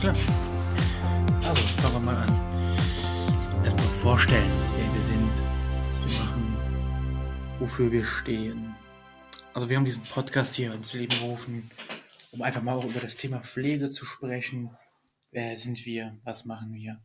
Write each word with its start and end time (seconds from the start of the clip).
Klar. 0.00 0.14
Also, 1.44 1.60
fangen 1.82 1.94
wir 1.94 2.00
mal 2.00 2.16
an. 2.16 3.64
Erstmal 3.64 3.86
vorstellen, 3.86 4.50
wer 4.76 4.94
wir 4.94 5.02
sind, 5.02 5.32
was 5.88 6.00
wir 6.00 6.20
machen, 6.20 6.56
wofür 7.58 7.90
wir 7.90 8.04
stehen. 8.04 8.76
Also, 9.54 9.68
wir 9.68 9.76
haben 9.76 9.84
diesen 9.84 10.04
Podcast 10.04 10.54
hier 10.54 10.72
ins 10.72 10.94
Leben 10.94 11.18
gerufen, 11.18 11.68
um 12.30 12.42
einfach 12.42 12.62
mal 12.62 12.74
auch 12.74 12.84
über 12.84 13.00
das 13.00 13.16
Thema 13.16 13.40
Pflege 13.40 13.90
zu 13.90 14.04
sprechen. 14.04 14.70
Wer 15.32 15.56
sind 15.56 15.84
wir? 15.84 16.16
Was 16.22 16.44
machen 16.44 16.72
wir? 16.74 17.00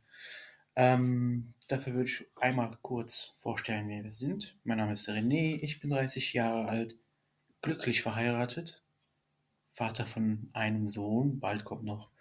Ähm, 0.75 1.55
dafür 1.67 1.93
würde 1.93 2.09
ich 2.09 2.27
einmal 2.39 2.77
kurz 2.83 3.23
vorstellen, 3.23 3.89
wer 3.89 4.03
wir 4.03 4.11
sind. 4.11 4.55
Mein 4.65 4.77
Name 4.77 4.93
ist 4.93 5.09
René, 5.09 5.57
ich 5.63 5.79
bin 5.79 5.89
30 5.89 6.33
Jahre 6.33 6.67
alt, 6.69 6.95
glücklich 7.63 8.03
verheiratet, 8.03 8.83
Vater 9.73 10.05
von 10.05 10.51
einem 10.53 10.89
Sohn, 10.89 11.39
bald 11.39 11.65
kommt 11.65 11.85
noch 11.85 12.12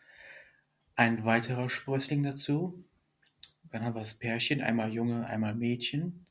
ein 0.96 1.24
weiterer 1.24 1.70
Sprössling 1.70 2.22
dazu. 2.22 2.84
Dann 3.70 3.84
haben 3.84 3.94
wir 3.94 4.00
das 4.00 4.14
Pärchen, 4.14 4.60
einmal 4.60 4.92
Junge, 4.92 5.26
einmal 5.26 5.54
Mädchen. 5.54 6.26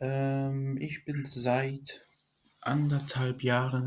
Ähm, 0.00 0.76
ich 0.80 1.04
bin 1.04 1.24
seit 1.24 2.06
anderthalb 2.60 3.42
Jahren, 3.42 3.86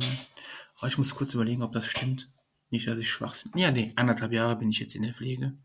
oh, 0.81 0.87
ich 0.87 0.97
muss 0.97 1.15
kurz 1.15 1.33
überlegen, 1.33 1.61
ob 1.61 1.73
das 1.73 1.85
stimmt. 1.85 2.31
Nicht, 2.71 2.87
dass 2.87 2.99
ich 2.99 3.09
schwach 3.09 3.35
bin. 3.43 3.61
Ja, 3.61 3.71
nee, 3.71 3.93
anderthalb 3.95 4.31
Jahre 4.31 4.55
bin 4.55 4.69
ich 4.69 4.79
jetzt 4.79 4.95
in 4.95 5.03
der 5.03 5.13
Pflege. 5.13 5.57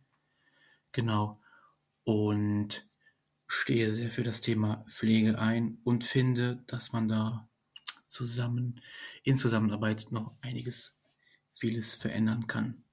Genau. 0.93 1.41
Und 2.05 2.89
stehe 3.47 3.93
sehr 3.93 4.11
für 4.11 4.23
das 4.23 4.41
Thema 4.41 4.85
Pflege 4.89 5.39
ein 5.39 5.79
und 5.85 6.05
finde, 6.05 6.63
dass 6.67 6.93
man 6.93 7.09
da 7.09 7.49
zusammen, 8.07 8.81
in 9.23 9.37
Zusammenarbeit 9.37 10.09
noch 10.11 10.37
einiges, 10.41 10.97
vieles 11.55 11.95
verändern 11.95 12.47
kann. 12.47 12.84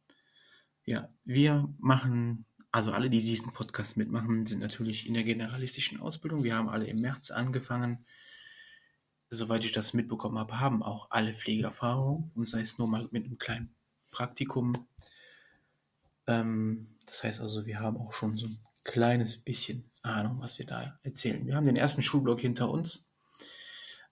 Ja, 0.85 1.09
wir 1.25 1.73
machen, 1.79 2.45
also 2.71 2.91
alle, 2.91 3.09
die 3.09 3.21
diesen 3.21 3.53
Podcast 3.53 3.97
mitmachen, 3.97 4.47
sind 4.47 4.59
natürlich 4.59 5.07
in 5.07 5.13
der 5.13 5.23
generalistischen 5.23 5.99
Ausbildung. 5.99 6.43
Wir 6.43 6.55
haben 6.55 6.69
alle 6.69 6.87
im 6.87 7.01
März 7.01 7.31
angefangen. 7.31 8.05
Soweit 9.29 9.63
ich 9.63 9.71
das 9.71 9.93
mitbekommen 9.93 10.39
habe, 10.39 10.59
haben 10.59 10.83
auch 10.83 11.07
alle 11.11 11.33
Pflegeerfahrung 11.33 12.31
und 12.35 12.47
sei 12.47 12.61
es 12.61 12.77
nur 12.77 12.87
mal 12.87 13.07
mit 13.11 13.25
einem 13.25 13.37
kleinen 13.37 13.73
Praktikum. 14.09 14.87
Ähm, 16.27 16.87
das 17.05 17.23
heißt 17.23 17.41
also, 17.41 17.65
wir 17.65 17.79
haben 17.79 17.97
auch 17.97 18.13
schon 18.13 18.35
so 18.35 18.47
ein 18.47 18.59
kleines 18.83 19.37
bisschen 19.37 19.89
Ahnung, 20.01 20.39
was 20.39 20.57
wir 20.57 20.65
da 20.65 20.99
erzählen. 21.03 21.45
Wir 21.45 21.55
haben 21.55 21.65
den 21.65 21.77
ersten 21.77 22.01
Schulblock 22.01 22.41
hinter 22.41 22.69
uns. 22.69 23.07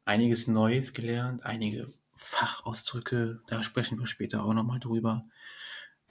Einiges 0.06 0.48
Neues 0.48 0.94
gelernt, 0.94 1.44
einige 1.44 1.88
Fachausdrücke, 2.16 3.42
da 3.48 3.64
sprechen 3.64 4.00
wir 4.00 4.08
später 4.08 4.44
auch 4.44 4.54
nochmal 4.54 4.80
drüber 4.80 5.26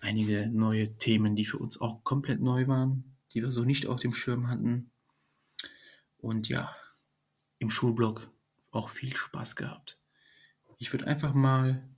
einige 0.01 0.49
neue 0.49 0.97
Themen, 0.97 1.37
die 1.37 1.45
für 1.45 1.59
uns 1.59 1.81
auch 1.81 2.05
komplett 2.05 2.41
neu 2.41 2.67
waren, 2.69 3.17
die 3.33 3.43
wir 3.43 3.51
so 3.51 3.65
nicht 3.65 3.87
auf 3.87 4.01
dem 4.01 4.15
Schirm 4.15 4.49
hatten. 4.49 4.91
Und 6.19 6.49
ja, 6.49 6.75
im 7.59 7.71
Schulblock 7.71 8.31
auch 8.71 8.89
viel 8.89 9.15
Spaß 9.17 9.57
gehabt. 9.57 9.99
Ich 10.79 10.93
würde 10.93 11.07
einfach 11.07 11.35
mal 11.35 11.89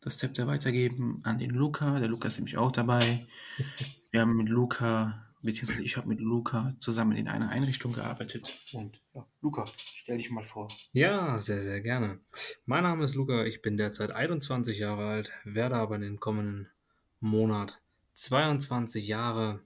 das 0.00 0.18
Zepter 0.18 0.46
weitergeben 0.46 1.20
an 1.24 1.38
den 1.38 1.50
Luca. 1.50 1.98
Der 1.98 2.08
Luca 2.08 2.28
ist 2.28 2.38
nämlich 2.38 2.56
auch 2.56 2.72
dabei. 2.72 3.26
Wir 4.10 4.22
haben 4.22 4.36
mit 4.36 4.48
Luca, 4.48 5.26
beziehungsweise 5.42 5.82
ich 5.82 5.98
habe 5.98 6.08
mit 6.08 6.18
Luca 6.18 6.74
zusammen 6.80 7.12
in 7.12 7.28
einer 7.28 7.50
Einrichtung 7.50 7.92
gearbeitet. 7.92 8.58
Und 8.72 9.02
ja, 9.12 9.26
Luca, 9.42 9.66
stell 9.76 10.16
dich 10.16 10.30
mal 10.30 10.44
vor. 10.44 10.68
Ja, 10.92 11.38
sehr, 11.38 11.62
sehr 11.62 11.82
gerne. 11.82 12.18
Mein 12.64 12.84
Name 12.84 13.04
ist 13.04 13.14
Luca, 13.14 13.44
ich 13.44 13.60
bin 13.60 13.76
derzeit 13.76 14.10
21 14.10 14.78
Jahre 14.78 15.06
alt, 15.06 15.32
werde 15.44 15.76
aber 15.76 15.96
in 15.96 16.00
den 16.00 16.20
kommenden 16.20 16.70
Monat 17.20 17.80
22 18.14 19.06
Jahre, 19.06 19.60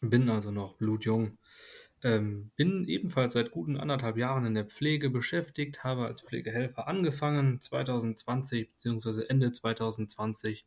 bin 0.00 0.28
also 0.28 0.50
noch 0.50 0.74
blutjung. 0.74 1.38
Ähm, 2.02 2.50
bin 2.56 2.86
ebenfalls 2.86 3.32
seit 3.32 3.50
guten 3.50 3.76
anderthalb 3.76 4.16
Jahren 4.16 4.46
in 4.46 4.54
der 4.54 4.66
Pflege 4.66 5.10
beschäftigt, 5.10 5.82
habe 5.82 6.06
als 6.06 6.20
Pflegehelfer 6.20 6.86
angefangen 6.86 7.60
2020 7.60 8.70
bzw. 8.70 9.24
Ende 9.28 9.50
2020. 9.50 10.66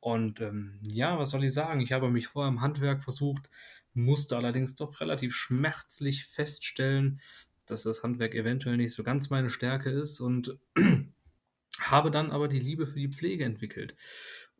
Und 0.00 0.40
ähm, 0.40 0.80
ja, 0.86 1.18
was 1.18 1.30
soll 1.30 1.44
ich 1.44 1.52
sagen? 1.52 1.80
Ich 1.80 1.92
habe 1.92 2.10
mich 2.10 2.28
vorher 2.28 2.50
im 2.50 2.60
Handwerk 2.60 3.02
versucht, 3.02 3.50
musste 3.94 4.36
allerdings 4.36 4.74
doch 4.74 5.00
relativ 5.00 5.34
schmerzlich 5.34 6.26
feststellen, 6.26 7.20
dass 7.66 7.82
das 7.82 8.02
Handwerk 8.02 8.34
eventuell 8.34 8.76
nicht 8.76 8.94
so 8.94 9.02
ganz 9.02 9.30
meine 9.30 9.50
Stärke 9.50 9.90
ist 9.90 10.20
und 10.20 10.58
habe 11.78 12.10
dann 12.10 12.30
aber 12.30 12.48
die 12.48 12.60
Liebe 12.60 12.86
für 12.86 12.98
die 12.98 13.08
Pflege 13.08 13.44
entwickelt 13.44 13.94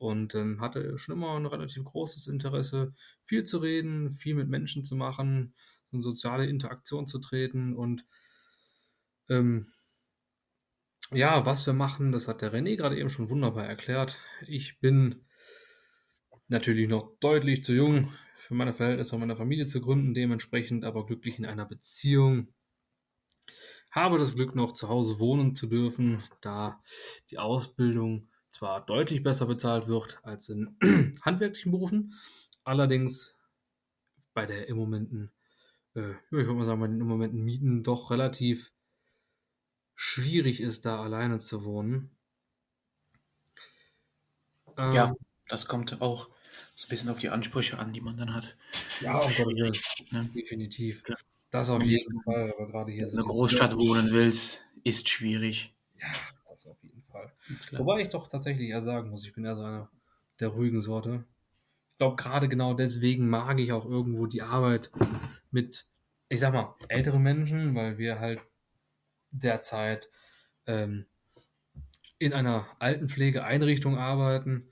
und 0.03 0.35
ähm, 0.35 0.61
hatte 0.61 0.99
schon 0.99 1.15
immer 1.15 1.37
ein 1.37 1.47
relativ 1.47 1.85
großes 1.85 2.27
Interesse, 2.27 2.93
viel 3.25 3.45
zu 3.45 3.59
reden, 3.59 4.13
viel 4.13 4.35
mit 4.35 4.49
Menschen 4.49 4.85
zu 4.85 4.97
machen, 4.97 5.55
in 5.93 6.03
soziale 6.03 6.47
Interaktion 6.47 7.07
zu 7.07 7.19
treten 7.19 7.75
und 7.75 8.05
ähm, 9.29 9.67
ja, 11.12 11.45
was 11.45 11.67
wir 11.67 11.75
machen, 11.75 12.11
das 12.11 12.27
hat 12.27 12.43
der 12.43 12.53
René 12.53 12.77
gerade 12.77 12.99
eben 12.99 13.11
schon 13.11 13.29
wunderbar 13.29 13.67
erklärt. 13.67 14.19
Ich 14.47 14.81
bin 14.81 15.27
natürlich 16.49 16.89
noch 16.89 17.19
deutlich 17.21 17.65
zu 17.65 17.75
jung 17.75 18.12
für 18.39 18.55
meine 18.55 18.73
Verhältnisse 18.73 19.15
und 19.15 19.21
meine 19.21 19.37
Familie 19.37 19.67
zu 19.67 19.81
gründen, 19.81 20.15
dementsprechend 20.15 20.85
aber 20.85 21.07
glücklich 21.07 21.39
in 21.39 21.47
einer 21.47 21.67
Beziehung. 21.67 22.49
Habe 23.91 24.19
das 24.19 24.35
Glück 24.35 24.55
noch 24.55 24.73
zu 24.73 24.89
Hause 24.89 25.19
wohnen 25.19 25.55
zu 25.55 25.67
dürfen, 25.67 26.23
da 26.41 26.83
die 27.31 27.39
Ausbildung 27.39 28.29
zwar 28.53 28.85
deutlich 28.85 29.23
besser 29.23 29.47
bezahlt 29.47 29.89
wird 29.89 30.21
als 30.23 30.49
in 30.49 30.77
handwerklichen 31.23 31.73
Berufen, 31.73 32.15
allerdings 32.65 33.35
bei 34.35 34.47
der 34.47 34.69
im 34.69 34.77
Momenten, 34.77 35.33
äh, 35.95 36.13
ich 36.13 36.31
würde 36.33 36.53
mal 36.55 36.65
sagen, 36.65 36.81
bei 36.81 36.87
den 36.87 37.01
im 37.01 37.09
Momenten 37.09 37.45
Mieten 37.45 37.83
doch 37.83 38.11
relativ 38.11 38.73
schwierig 39.95 40.61
ist, 40.61 40.87
da 40.87 41.03
alleine 41.03 41.39
zu 41.39 41.65
wohnen. 41.65 42.11
Ähm, 44.77 44.93
ja, 44.95 45.15
das 45.49 45.67
kommt 45.67 46.01
auch 46.01 46.29
so 46.75 46.87
ein 46.87 46.89
bisschen 46.89 47.11
auf 47.11 47.19
die 47.19 47.29
Ansprüche 47.29 47.79
an, 47.79 47.93
die 47.93 48.01
man 48.01 48.17
dann 48.17 48.35
hat. 48.35 48.57
Ja, 49.01 49.19
auch 49.19 49.31
schwierig, 49.31 49.83
ne? 50.11 50.29
definitiv. 50.35 51.03
Das 51.51 51.69
auf 51.69 51.83
jeden 51.83 52.23
Fall, 52.23 52.55
aber 52.55 52.67
gerade 52.69 52.93
hier 52.93 53.07
in 53.07 53.12
einer 53.12 53.27
Großstadt 53.27 53.77
wohnen 53.77 54.11
willst, 54.11 54.67
ist 54.85 55.09
schwierig. 55.09 55.75
Ja, 56.01 56.09
das 56.49 56.67
auf 56.67 56.83
jeden 56.83 57.03
Fall. 57.03 57.33
Wobei 57.73 58.03
ich 58.03 58.09
doch 58.09 58.29
tatsächlich 58.29 58.69
eher 58.71 58.83
sagen 58.83 59.11
muss, 59.11 59.25
ich 59.25 59.35
bin 59.35 59.45
ja 59.45 59.55
so 59.55 59.63
einer 59.63 59.91
der 60.41 60.49
ruhigen 60.49 60.81
Sorte. 60.81 61.25
Ich 61.93 61.99
glaube, 61.99 62.17
gerade 62.17 62.49
genau 62.49 62.75
deswegen 62.75 63.29
mag 63.29 63.59
ich 63.61 63.73
auch 63.73 63.87
irgendwo 63.87 64.27
die 64.27 64.43
Arbeit 64.43 64.91
mit, 65.51 65.87
ich 66.29 66.41
sag 66.41 66.53
mal, 66.53 66.75
älteren 66.89 67.23
Menschen, 67.23 67.75
weil 67.75 67.99
wir 67.99 68.19
halt 68.19 68.41
derzeit 69.31 70.11
ähm, 70.67 71.07
in 72.19 72.33
einer 72.33 72.67
Altenpflegeeinrichtung 72.79 73.99
arbeiten. 73.99 74.69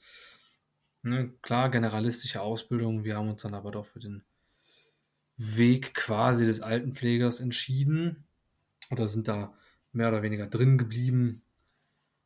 Ne, 1.02 1.32
klar, 1.42 1.70
generalistische 1.70 2.42
Ausbildung. 2.42 3.04
Wir 3.04 3.16
haben 3.16 3.28
uns 3.28 3.42
dann 3.42 3.54
aber 3.54 3.70
doch 3.70 3.86
für 3.86 4.00
den 4.00 4.22
Weg 5.36 5.94
quasi 5.94 6.44
des 6.44 6.60
Altenpflegers 6.60 7.40
entschieden 7.40 8.24
oder 8.90 9.08
sind 9.08 9.26
da 9.26 9.54
mehr 9.92 10.08
oder 10.08 10.22
weniger 10.22 10.46
drin 10.46 10.78
geblieben. 10.78 11.42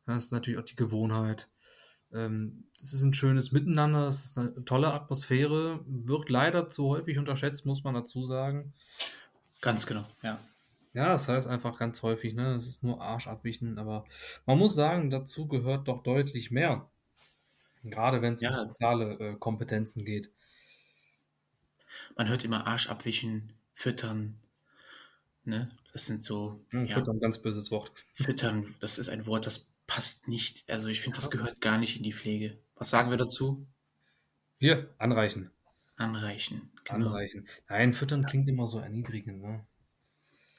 Das 0.06 0.24
ist 0.24 0.32
natürlich 0.32 0.58
auch 0.58 0.64
die 0.64 0.76
Gewohnheit. 0.76 1.48
Ähm, 2.12 2.64
es 2.80 2.92
ist 2.92 3.02
ein 3.02 3.14
schönes 3.14 3.52
Miteinander, 3.52 4.06
es 4.06 4.24
ist 4.24 4.38
eine 4.38 4.64
tolle 4.64 4.92
Atmosphäre, 4.92 5.80
wird 5.86 6.28
leider 6.28 6.68
zu 6.68 6.88
häufig 6.88 7.18
unterschätzt, 7.18 7.66
muss 7.66 7.82
man 7.82 7.94
dazu 7.94 8.24
sagen. 8.24 8.72
Ganz 9.60 9.86
genau, 9.86 10.04
ja. 10.22 10.38
Ja, 10.92 11.08
das 11.08 11.28
heißt 11.28 11.48
einfach 11.48 11.76
ganz 11.76 12.02
häufig, 12.02 12.34
ne? 12.34 12.54
Es 12.54 12.68
ist 12.68 12.84
nur 12.84 13.02
Arsch 13.02 13.26
abwichen, 13.26 13.78
aber 13.78 14.04
man 14.46 14.58
muss 14.58 14.76
sagen, 14.76 15.10
dazu 15.10 15.48
gehört 15.48 15.88
doch 15.88 16.04
deutlich 16.04 16.52
mehr. 16.52 16.88
Gerade 17.82 18.22
wenn 18.22 18.34
es 18.34 18.40
ja. 18.40 18.50
um 18.50 18.68
soziale 18.68 19.18
äh, 19.18 19.34
Kompetenzen 19.34 20.04
geht. 20.04 20.30
Man 22.16 22.28
hört 22.28 22.44
immer 22.44 22.68
Arsch 22.68 22.88
abwischen, 22.88 23.52
füttern, 23.72 24.38
ne? 25.44 25.70
Das 25.92 26.06
sind 26.06 26.22
so. 26.22 26.64
Ja, 26.72 26.82
ja, 26.82 26.94
füttern, 26.94 27.18
ganz 27.18 27.38
böses 27.42 27.72
Wort. 27.72 28.04
Füttern, 28.12 28.74
das 28.78 28.98
ist 28.98 29.08
ein 29.08 29.26
Wort, 29.26 29.46
das 29.46 29.73
passt 29.86 30.28
nicht. 30.28 30.68
Also 30.68 30.88
ich 30.88 31.00
finde, 31.00 31.16
das 31.16 31.30
gehört 31.30 31.60
gar 31.60 31.78
nicht 31.78 31.96
in 31.96 32.02
die 32.02 32.12
Pflege. 32.12 32.58
Was 32.76 32.90
sagen 32.90 33.10
wir 33.10 33.16
dazu? 33.16 33.66
Wir, 34.58 34.94
anreichen. 34.98 35.50
Anreichen. 35.96 36.70
Genau. 36.84 37.08
Anreichen. 37.08 37.48
Nein, 37.68 37.94
füttern 37.94 38.26
klingt 38.26 38.48
immer 38.48 38.66
so 38.66 38.78
erniedrigend, 38.78 39.42
ne? 39.42 39.64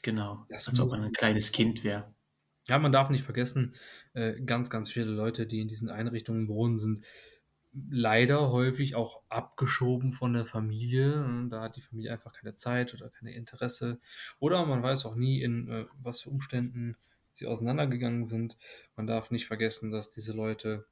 Genau. 0.02 0.46
Das 0.50 0.68
als 0.68 0.80
ob 0.80 0.90
man 0.90 1.02
ein 1.02 1.14
kleines 1.14 1.52
Kind 1.52 1.84
wäre. 1.84 2.14
Ja, 2.68 2.80
man 2.80 2.92
darf 2.92 3.10
nicht 3.10 3.24
vergessen, 3.24 3.76
äh, 4.14 4.42
ganz, 4.42 4.70
ganz 4.70 4.92
viele 4.92 5.12
Leute, 5.12 5.46
die 5.46 5.62
in 5.62 5.68
diesen 5.68 5.90
Einrichtungen 5.90 6.48
wohnen, 6.48 6.78
sind 6.78 7.06
leider 7.90 8.52
häufig 8.52 8.96
auch 8.96 9.22
abgeschoben 9.30 10.12
von 10.12 10.34
der 10.34 10.46
Familie. 10.46 11.48
Da 11.50 11.62
hat 11.62 11.76
die 11.76 11.82
Familie 11.82 12.12
einfach 12.12 12.34
keine 12.34 12.56
Zeit 12.56 12.94
oder 12.94 13.10
keine 13.10 13.34
Interesse. 13.34 14.00
Oder 14.40 14.66
man 14.66 14.82
weiß 14.82 15.06
auch 15.06 15.16
nie, 15.16 15.42
in 15.42 15.70
äh, 15.70 15.86
was 16.02 16.22
für 16.22 16.30
Umständen 16.30 16.96
sie 17.36 17.48
auseinandergegangen 17.48 18.26
sind. 18.26 18.58
Man 18.96 19.08
darf 19.08 19.32
nicht 19.32 19.48
vergessen, 19.48 19.92
dass 19.92 20.10
diese 20.10 20.34
Leute 20.34 20.86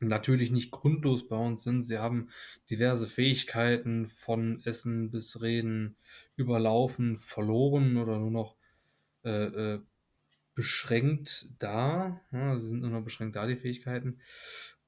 natürlich 0.00 0.50
nicht 0.50 0.70
grundlos 0.70 1.28
bei 1.28 1.36
uns 1.36 1.62
sind. 1.62 1.82
Sie 1.82 1.98
haben 1.98 2.30
diverse 2.70 3.08
Fähigkeiten 3.08 4.08
von 4.08 4.62
Essen 4.64 5.10
bis 5.10 5.40
Reden 5.40 5.96
überlaufen, 6.36 7.18
verloren 7.18 7.96
oder 7.96 8.18
nur 8.18 8.30
noch 8.30 8.56
äh, 9.24 9.74
äh, 9.74 9.80
beschränkt 10.54 11.48
da. 11.58 12.20
Ja, 12.32 12.58
sie 12.58 12.68
sind 12.68 12.80
nur 12.80 12.90
noch 12.90 13.02
beschränkt 13.02 13.36
da, 13.36 13.46
die 13.46 13.56
Fähigkeiten. 13.56 14.20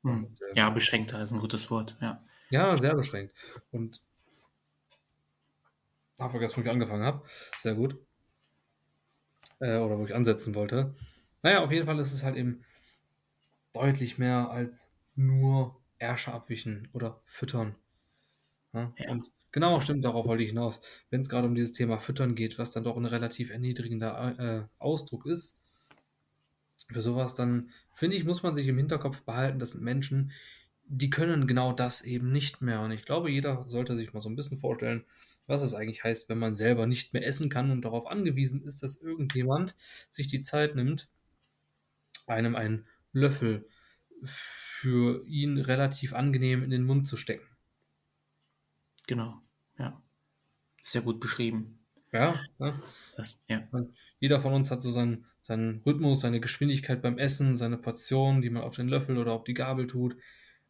Hm. 0.02 0.24
Und, 0.24 0.42
äh, 0.42 0.56
ja, 0.56 0.70
beschränkter 0.70 1.22
ist 1.22 1.32
ein 1.32 1.40
gutes 1.40 1.70
Wort, 1.70 1.96
ja. 2.00 2.24
Ja, 2.50 2.76
sehr 2.76 2.94
beschränkt. 2.94 3.34
Und 3.70 4.02
habe 6.18 6.30
vergessen, 6.32 6.56
wo 6.58 6.60
ich 6.62 6.70
angefangen 6.70 7.04
habe. 7.04 7.22
Sehr 7.56 7.74
gut. 7.74 7.96
Äh, 9.60 9.78
oder 9.78 9.98
wo 9.98 10.04
ich 10.04 10.14
ansetzen 10.14 10.54
wollte. 10.54 10.94
Naja, 11.42 11.62
auf 11.62 11.70
jeden 11.70 11.86
Fall 11.86 11.98
ist 11.98 12.12
es 12.12 12.24
halt 12.24 12.36
eben 12.36 12.64
deutlich 13.72 14.18
mehr 14.18 14.50
als 14.50 14.90
nur 15.14 15.80
Ärsche 15.98 16.32
abwischen 16.32 16.88
oder 16.92 17.20
füttern. 17.26 17.76
Ja? 18.72 18.92
Ja. 18.98 19.10
Und 19.10 19.30
genau, 19.52 19.80
stimmt, 19.80 20.04
darauf 20.04 20.26
wollte 20.26 20.42
ich 20.42 20.50
hinaus. 20.50 20.80
Wenn 21.10 21.20
es 21.20 21.28
gerade 21.28 21.46
um 21.46 21.54
dieses 21.54 21.72
Thema 21.72 21.98
Füttern 21.98 22.34
geht, 22.34 22.58
was 22.58 22.72
dann 22.72 22.84
doch 22.84 22.96
ein 22.96 23.04
relativ 23.04 23.50
erniedrigender 23.50 24.34
äh, 24.38 24.62
Ausdruck 24.78 25.26
ist, 25.26 25.58
für 26.88 27.02
sowas, 27.02 27.34
dann 27.34 27.70
finde 27.94 28.16
ich, 28.16 28.24
muss 28.24 28.42
man 28.42 28.54
sich 28.54 28.66
im 28.66 28.78
Hinterkopf 28.78 29.22
behalten, 29.22 29.58
das 29.58 29.70
sind 29.70 29.82
Menschen, 29.82 30.32
die 30.92 31.08
können 31.08 31.46
genau 31.46 31.72
das 31.72 32.02
eben 32.02 32.32
nicht 32.32 32.62
mehr. 32.62 32.80
Und 32.80 32.90
ich 32.90 33.04
glaube, 33.04 33.30
jeder 33.30 33.64
sollte 33.68 33.96
sich 33.96 34.12
mal 34.12 34.20
so 34.20 34.28
ein 34.28 34.34
bisschen 34.34 34.58
vorstellen, 34.58 35.04
was 35.46 35.62
es 35.62 35.72
eigentlich 35.72 36.02
heißt, 36.02 36.28
wenn 36.28 36.38
man 36.38 36.56
selber 36.56 36.86
nicht 36.86 37.12
mehr 37.12 37.24
essen 37.24 37.48
kann 37.48 37.70
und 37.70 37.82
darauf 37.82 38.08
angewiesen 38.08 38.64
ist, 38.64 38.82
dass 38.82 38.96
irgendjemand 38.96 39.76
sich 40.10 40.26
die 40.26 40.42
Zeit 40.42 40.74
nimmt, 40.74 41.08
einem 42.26 42.56
einen 42.56 42.86
Löffel 43.12 43.68
für 44.24 45.24
ihn 45.26 45.58
relativ 45.58 46.12
angenehm 46.12 46.64
in 46.64 46.70
den 46.70 46.84
Mund 46.84 47.06
zu 47.06 47.16
stecken. 47.16 47.46
Genau, 49.06 49.40
ja. 49.78 50.02
Sehr 50.80 51.02
gut 51.02 51.20
beschrieben. 51.20 51.78
Ja, 52.12 52.34
ja. 52.58 52.82
Das, 53.16 53.38
ja. 53.48 53.62
Jeder 54.18 54.40
von 54.40 54.52
uns 54.52 54.72
hat 54.72 54.82
so 54.82 54.90
seinen, 54.90 55.26
seinen 55.42 55.82
Rhythmus, 55.86 56.20
seine 56.20 56.40
Geschwindigkeit 56.40 57.00
beim 57.00 57.18
Essen, 57.18 57.56
seine 57.56 57.78
Portion, 57.78 58.42
die 58.42 58.50
man 58.50 58.64
auf 58.64 58.74
den 58.74 58.88
Löffel 58.88 59.18
oder 59.18 59.32
auf 59.32 59.44
die 59.44 59.54
Gabel 59.54 59.86
tut. 59.86 60.16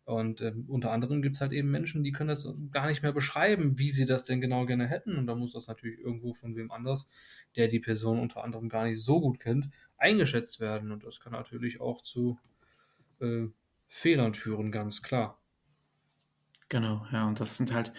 Und 0.04 0.40
äh, 0.40 0.52
unter 0.66 0.90
anderem 0.90 1.22
gibt 1.22 1.36
es 1.36 1.40
halt 1.40 1.52
eben 1.52 1.70
Menschen, 1.70 2.02
die 2.02 2.12
können 2.12 2.28
das 2.28 2.48
gar 2.72 2.88
nicht 2.88 3.02
mehr 3.02 3.12
beschreiben, 3.12 3.78
wie 3.78 3.90
sie 3.90 4.06
das 4.06 4.24
denn 4.24 4.40
genau 4.40 4.66
gerne 4.66 4.88
hätten. 4.88 5.16
Und 5.16 5.26
da 5.26 5.34
muss 5.34 5.52
das 5.52 5.68
natürlich 5.68 6.00
irgendwo 6.00 6.32
von 6.32 6.56
wem 6.56 6.70
anders, 6.70 7.10
der 7.56 7.68
die 7.68 7.80
Person 7.80 8.18
unter 8.18 8.42
anderem 8.42 8.68
gar 8.68 8.84
nicht 8.84 9.00
so 9.00 9.20
gut 9.20 9.38
kennt, 9.38 9.68
eingeschätzt 9.96 10.60
werden. 10.60 10.90
Und 10.90 11.04
das 11.04 11.20
kann 11.20 11.32
natürlich 11.32 11.80
auch 11.80 12.02
zu 12.02 12.38
äh, 13.20 13.46
Fehlern 13.88 14.34
führen, 14.34 14.72
ganz 14.72 15.02
klar. 15.02 15.38
Genau, 16.68 17.06
ja, 17.12 17.26
und 17.26 17.40
das 17.40 17.56
sind 17.56 17.72
halt 17.74 17.92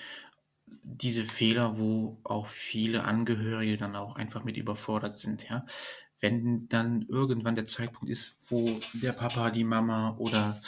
diese 0.84 1.24
Fehler, 1.24 1.78
wo 1.78 2.18
auch 2.24 2.48
viele 2.48 3.04
Angehörige 3.04 3.78
dann 3.78 3.96
auch 3.96 4.16
einfach 4.16 4.44
mit 4.44 4.58
überfordert 4.58 5.20
sind, 5.20 5.48
ja. 5.50 5.66
Wenn 6.22 6.70
dann 6.70 7.02
irgendwann 7.10 7.56
der 7.56 7.66
Zeitpunkt 7.66 8.10
ist, 8.10 8.52
wo 8.52 8.80
der 8.94 9.12
Papa, 9.12 9.50
die 9.50 9.64
Mama 9.64 10.16
oder 10.18 10.62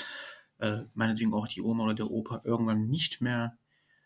äh, 0.64 0.86
meinetwegen 0.94 1.34
auch 1.34 1.48
die 1.48 1.62
Oma 1.62 1.84
oder 1.84 1.94
der 1.94 2.10
Opa 2.10 2.42
irgendwann 2.46 2.88
nicht 2.88 3.20
mehr 3.20 3.58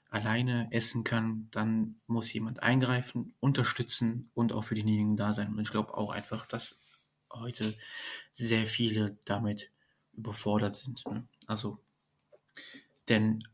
alleine 0.09 0.67
essen 0.71 1.03
kann, 1.03 1.47
dann 1.51 1.99
muss 2.07 2.33
jemand 2.33 2.63
eingreifen, 2.63 3.35
unterstützen 3.39 4.31
und 4.33 4.53
auch 4.53 4.63
für 4.63 4.73
diejenigen 4.73 5.15
da 5.15 5.33
sein. 5.33 5.53
Und 5.53 5.59
ich 5.59 5.69
glaube 5.69 5.95
auch 5.95 6.11
einfach, 6.11 6.47
dass 6.47 6.79
heute 7.31 7.75
sehr 8.33 8.65
viele 8.65 9.17
damit 9.25 9.69
überfordert 10.13 10.75
sind. 10.75 11.05
Ne? 11.05 11.27
Also, 11.45 11.77
denn 13.07 13.47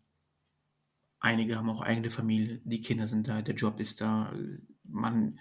einige 1.19 1.57
haben 1.57 1.69
auch 1.69 1.81
eigene 1.81 2.09
Familie, 2.09 2.61
die 2.63 2.79
Kinder 2.79 3.07
sind 3.07 3.27
da, 3.27 3.41
der 3.41 3.55
Job 3.55 3.81
ist 3.81 3.99
da, 3.99 4.31
man 4.83 5.39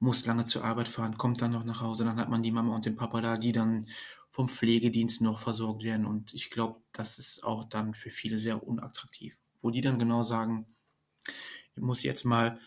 muss 0.00 0.26
lange 0.26 0.44
zur 0.44 0.64
Arbeit 0.64 0.88
fahren, 0.88 1.16
kommt 1.16 1.40
dann 1.40 1.52
noch 1.52 1.64
nach 1.64 1.80
Hause, 1.80 2.04
dann 2.04 2.16
hat 2.16 2.28
man 2.28 2.42
die 2.42 2.52
Mama 2.52 2.74
und 2.74 2.84
den 2.84 2.96
Papa 2.96 3.22
da, 3.22 3.38
die 3.38 3.52
dann 3.52 3.86
vom 4.40 4.48
Pflegedienst 4.48 5.20
noch 5.20 5.38
versorgt 5.38 5.82
werden. 5.82 6.06
Und 6.06 6.32
ich 6.32 6.48
glaube, 6.48 6.80
das 6.92 7.18
ist 7.18 7.44
auch 7.44 7.68
dann 7.68 7.92
für 7.92 8.10
viele 8.10 8.38
sehr 8.38 8.66
unattraktiv, 8.66 9.38
wo 9.60 9.70
die 9.70 9.82
dann 9.82 9.98
genau 9.98 10.22
sagen, 10.22 10.64
ich 11.76 11.82
muss 11.82 12.02
jetzt 12.02 12.24
mal 12.24 12.58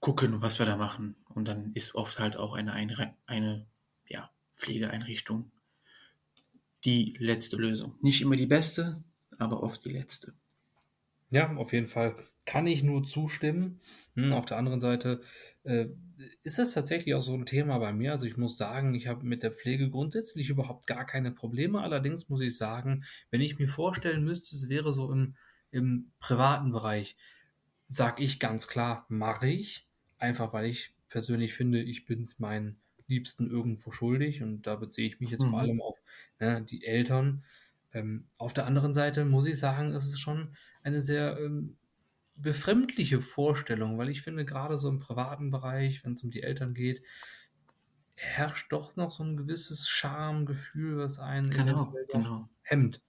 gucken, 0.00 0.42
was 0.42 0.58
wir 0.58 0.66
da 0.66 0.76
machen. 0.76 1.14
Und 1.28 1.46
dann 1.46 1.72
ist 1.74 1.94
oft 1.94 2.18
halt 2.18 2.36
auch 2.36 2.54
eine, 2.54 2.72
eine, 2.72 3.14
eine 3.26 3.66
ja, 4.08 4.32
Pflegeeinrichtung 4.56 5.52
die 6.84 7.14
letzte 7.20 7.56
Lösung. 7.56 7.94
Nicht 8.00 8.20
immer 8.20 8.34
die 8.34 8.46
beste, 8.46 9.04
aber 9.38 9.62
oft 9.62 9.84
die 9.84 9.92
letzte. 9.92 10.34
Ja, 11.30 11.54
auf 11.54 11.72
jeden 11.72 11.86
Fall 11.86 12.16
kann 12.44 12.66
ich 12.66 12.82
nur 12.82 13.04
zustimmen. 13.04 13.80
Hm, 14.14 14.32
auf 14.32 14.46
der 14.46 14.58
anderen 14.58 14.80
Seite 14.80 15.20
äh, 15.64 15.86
ist 16.42 16.58
das 16.58 16.72
tatsächlich 16.72 17.14
auch 17.14 17.20
so 17.20 17.34
ein 17.34 17.46
Thema 17.46 17.78
bei 17.78 17.92
mir. 17.92 18.12
Also 18.12 18.26
ich 18.26 18.36
muss 18.36 18.56
sagen, 18.56 18.94
ich 18.94 19.06
habe 19.06 19.24
mit 19.24 19.42
der 19.42 19.52
Pflege 19.52 19.90
grundsätzlich 19.90 20.50
überhaupt 20.50 20.86
gar 20.86 21.06
keine 21.06 21.32
Probleme. 21.32 21.80
Allerdings 21.80 22.28
muss 22.28 22.40
ich 22.40 22.56
sagen, 22.56 23.04
wenn 23.30 23.40
ich 23.40 23.58
mir 23.58 23.68
vorstellen 23.68 24.24
müsste, 24.24 24.54
es 24.54 24.68
wäre 24.68 24.92
so 24.92 25.10
im, 25.10 25.34
im 25.70 26.12
privaten 26.20 26.70
Bereich, 26.70 27.16
sage 27.88 28.22
ich 28.22 28.38
ganz 28.40 28.68
klar, 28.68 29.06
mache 29.08 29.48
ich. 29.48 29.86
Einfach 30.18 30.52
weil 30.52 30.66
ich 30.66 30.94
persönlich 31.08 31.54
finde, 31.54 31.82
ich 31.82 32.04
bin 32.04 32.22
es 32.22 32.38
meinen 32.38 32.76
Liebsten 33.06 33.50
irgendwo 33.50 33.90
schuldig. 33.90 34.42
Und 34.42 34.66
da 34.66 34.76
beziehe 34.76 35.08
ich 35.08 35.20
mich 35.20 35.30
jetzt 35.30 35.44
mhm. 35.44 35.50
vor 35.50 35.60
allem 35.60 35.80
auf 35.80 35.98
ne, 36.40 36.62
die 36.62 36.84
Eltern. 36.84 37.42
Ähm, 37.94 38.26
auf 38.36 38.52
der 38.52 38.66
anderen 38.66 38.92
Seite 38.92 39.24
muss 39.24 39.46
ich 39.46 39.58
sagen, 39.58 39.94
ist 39.94 40.12
es 40.12 40.20
schon 40.20 40.50
eine 40.82 41.00
sehr 41.00 41.38
ähm, 41.38 41.76
befremdliche 42.36 43.20
Vorstellung, 43.20 43.98
weil 43.98 44.08
ich 44.08 44.22
finde, 44.22 44.44
gerade 44.44 44.76
so 44.76 44.88
im 44.88 44.98
privaten 44.98 45.50
Bereich, 45.50 46.04
wenn 46.04 46.14
es 46.14 46.22
um 46.22 46.30
die 46.30 46.42
Eltern 46.42 46.74
geht, 46.74 47.02
herrscht 48.16 48.72
doch 48.72 48.96
noch 48.96 49.10
so 49.10 49.24
ein 49.24 49.36
gewisses 49.36 49.88
Schamgefühl, 49.88 50.98
was 50.98 51.18
einen 51.18 51.50
genau, 51.50 51.94
genau. 52.10 52.48
hemmt. 52.62 53.00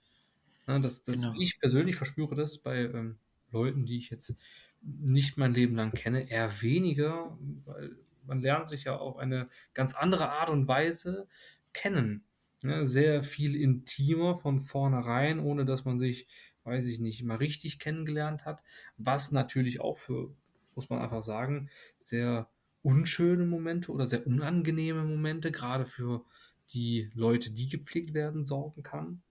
Ja, 0.67 0.79
das, 0.79 1.03
das 1.03 1.21
genau. 1.21 1.33
Ich 1.39 1.59
persönlich 1.59 1.95
verspüre 1.95 2.35
das 2.35 2.57
bei 2.57 2.85
ähm, 2.85 3.17
Leuten, 3.51 3.85
die 3.85 3.97
ich 3.97 4.09
jetzt 4.09 4.35
nicht 4.81 5.37
mein 5.37 5.53
Leben 5.53 5.75
lang 5.75 5.91
kenne, 5.91 6.29
eher 6.29 6.61
weniger, 6.61 7.37
weil 7.65 7.97
man 8.25 8.41
lernt 8.41 8.67
sich 8.67 8.85
ja 8.85 8.97
auf 8.97 9.17
eine 9.17 9.49
ganz 9.73 9.93
andere 9.95 10.29
Art 10.29 10.49
und 10.49 10.67
Weise 10.67 11.27
kennen. 11.73 12.23
Ja, 12.63 12.85
sehr 12.85 13.23
viel 13.23 13.55
intimer 13.55 14.37
von 14.37 14.59
vornherein, 14.59 15.39
ohne 15.39 15.65
dass 15.65 15.85
man 15.85 15.99
sich 15.99 16.27
weiß 16.65 16.87
ich 16.87 16.99
nicht, 16.99 17.23
mal 17.23 17.37
richtig 17.37 17.79
kennengelernt 17.79 18.45
hat, 18.45 18.63
was 18.97 19.31
natürlich 19.31 19.79
auch 19.79 19.97
für, 19.97 20.33
muss 20.75 20.89
man 20.89 21.01
einfach 21.01 21.23
sagen, 21.23 21.69
sehr 21.97 22.49
unschöne 22.81 23.45
Momente 23.45 23.91
oder 23.91 24.07
sehr 24.07 24.27
unangenehme 24.27 25.03
Momente, 25.03 25.51
gerade 25.51 25.85
für 25.85 26.25
die 26.73 27.09
Leute, 27.13 27.51
die 27.51 27.69
gepflegt 27.69 28.13
werden, 28.13 28.45
sorgen 28.45 28.83
kann. 28.83 29.21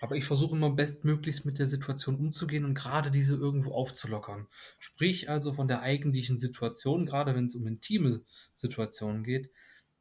Aber 0.00 0.16
ich 0.16 0.24
versuche 0.24 0.54
immer 0.54 0.70
bestmöglichst 0.70 1.46
mit 1.46 1.58
der 1.58 1.66
Situation 1.66 2.16
umzugehen 2.16 2.66
und 2.66 2.74
gerade 2.74 3.10
diese 3.10 3.34
irgendwo 3.34 3.72
aufzulockern. 3.72 4.46
Sprich 4.78 5.30
also 5.30 5.54
von 5.54 5.68
der 5.68 5.80
eigentlichen 5.80 6.36
Situation, 6.38 7.06
gerade 7.06 7.34
wenn 7.34 7.46
es 7.46 7.54
um 7.54 7.66
intime 7.66 8.22
Situationen 8.54 9.24
geht, 9.24 9.50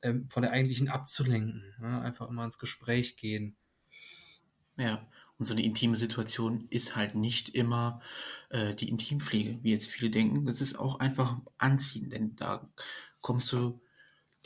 ähm, 0.01 0.27
von 0.29 0.43
der 0.43 0.51
eigentlichen 0.51 0.89
abzulenken. 0.89 1.73
Ne? 1.79 2.01
Einfach 2.01 2.29
immer 2.29 2.43
ins 2.43 2.59
Gespräch 2.59 3.15
gehen. 3.15 3.55
Ja, 4.77 5.07
und 5.43 5.47
so 5.47 5.55
eine 5.55 5.63
intime 5.63 5.97
Situation 5.97 6.63
ist 6.69 6.95
halt 6.95 7.15
nicht 7.15 7.49
immer 7.49 7.99
äh, 8.47 8.73
die 8.73 8.87
Intimpflege, 8.87 9.59
wie 9.61 9.71
jetzt 9.71 9.87
viele 9.87 10.09
denken. 10.09 10.45
Das 10.45 10.61
ist 10.61 10.79
auch 10.79 11.01
einfach 11.01 11.35
anziehen, 11.57 12.09
denn 12.09 12.37
da 12.37 12.65
kommst 13.19 13.51
du 13.51 13.81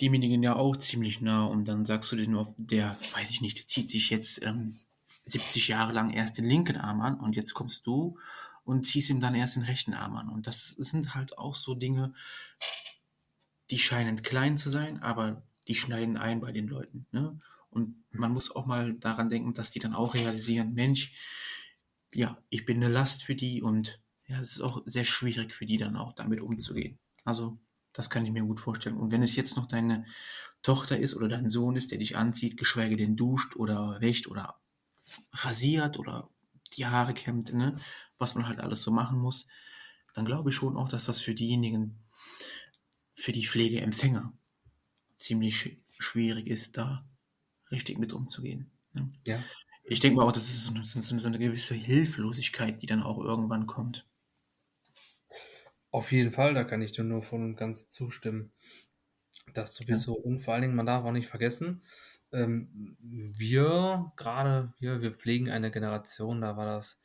demjenigen 0.01 0.42
ja 0.42 0.56
auch 0.56 0.75
ziemlich 0.75 1.22
nah 1.22 1.46
und 1.46 1.66
dann 1.66 1.86
sagst 1.86 2.12
du 2.12 2.16
dir 2.16 2.36
auf 2.36 2.56
der, 2.58 2.98
weiß 3.13 3.30
ich 3.30 3.42
nicht, 3.42 3.60
der 3.60 3.68
zieht 3.68 3.92
sich 3.92 4.10
jetzt 4.10 4.42
ähm, 4.42 4.80
70 5.25 5.68
Jahre 5.68 5.94
lang 5.94 6.10
erst 6.10 6.39
den 6.39 6.46
linken 6.46 6.77
Arm 6.77 7.01
an 7.01 7.20
und 7.20 7.36
jetzt 7.36 7.54
kommst 7.54 7.86
du 7.86 8.18
und 8.63 8.88
ziehst 8.88 9.12
ihm 9.12 9.22
dann 9.22 9.36
erst 9.36 9.56
den 9.56 9.63
rechten 9.63 9.94
Arm 9.94 10.18
an. 10.18 10.30
Und 10.30 10.48
das 10.48 10.70
sind 10.70 11.13
halt 11.13 11.38
auch 11.38 11.54
so 11.54 11.75
Dinge, 11.75 12.16
die 13.70 13.77
scheinen 13.77 14.24
klein 14.24 14.58
zu 14.58 14.72
sein, 14.72 15.04
aber 15.04 15.44
die 15.68 15.75
schneiden 15.75 16.18
ein 16.18 16.39
bei 16.42 16.51
den 16.51 16.68
Leuten. 16.68 17.06
Ne? 17.12 17.39
Und 17.69 18.03
man 18.12 18.31
muss 18.31 18.55
auch 18.55 18.65
mal 18.65 18.93
daran 18.95 19.29
denken, 19.29 19.53
dass 19.53 19.71
die 19.71 19.79
dann 19.79 19.93
auch 19.93 20.13
realisieren, 20.13 20.74
Mensch, 20.74 21.13
ja, 22.13 22.41
ich 22.50 22.65
bin 22.65 22.77
eine 22.77 22.91
Last 22.91 23.24
für 23.24 23.36
die 23.36 23.62
und 23.62 24.01
ja, 24.25 24.39
es 24.41 24.53
ist 24.53 24.62
auch 24.62 24.81
sehr 24.86 25.05
schwierig 25.05 25.53
für 25.53 25.65
die 25.65 25.77
dann 25.77 25.95
auch 25.95 26.13
damit 26.13 26.41
umzugehen. 26.41 27.00
Also, 27.24 27.59
das 27.93 28.09
kann 28.09 28.25
ich 28.25 28.31
mir 28.31 28.43
gut 28.43 28.59
vorstellen. 28.59 28.97
Und 28.97 29.12
wenn 29.12 29.24
es 29.24 29.36
jetzt 29.36 29.57
noch 29.57 29.67
deine 29.67 30.05
Tochter 30.62 30.97
ist 30.97 31.15
oder 31.15 31.27
dein 31.27 31.50
Sohn 31.50 31.75
ist, 31.75 31.91
der 31.91 31.97
dich 31.97 32.17
anzieht, 32.17 32.57
geschweige 32.57 32.97
denn 32.97 33.15
duscht 33.15 33.55
oder 33.55 34.00
wäscht 34.01 34.27
oder 34.27 34.59
rasiert 35.33 35.97
oder 35.97 36.29
die 36.75 36.86
Haare 36.86 37.13
kämmt, 37.13 37.53
ne, 37.53 37.75
was 38.17 38.36
man 38.36 38.47
halt 38.47 38.59
alles 38.59 38.81
so 38.81 38.91
machen 38.91 39.19
muss, 39.19 39.47
dann 40.13 40.25
glaube 40.25 40.50
ich 40.50 40.55
schon 40.55 40.77
auch, 40.77 40.89
dass 40.89 41.05
das 41.05 41.21
für 41.21 41.33
diejenigen, 41.33 42.00
für 43.13 43.31
die 43.31 43.45
Pflegeempfänger 43.45 44.33
ziemlich 45.17 45.79
schwierig 45.97 46.47
ist, 46.47 46.77
da 46.77 47.07
richtig 47.71 47.97
mit 47.97 48.13
umzugehen. 48.13 48.71
Ne? 48.93 49.12
Ja. 49.25 49.39
Ich 49.83 50.00
denke 50.00 50.17
mal 50.17 50.25
auch, 50.25 50.31
das 50.31 50.50
ist 50.50 50.65
so 50.65 50.71
eine, 50.74 50.83
so 50.83 51.27
eine 51.27 51.39
gewisse 51.39 51.74
Hilflosigkeit, 51.74 52.81
die 52.81 52.88
dann 52.88 53.03
auch 53.03 53.19
irgendwann 53.19 53.67
kommt. 53.67 54.05
Auf 55.91 56.12
jeden 56.12 56.31
Fall, 56.31 56.53
da 56.53 56.63
kann 56.63 56.81
ich 56.81 56.91
dir 56.91 57.03
nur 57.03 57.24
voll 57.24 57.41
und 57.41 57.55
ganz 57.55 57.89
zustimmen. 57.89 58.51
Das 59.53 59.75
sowieso. 59.75 60.17
Ja. 60.17 60.24
Und 60.24 60.39
vor 60.39 60.53
allen 60.53 60.63
Dingen, 60.63 60.75
man 60.75 60.86
darf 60.86 61.05
auch 61.05 61.13
nicht 61.13 61.27
vergessen, 61.27 61.81
ähm, 62.33 62.97
wir 63.00 64.12
gerade, 64.17 64.74
wir, 64.79 65.01
wir 65.01 65.12
pflegen 65.12 65.50
eine 65.50 65.71
Generation, 65.71 66.41
da 66.41 66.57
war 66.57 66.65
das, 66.65 67.00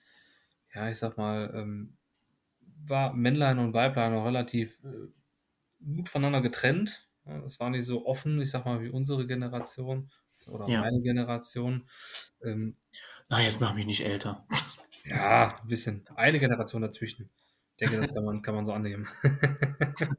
ja, 0.75 0.90
ich 0.90 0.99
sag 0.99 1.16
mal, 1.16 1.52
ähm, 1.54 1.97
war 2.85 3.14
Männlein 3.14 3.61
und 3.61 3.75
Weiblein 3.75 4.12
noch 4.12 4.25
relativ 4.25 4.83
äh, 4.83 5.09
gut 5.85 6.09
voneinander 6.09 6.40
getrennt. 6.40 7.09
Es 7.47 7.61
war 7.61 7.71
nicht 7.71 7.87
so 7.87 8.04
offen, 8.04 8.40
ich 8.40 8.50
sag 8.50 8.64
mal, 8.64 8.83
wie 8.83 8.88
unsere 8.88 9.28
Generation 9.28 10.11
oder 10.49 10.69
ja. 10.69 10.81
meine 10.81 11.01
Generation. 11.03 11.89
Ähm, 12.43 12.77
Na, 13.29 13.41
jetzt 13.41 13.61
mach 13.61 13.75
mich 13.75 13.87
nicht 13.87 14.05
älter. 14.05 14.47
Ja, 15.05 15.59
ein 15.61 15.69
bisschen. 15.69 16.05
Eine 16.15 16.39
Generation 16.39 16.83
dazwischen. 16.83 17.31
Ich 17.73 17.77
denke, 17.79 18.01
das 18.01 18.15
kann 18.15 18.25
man, 18.25 18.43
kann 18.43 18.55
man 18.55 18.65
so 18.65 18.73
annehmen. 18.73 19.09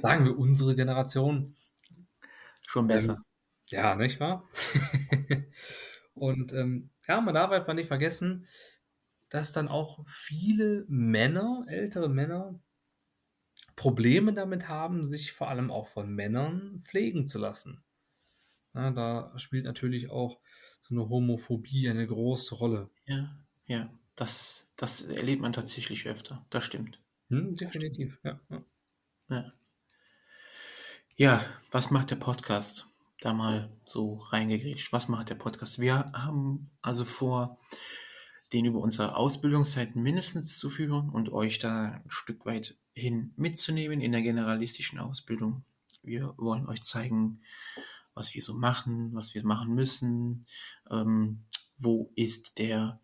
Sagen 0.00 0.24
wir 0.24 0.38
unsere 0.38 0.74
Generation. 0.74 1.54
Schon 2.66 2.86
besser. 2.86 3.14
Ähm, 3.14 3.24
ja, 3.66 3.94
nicht 3.94 4.20
wahr? 4.20 4.48
Und 6.14 6.52
ähm, 6.52 6.90
ja, 7.06 7.20
man 7.20 7.34
darf 7.34 7.50
einfach 7.50 7.74
nicht 7.74 7.88
vergessen, 7.88 8.46
dass 9.28 9.52
dann 9.52 9.68
auch 9.68 10.00
viele 10.06 10.84
Männer, 10.88 11.64
ältere 11.68 12.08
Männer, 12.08 12.60
Probleme 13.76 14.34
damit 14.34 14.68
haben, 14.68 15.06
sich 15.06 15.32
vor 15.32 15.48
allem 15.48 15.70
auch 15.70 15.88
von 15.88 16.14
Männern 16.14 16.80
pflegen 16.82 17.28
zu 17.28 17.38
lassen. 17.38 17.82
Ja, 18.74 18.90
da 18.90 19.38
spielt 19.38 19.64
natürlich 19.64 20.10
auch 20.10 20.38
so 20.80 20.94
eine 20.94 21.08
Homophobie 21.08 21.88
eine 21.88 22.06
große 22.06 22.54
Rolle. 22.54 22.90
Ja, 23.06 23.34
ja, 23.66 23.90
das, 24.16 24.68
das 24.76 25.02
erlebt 25.02 25.42
man 25.42 25.52
tatsächlich 25.52 26.06
öfter. 26.06 26.44
Das 26.50 26.64
stimmt. 26.64 27.00
Hm, 27.28 27.54
definitiv, 27.54 28.18
ja, 28.24 28.40
ja. 29.28 29.52
ja. 31.16 31.44
Was 31.70 31.90
macht 31.90 32.10
der 32.10 32.16
Podcast? 32.16 32.88
Da 33.20 33.32
mal 33.32 33.70
so 33.84 34.16
reingegrätscht. 34.16 34.92
Was 34.92 35.08
macht 35.08 35.30
der 35.30 35.36
Podcast? 35.36 35.78
Wir 35.78 36.06
haben 36.12 36.70
also 36.82 37.04
vor, 37.04 37.58
den 38.52 38.64
über 38.64 38.80
unsere 38.80 39.16
Ausbildungszeit 39.16 39.96
mindestens 39.96 40.58
zu 40.58 40.70
führen 40.70 41.08
und 41.08 41.32
euch 41.32 41.58
da 41.58 42.02
ein 42.04 42.10
Stück 42.10 42.44
weit 42.44 42.76
hin 42.94 43.32
mitzunehmen 43.36 44.00
in 44.00 44.12
der 44.12 44.22
generalistischen 44.22 44.98
Ausbildung. 44.98 45.64
Wir 46.02 46.34
wollen 46.36 46.66
euch 46.66 46.82
zeigen, 46.82 47.40
was 48.14 48.34
wir 48.34 48.42
so 48.42 48.54
machen, 48.54 49.14
was 49.14 49.34
wir 49.34 49.44
machen 49.44 49.74
müssen, 49.74 50.46
ähm, 50.90 51.44
wo 51.78 52.12
ist 52.14 52.58
der 52.58 53.00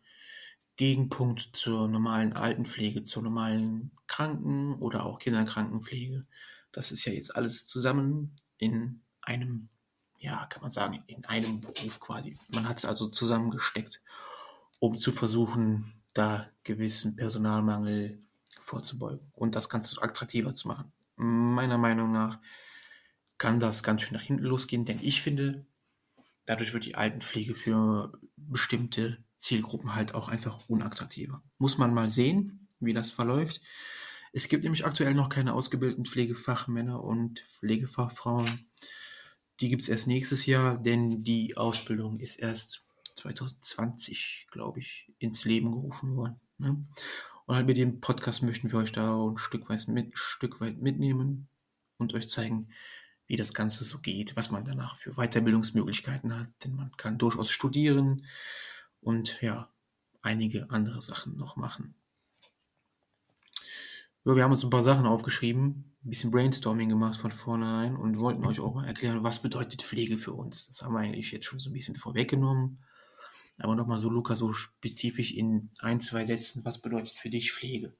Gegenpunkt 0.76 1.50
zur 1.54 1.88
normalen 1.88 2.34
Altenpflege, 2.34 3.02
zur 3.02 3.24
normalen 3.24 3.90
Kranken- 4.06 4.74
oder 4.74 5.04
auch 5.04 5.18
Kinderkrankenpflege. 5.18 6.24
Das 6.70 6.92
ist 6.92 7.04
ja 7.04 7.12
jetzt 7.12 7.34
alles 7.34 7.66
zusammen 7.66 8.36
in 8.58 9.00
einem, 9.22 9.68
ja, 10.18 10.46
kann 10.46 10.62
man 10.62 10.70
sagen, 10.70 11.02
in 11.06 11.24
einem 11.24 11.60
Beruf 11.60 11.98
quasi. 11.98 12.38
Man 12.50 12.68
hat 12.68 12.78
es 12.78 12.84
also 12.84 13.08
zusammengesteckt, 13.08 14.00
um 14.78 14.98
zu 14.98 15.10
versuchen, 15.10 15.92
da 16.14 16.48
gewissen 16.62 17.16
Personalmangel 17.16 18.22
vorzubeugen 18.60 19.32
und 19.34 19.54
das 19.54 19.68
Ganze 19.68 20.00
attraktiver 20.00 20.52
zu 20.52 20.68
machen. 20.68 20.92
Meiner 21.16 21.78
Meinung 21.78 22.12
nach 22.12 22.38
kann 23.38 23.60
das 23.60 23.82
ganz 23.82 24.02
schön 24.02 24.14
nach 24.14 24.22
hinten 24.22 24.44
losgehen, 24.44 24.84
denn 24.84 24.98
ich 25.00 25.22
finde, 25.22 25.64
dadurch 26.46 26.72
wird 26.72 26.84
die 26.84 26.96
Altenpflege 26.96 27.54
für 27.54 28.12
bestimmte 28.36 29.24
Zielgruppen 29.38 29.94
halt 29.94 30.14
auch 30.14 30.28
einfach 30.28 30.68
unattraktiver. 30.68 31.42
Muss 31.58 31.78
man 31.78 31.94
mal 31.94 32.08
sehen, 32.08 32.68
wie 32.80 32.92
das 32.92 33.12
verläuft. 33.12 33.60
Es 34.32 34.48
gibt 34.48 34.64
nämlich 34.64 34.84
aktuell 34.84 35.14
noch 35.14 35.28
keine 35.28 35.54
ausgebildeten 35.54 36.04
Pflegefachmänner 36.04 37.02
und 37.02 37.40
Pflegefachfrauen. 37.40 38.68
Die 39.60 39.68
gibt 39.68 39.82
es 39.82 39.88
erst 39.88 40.06
nächstes 40.06 40.46
Jahr, 40.46 40.76
denn 40.76 41.22
die 41.24 41.56
Ausbildung 41.56 42.20
ist 42.20 42.36
erst 42.36 42.84
2020, 43.16 44.46
glaube 44.50 44.80
ich, 44.80 45.10
ins 45.18 45.44
Leben 45.44 45.72
gerufen 45.72 46.16
worden. 46.16 46.40
Ne? 46.58 46.84
Und 47.46 47.56
halt 47.56 47.66
mit 47.66 47.78
dem 47.78 48.00
Podcast 48.00 48.42
möchten 48.42 48.70
wir 48.70 48.78
euch 48.78 48.92
da 48.92 49.16
ein 49.16 49.38
Stück 49.38 49.68
weit, 49.68 49.88
mit, 49.88 50.16
Stück 50.18 50.60
weit 50.60 50.78
mitnehmen 50.78 51.48
und 51.96 52.14
euch 52.14 52.28
zeigen, 52.28 52.68
wie 53.28 53.36
das 53.36 53.54
Ganze 53.54 53.84
so 53.84 53.98
geht, 54.00 54.34
was 54.36 54.50
man 54.50 54.64
danach 54.64 54.96
für 54.96 55.12
Weiterbildungsmöglichkeiten 55.12 56.36
hat. 56.36 56.48
Denn 56.64 56.74
man 56.74 56.90
kann 56.96 57.18
durchaus 57.18 57.50
studieren 57.50 58.24
und 59.00 59.40
ja, 59.42 59.70
einige 60.22 60.70
andere 60.70 61.00
Sachen 61.00 61.36
noch 61.36 61.56
machen. 61.56 61.94
Wir 64.24 64.42
haben 64.42 64.50
uns 64.50 64.64
ein 64.64 64.70
paar 64.70 64.82
Sachen 64.82 65.06
aufgeschrieben, 65.06 65.96
ein 66.04 66.10
bisschen 66.10 66.30
Brainstorming 66.30 66.88
gemacht 66.88 67.18
von 67.18 67.32
vornherein 67.32 67.96
und 67.96 68.20
wollten 68.20 68.44
euch 68.44 68.60
auch 68.60 68.74
mal 68.74 68.86
erklären, 68.86 69.24
was 69.24 69.40
bedeutet 69.40 69.82
Pflege 69.82 70.18
für 70.18 70.32
uns. 70.32 70.66
Das 70.66 70.82
haben 70.82 70.92
wir 70.92 71.00
eigentlich 71.00 71.32
jetzt 71.32 71.46
schon 71.46 71.60
so 71.60 71.70
ein 71.70 71.72
bisschen 71.72 71.96
vorweggenommen. 71.96 72.78
Aber 73.58 73.74
nochmal 73.74 73.98
so, 73.98 74.10
Luca, 74.10 74.34
so 74.34 74.52
spezifisch 74.52 75.32
in 75.32 75.70
ein, 75.78 76.00
zwei 76.00 76.24
Sätzen, 76.24 76.64
was 76.64 76.80
bedeutet 76.80 77.14
für 77.14 77.30
dich 77.30 77.52
Pflege? 77.52 77.94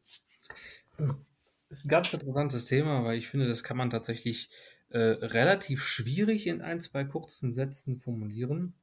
Das 0.97 1.79
ist 1.79 1.85
ein 1.87 1.89
ganz 1.89 2.13
interessantes 2.13 2.67
Thema, 2.67 3.05
weil 3.05 3.19
ich 3.19 3.29
finde, 3.29 3.49
das 3.49 3.65
kann 3.65 3.77
man 3.77 3.91
tatsächlich 3.91 4.51
äh, 4.91 4.99
relativ 4.99 5.83
schwierig 5.83 6.47
in 6.47 6.63
ein, 6.63 6.81
zwei 6.81 7.05
kurzen 7.05 7.53
Sätzen 7.53 8.01
formulieren. 8.01 8.75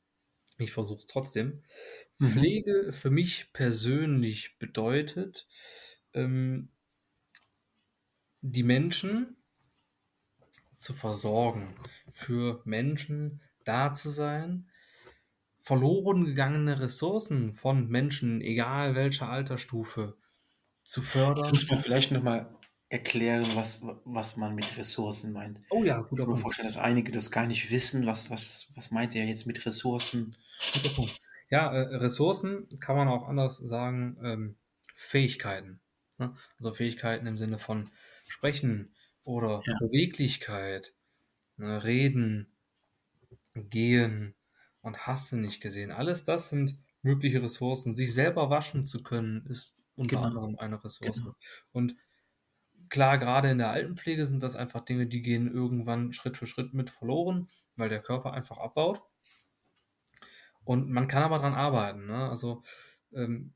Ich 0.57 0.71
versuche 0.71 0.99
es 0.99 1.07
trotzdem. 1.07 1.63
Mhm. 2.19 2.27
Pflege 2.27 2.93
für 2.93 3.09
mich 3.09 3.51
persönlich 3.53 4.57
bedeutet, 4.57 5.47
ähm, 6.13 6.69
die 8.41 8.63
Menschen 8.63 9.35
zu 10.77 10.93
versorgen, 10.93 11.73
für 12.11 12.61
Menschen 12.65 13.41
da 13.63 13.93
zu 13.93 14.09
sein, 14.09 14.69
verloren 15.61 16.25
gegangene 16.25 16.79
Ressourcen 16.79 17.55
von 17.55 17.89
Menschen, 17.89 18.41
egal 18.41 18.93
welcher 18.93 19.29
Altersstufe, 19.29 20.15
zu 20.83 21.01
fördern. 21.01 21.49
Muss 21.49 21.67
man 21.67 21.79
vielleicht 21.79 22.11
nochmal 22.11 22.54
erklären, 22.89 23.45
was, 23.55 23.83
was 24.05 24.37
man 24.37 24.55
mit 24.55 24.77
Ressourcen 24.77 25.33
meint. 25.33 25.59
Oh 25.69 25.83
ja, 25.83 26.01
guter 26.01 26.13
Ich 26.13 26.19
kann 26.19 26.35
mir 26.35 26.39
vorstellen, 26.39 26.67
dass 26.67 26.77
einige 26.77 27.11
das 27.11 27.31
gar 27.31 27.47
nicht 27.47 27.71
wissen. 27.71 28.05
Was, 28.05 28.29
was, 28.29 28.67
was 28.75 28.91
meint 28.91 29.15
er 29.15 29.25
jetzt 29.25 29.47
mit 29.47 29.65
Ressourcen? 29.65 30.35
Guter 30.73 30.95
Punkt. 30.95 31.19
Ja, 31.49 31.73
äh, 31.73 31.95
Ressourcen 31.95 32.67
kann 32.79 32.95
man 32.95 33.07
auch 33.07 33.27
anders 33.27 33.57
sagen, 33.57 34.17
ähm, 34.23 34.57
Fähigkeiten. 34.95 35.79
Ne? 36.17 36.35
Also 36.57 36.73
Fähigkeiten 36.73 37.27
im 37.27 37.37
Sinne 37.37 37.59
von 37.59 37.91
Sprechen 38.27 38.95
oder 39.23 39.61
ja. 39.65 39.77
Beweglichkeit, 39.79 40.93
ne? 41.57 41.83
Reden, 41.83 42.51
Gehen, 43.55 44.35
und 44.81 45.07
hast 45.07 45.31
du 45.31 45.37
nicht 45.37 45.61
gesehen. 45.61 45.91
Alles 45.91 46.25
das 46.25 46.49
sind 46.49 46.77
mögliche 47.01 47.41
Ressourcen. 47.41 47.95
Sich 47.95 48.13
selber 48.13 48.49
waschen 48.49 48.85
zu 48.85 49.01
können, 49.01 49.45
ist 49.47 49.77
unter 49.95 50.17
genau. 50.17 50.27
anderem 50.27 50.59
eine 50.59 50.83
Ressource. 50.83 51.21
Genau. 51.21 51.35
Und 51.71 51.95
klar, 52.95 53.17
gerade 53.17 53.51
in 53.51 53.57
der 53.57 53.71
Altenpflege 53.71 54.25
sind 54.25 54.41
das 54.41 54.55
einfach 54.55 54.79
Dinge, 54.79 55.05
die 55.05 55.21
gehen 55.21 55.51
irgendwann 55.51 56.13
Schritt 56.13 56.37
für 56.37 56.47
Schritt 56.47 56.73
mit 56.73 56.89
verloren, 56.89 57.49
weil 57.75 57.89
der 57.89 58.01
Körper 58.01 58.31
einfach 58.31 58.57
abbaut. 58.57 59.01
Und 60.63 60.89
man 60.89 61.09
kann 61.09 61.21
aber 61.21 61.39
dran 61.39 61.53
arbeiten. 61.53 62.07
Ne? 62.07 62.29
Also 62.29 62.63
ähm, 63.13 63.53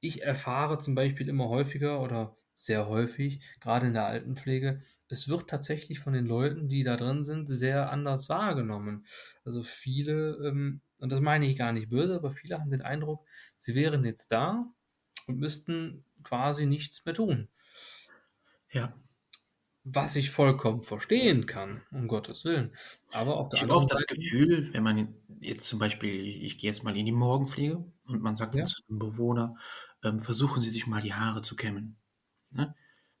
ich 0.00 0.22
erfahre 0.22 0.78
zum 0.80 0.94
Beispiel 0.94 1.30
immer 1.30 1.48
häufiger 1.48 2.02
oder 2.02 2.36
sehr 2.54 2.88
häufig, 2.88 3.40
gerade 3.60 3.86
in 3.86 3.94
der 3.94 4.04
Altenpflege, 4.04 4.82
es 5.08 5.28
wird 5.28 5.48
tatsächlich 5.48 5.98
von 5.98 6.12
den 6.12 6.26
Leuten, 6.26 6.68
die 6.68 6.84
da 6.84 6.98
drin 6.98 7.24
sind, 7.24 7.48
sehr 7.48 7.90
anders 7.90 8.28
wahrgenommen. 8.28 9.06
Also 9.46 9.62
viele, 9.62 10.36
ähm, 10.46 10.82
und 10.98 11.10
das 11.10 11.22
meine 11.22 11.46
ich 11.46 11.56
gar 11.56 11.72
nicht 11.72 11.88
böse, 11.88 12.16
aber 12.16 12.32
viele 12.32 12.60
haben 12.60 12.70
den 12.70 12.82
Eindruck, 12.82 13.26
sie 13.56 13.74
wären 13.74 14.04
jetzt 14.04 14.30
da 14.30 14.70
und 15.26 15.38
müssten 15.38 16.04
quasi 16.22 16.66
nichts 16.66 17.04
mehr 17.04 17.14
tun. 17.14 17.48
Ja. 18.72 18.92
Was 19.84 20.14
ich 20.14 20.30
vollkommen 20.30 20.82
verstehen 20.82 21.46
kann, 21.46 21.82
um 21.90 22.06
Gottes 22.06 22.44
Willen. 22.44 22.72
Aber 23.10 23.36
auf 23.36 23.48
der 23.48 23.56
ich 23.56 23.62
habe 23.62 23.74
auch 23.74 23.84
das 23.84 24.06
Gefühl, 24.06 24.72
wenn 24.72 24.84
man 24.84 25.14
jetzt 25.40 25.66
zum 25.66 25.78
Beispiel, 25.78 26.20
ich, 26.20 26.42
ich 26.42 26.58
gehe 26.58 26.70
jetzt 26.70 26.84
mal 26.84 26.96
in 26.96 27.04
die 27.04 27.12
Morgenpflege 27.12 27.84
und 28.06 28.22
man 28.22 28.36
sagt 28.36 28.54
ja. 28.54 28.64
zu 28.64 28.82
einem 28.88 29.00
Bewohner, 29.00 29.56
ähm, 30.04 30.20
versuchen 30.20 30.62
Sie 30.62 30.70
sich 30.70 30.86
mal 30.86 31.02
die 31.02 31.14
Haare 31.14 31.42
zu 31.42 31.56
kämmen. 31.56 31.96
Ne? 32.50 32.74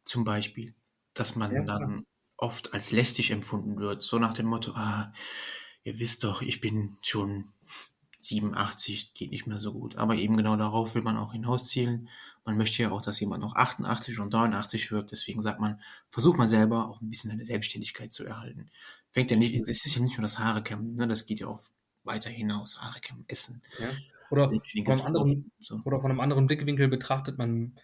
Zum 0.04 0.24
Beispiel, 0.24 0.74
dass 1.14 1.34
man 1.34 1.52
ja, 1.52 1.62
dann 1.62 2.06
oft 2.36 2.74
als 2.74 2.92
lästig 2.92 3.32
empfunden 3.32 3.78
wird, 3.78 4.02
so 4.02 4.18
nach 4.18 4.32
dem 4.32 4.46
Motto, 4.46 4.72
ah, 4.72 5.12
ihr 5.84 5.98
wisst 5.98 6.22
doch, 6.22 6.42
ich 6.42 6.60
bin 6.60 6.96
schon 7.02 7.52
87, 8.24 9.14
geht 9.14 9.30
nicht 9.30 9.46
mehr 9.46 9.58
so 9.58 9.72
gut. 9.72 9.96
Aber 9.96 10.14
eben 10.14 10.36
genau 10.36 10.56
darauf 10.56 10.94
will 10.94 11.02
man 11.02 11.16
auch 11.16 11.32
hinauszielen. 11.32 12.08
Man 12.44 12.56
möchte 12.56 12.82
ja 12.82 12.90
auch, 12.90 13.02
dass 13.02 13.20
jemand 13.20 13.42
noch 13.42 13.56
88 13.56 14.18
und 14.20 14.32
89 14.32 14.92
wird. 14.92 15.10
Deswegen 15.10 15.42
sagt 15.42 15.60
man, 15.60 15.80
versucht 16.08 16.38
man 16.38 16.48
selber 16.48 16.88
auch 16.88 17.00
ein 17.00 17.10
bisschen 17.10 17.30
seine 17.30 17.44
Selbstständigkeit 17.44 18.12
zu 18.12 18.24
erhalten. 18.24 18.70
Fängt 19.10 19.30
ja 19.30 19.36
nicht, 19.36 19.54
es 19.68 19.84
ist 19.84 19.94
ja 19.94 20.02
nicht 20.02 20.16
nur 20.16 20.22
das 20.22 20.38
Haare 20.38 20.62
kämmen, 20.62 20.94
ne? 20.94 21.06
das 21.06 21.26
geht 21.26 21.40
ja 21.40 21.48
auf 21.48 21.72
weiter 22.04 22.30
hinaus, 22.30 22.78
Arekem 22.78 23.24
essen. 23.28 23.62
Ja. 23.78 23.90
Oder, 24.30 24.50
von 24.50 24.86
einem 24.86 25.00
anderen, 25.02 25.52
so. 25.60 25.80
oder 25.84 26.00
von 26.00 26.10
einem 26.10 26.20
anderen 26.20 26.46
Blickwinkel 26.46 26.88
betrachtet 26.88 27.36
man 27.36 27.74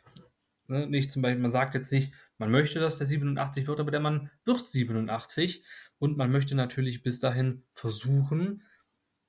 ne, 0.68 0.87
nicht 0.87 1.11
zum 1.12 1.23
Beispiel, 1.23 1.42
man 1.42 1.52
sagt 1.52 1.75
jetzt 1.75 1.92
nicht, 1.92 2.12
man 2.38 2.50
möchte, 2.50 2.80
dass 2.80 2.99
der 2.99 3.07
87 3.07 3.66
wird, 3.66 3.80
aber 3.80 3.90
der 3.90 4.00
Mann 4.00 4.30
wird 4.45 4.64
87 4.64 5.62
und 5.99 6.16
man 6.16 6.30
möchte 6.30 6.54
natürlich 6.54 7.02
bis 7.02 7.21
dahin 7.21 7.64
versuchen, 7.75 8.62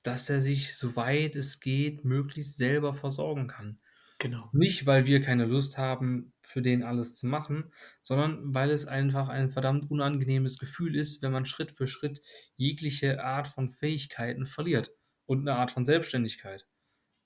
dass 0.02 0.30
er 0.30 0.40
sich, 0.40 0.76
soweit 0.76 1.36
es 1.36 1.60
geht, 1.60 2.04
möglichst 2.04 2.56
selber 2.56 2.94
versorgen 2.94 3.48
kann. 3.48 3.78
Genau. 4.18 4.50
Nicht, 4.52 4.86
weil 4.86 5.06
wir 5.06 5.22
keine 5.22 5.46
Lust 5.46 5.78
haben, 5.78 6.34
für 6.42 6.60
den 6.62 6.82
alles 6.82 7.16
zu 7.16 7.26
machen, 7.26 7.72
sondern 8.02 8.54
weil 8.54 8.70
es 8.70 8.86
einfach 8.86 9.28
ein 9.28 9.50
verdammt 9.50 9.90
unangenehmes 9.90 10.58
Gefühl 10.58 10.96
ist, 10.96 11.22
wenn 11.22 11.32
man 11.32 11.46
Schritt 11.46 11.72
für 11.72 11.86
Schritt 11.86 12.20
jegliche 12.56 13.24
Art 13.24 13.48
von 13.48 13.70
Fähigkeiten 13.70 14.46
verliert 14.46 14.92
und 15.26 15.40
eine 15.40 15.56
Art 15.56 15.70
von 15.70 15.86
Selbstständigkeit. 15.86 16.66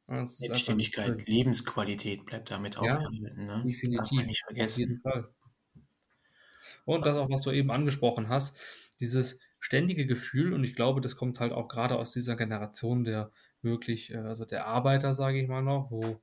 Selbstständigkeit. 0.06 1.26
Lebensqualität 1.26 2.26
bleibt 2.26 2.50
damit 2.50 2.76
auch 2.76 2.84
Ja, 2.84 2.96
erhalten. 2.96 3.46
Ne? 3.46 3.62
Definitiv, 3.66 4.26
nicht 4.26 4.44
auf 4.44 4.76
jeden 4.76 5.00
vergessen. 5.00 5.00
Fall. 5.02 5.34
Und 6.84 7.06
das 7.06 7.16
auch, 7.16 7.30
was 7.30 7.42
du 7.42 7.50
eben 7.50 7.70
angesprochen 7.70 8.28
hast, 8.28 8.58
dieses 9.00 9.40
ständige 9.64 10.06
Gefühl, 10.06 10.52
und 10.52 10.64
ich 10.64 10.74
glaube, 10.76 11.00
das 11.00 11.16
kommt 11.16 11.40
halt 11.40 11.52
auch 11.52 11.68
gerade 11.68 11.96
aus 11.96 12.12
dieser 12.12 12.36
Generation 12.36 13.04
der 13.04 13.32
wirklich, 13.62 14.12
äh, 14.12 14.18
also 14.18 14.44
der 14.44 14.66
Arbeiter, 14.66 15.14
sage 15.14 15.40
ich 15.40 15.48
mal 15.48 15.62
noch, 15.62 15.90
wo, 15.90 16.22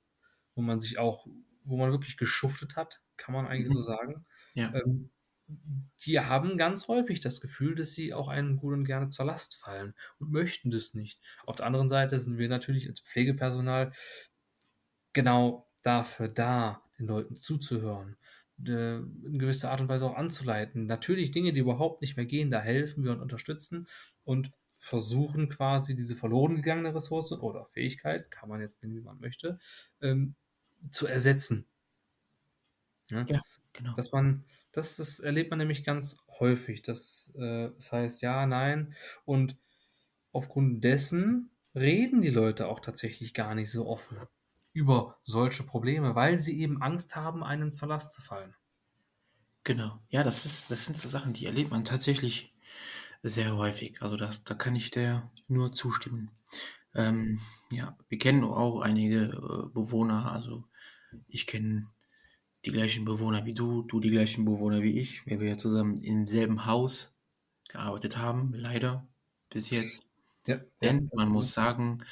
wo 0.55 0.61
man 0.61 0.79
sich 0.79 0.99
auch, 0.99 1.27
wo 1.63 1.77
man 1.77 1.91
wirklich 1.91 2.17
geschuftet 2.17 2.75
hat, 2.75 3.01
kann 3.17 3.33
man 3.33 3.47
eigentlich 3.47 3.71
so 3.71 3.81
Mhm. 3.81 3.83
sagen. 3.83 4.25
Ja, 4.55 4.73
Ähm, 4.73 5.11
die 6.05 6.19
haben 6.19 6.57
ganz 6.57 6.87
häufig 6.87 7.19
das 7.19 7.41
Gefühl, 7.41 7.75
dass 7.75 7.91
sie 7.91 8.13
auch 8.13 8.29
einem 8.29 8.57
gut 8.57 8.73
und 8.73 8.85
gerne 8.85 9.09
zur 9.09 9.25
Last 9.25 9.57
fallen 9.57 9.95
und 10.19 10.31
möchten 10.31 10.71
das 10.71 10.93
nicht. 10.93 11.21
Auf 11.45 11.57
der 11.57 11.65
anderen 11.65 11.89
Seite 11.89 12.19
sind 12.19 12.37
wir 12.37 12.47
natürlich 12.47 12.87
als 12.87 13.01
Pflegepersonal 13.01 13.91
genau 15.13 15.69
dafür 15.81 16.27
da, 16.27 16.83
den 16.97 17.07
Leuten 17.07 17.35
zuzuhören, 17.35 18.17
in 18.67 19.39
gewisser 19.39 19.71
Art 19.71 19.81
und 19.81 19.89
Weise 19.89 20.05
auch 20.05 20.15
anzuleiten. 20.15 20.85
Natürlich 20.85 21.31
Dinge, 21.31 21.53
die 21.53 21.59
überhaupt 21.59 22.01
nicht 22.01 22.17
mehr 22.17 22.25
gehen, 22.25 22.51
da 22.51 22.61
helfen 22.61 23.03
wir 23.03 23.11
und 23.11 23.21
unterstützen 23.21 23.87
und 24.23 24.51
versuchen 24.77 25.49
quasi 25.49 25.95
diese 25.95 26.15
verloren 26.15 26.55
gegangene 26.55 26.93
Ressource 26.93 27.31
oder 27.33 27.65
Fähigkeit, 27.65 28.31
kann 28.31 28.49
man 28.49 28.61
jetzt 28.61 28.81
nennen, 28.81 28.95
wie 28.95 29.01
man 29.01 29.19
möchte, 29.19 29.59
ähm, 30.01 30.35
zu 30.89 31.05
ersetzen. 31.05 31.67
Ja? 33.09 33.23
ja, 33.27 33.41
genau. 33.73 33.93
Dass 33.93 34.11
man, 34.11 34.43
das, 34.71 34.97
das 34.97 35.19
erlebt 35.19 35.51
man 35.51 35.59
nämlich 35.59 35.83
ganz 35.83 36.17
häufig. 36.39 36.81
Das, 36.81 37.31
äh, 37.35 37.69
das 37.75 37.91
heißt 37.91 38.21
ja, 38.21 38.45
nein. 38.47 38.95
Und 39.23 39.55
aufgrund 40.31 40.83
dessen 40.83 41.51
reden 41.75 42.21
die 42.21 42.29
Leute 42.29 42.67
auch 42.67 42.79
tatsächlich 42.79 43.33
gar 43.33 43.53
nicht 43.53 43.71
so 43.71 43.87
offen 43.87 44.17
über 44.73 45.17
solche 45.23 45.63
Probleme, 45.63 46.15
weil 46.15 46.39
sie 46.39 46.59
eben 46.59 46.81
Angst 46.81 47.15
haben, 47.15 47.43
einem 47.43 47.73
zur 47.73 47.89
Last 47.89 48.13
zu 48.13 48.21
fallen. 48.21 48.55
Genau. 49.63 49.99
Ja, 50.09 50.23
das 50.23 50.45
ist, 50.45 50.71
das 50.71 50.85
sind 50.85 50.97
so 50.97 51.07
Sachen, 51.07 51.33
die 51.33 51.45
erlebt 51.45 51.71
man 51.71 51.85
tatsächlich 51.85 52.53
sehr 53.23 53.55
häufig. 53.55 54.01
Also 54.01 54.17
das, 54.17 54.43
da 54.43 54.55
kann 54.55 54.75
ich 54.75 54.91
dir 54.91 55.29
nur 55.47 55.73
zustimmen. 55.73 56.31
Ähm, 56.95 57.39
ja, 57.71 57.97
wir 58.09 58.17
kennen 58.17 58.43
auch 58.43 58.81
einige 58.81 59.25
äh, 59.25 59.69
Bewohner. 59.73 60.31
Also 60.31 60.65
ich 61.27 61.45
kenne 61.47 61.87
die 62.65 62.71
gleichen 62.71 63.05
Bewohner 63.05 63.45
wie 63.45 63.53
du, 63.53 63.83
du 63.83 63.99
die 63.99 64.09
gleichen 64.09 64.45
Bewohner 64.45 64.81
wie 64.81 64.99
ich, 64.99 65.25
weil 65.25 65.39
wir 65.39 65.49
ja 65.49 65.57
zusammen 65.57 65.97
im 65.97 66.27
selben 66.27 66.65
Haus 66.65 67.17
gearbeitet 67.69 68.17
haben, 68.17 68.53
leider 68.53 69.07
bis 69.49 69.69
jetzt. 69.69 70.05
Ja, 70.45 70.59
Denn 70.81 71.09
man 71.13 71.29
muss 71.29 71.53
sagen, 71.53 72.03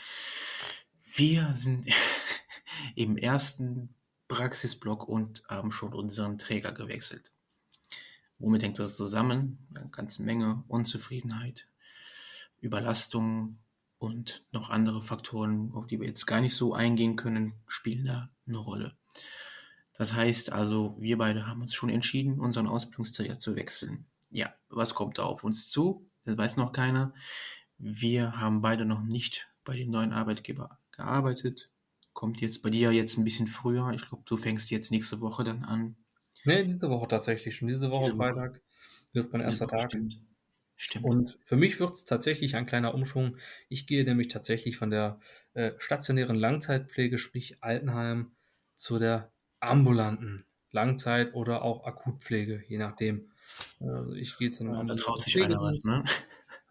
wir 1.06 1.54
sind 1.54 1.88
im 2.96 3.18
ersten 3.18 3.94
Praxisblock 4.28 5.08
und 5.08 5.44
haben 5.48 5.72
schon 5.72 5.94
unseren 5.94 6.38
Träger 6.38 6.72
gewechselt. 6.72 7.32
Womit 8.38 8.64
hängt 8.64 8.80
das 8.80 8.96
zusammen? 8.96 9.58
Eine 9.74 9.90
ganze 9.90 10.24
Menge 10.24 10.64
Unzufriedenheit, 10.68 11.68
Überlastung 12.62 13.58
und 13.98 14.44
noch 14.52 14.70
andere 14.70 15.02
Faktoren, 15.02 15.72
auf 15.74 15.88
die 15.88 16.00
wir 16.00 16.08
jetzt 16.08 16.26
gar 16.26 16.40
nicht 16.40 16.56
so 16.56 16.74
eingehen 16.74 17.18
können, 17.18 17.54
spielen 17.68 18.06
da 18.06 18.30
eine 18.48 18.58
Rolle. 18.58 18.96
Das 19.94 20.14
heißt 20.14 20.54
also, 20.54 20.96
wir 20.98 21.18
beide 21.18 21.46
haben 21.46 21.62
uns 21.62 21.74
schon 21.74 21.90
entschieden, 21.90 22.40
unseren 22.40 22.68
Ausbildungsträger 22.68 23.38
zu 23.38 23.58
wechseln. 23.58 24.06
Ja, 24.32 24.54
was 24.70 24.94
kommt 24.94 25.18
da 25.18 25.24
auf 25.24 25.44
uns 25.44 25.70
zu? 25.70 26.10
Das 26.24 26.38
weiß 26.38 26.56
noch 26.56 26.72
keiner. 26.72 27.14
Wir 27.78 28.38
haben 28.38 28.62
beide 28.62 28.86
noch 28.86 29.02
nicht 29.02 29.50
bei 29.66 29.76
dem 29.76 29.90
neuen 29.90 30.14
Arbeitgeber 30.14 30.80
gearbeitet. 30.92 31.70
Kommt 32.20 32.42
jetzt 32.42 32.64
bei 32.64 32.70
dir 32.70 32.92
jetzt 32.92 33.18
ein 33.18 33.24
bisschen 33.24 33.48
früher. 33.48 33.94
Ich 33.96 34.02
glaube, 34.02 34.26
du 34.26 34.36
fängst 34.36 34.72
jetzt 34.72 34.92
nächste 34.92 35.22
Woche 35.22 35.46
dann 35.46 35.64
an. 35.64 35.96
Nee, 36.44 36.66
diese 36.66 36.90
Woche 36.90 37.08
tatsächlich 37.08 37.56
schon. 37.56 37.70
Diese 37.70 37.92
Woche 37.92 38.08
Diese 38.08 38.18
Woche. 38.18 38.34
Freitag 38.34 38.62
wird 39.14 39.32
mein 39.32 39.40
erster 39.40 39.70
Tag. 39.70 39.90
Stimmt. 39.90 40.20
Stimmt. 40.76 41.06
Und 41.06 41.40
für 41.46 41.56
mich 41.56 41.80
wird 41.80 41.94
es 41.94 42.04
tatsächlich 42.04 42.58
ein 42.58 42.66
kleiner 42.66 42.94
Umschwung. 42.94 43.38
Ich 43.70 43.88
gehe 43.88 44.04
nämlich 44.04 44.28
tatsächlich 44.28 44.76
von 44.76 44.90
der 44.90 45.22
äh, 45.54 45.72
stationären 45.78 46.36
Langzeitpflege, 46.36 47.20
sprich 47.20 47.64
Altenheim, 47.64 48.34
zu 48.76 49.00
der 49.00 49.32
ambulanten 49.62 50.44
Langzeit- 50.72 51.34
oder 51.34 51.62
auch 51.62 51.86
Akutpflege, 51.86 52.62
je 52.68 52.80
nachdem. 52.80 53.32
Also 53.80 54.14
ich 54.14 54.38
gehe 54.38 54.52
zu 54.52 54.66
einem 54.66 54.74
Ja, 54.74 54.84
da 54.84 54.96
traut 54.96 55.22
sich 55.22 55.42
einer 55.42 55.62
was, 55.62 55.86
ne? 55.86 56.04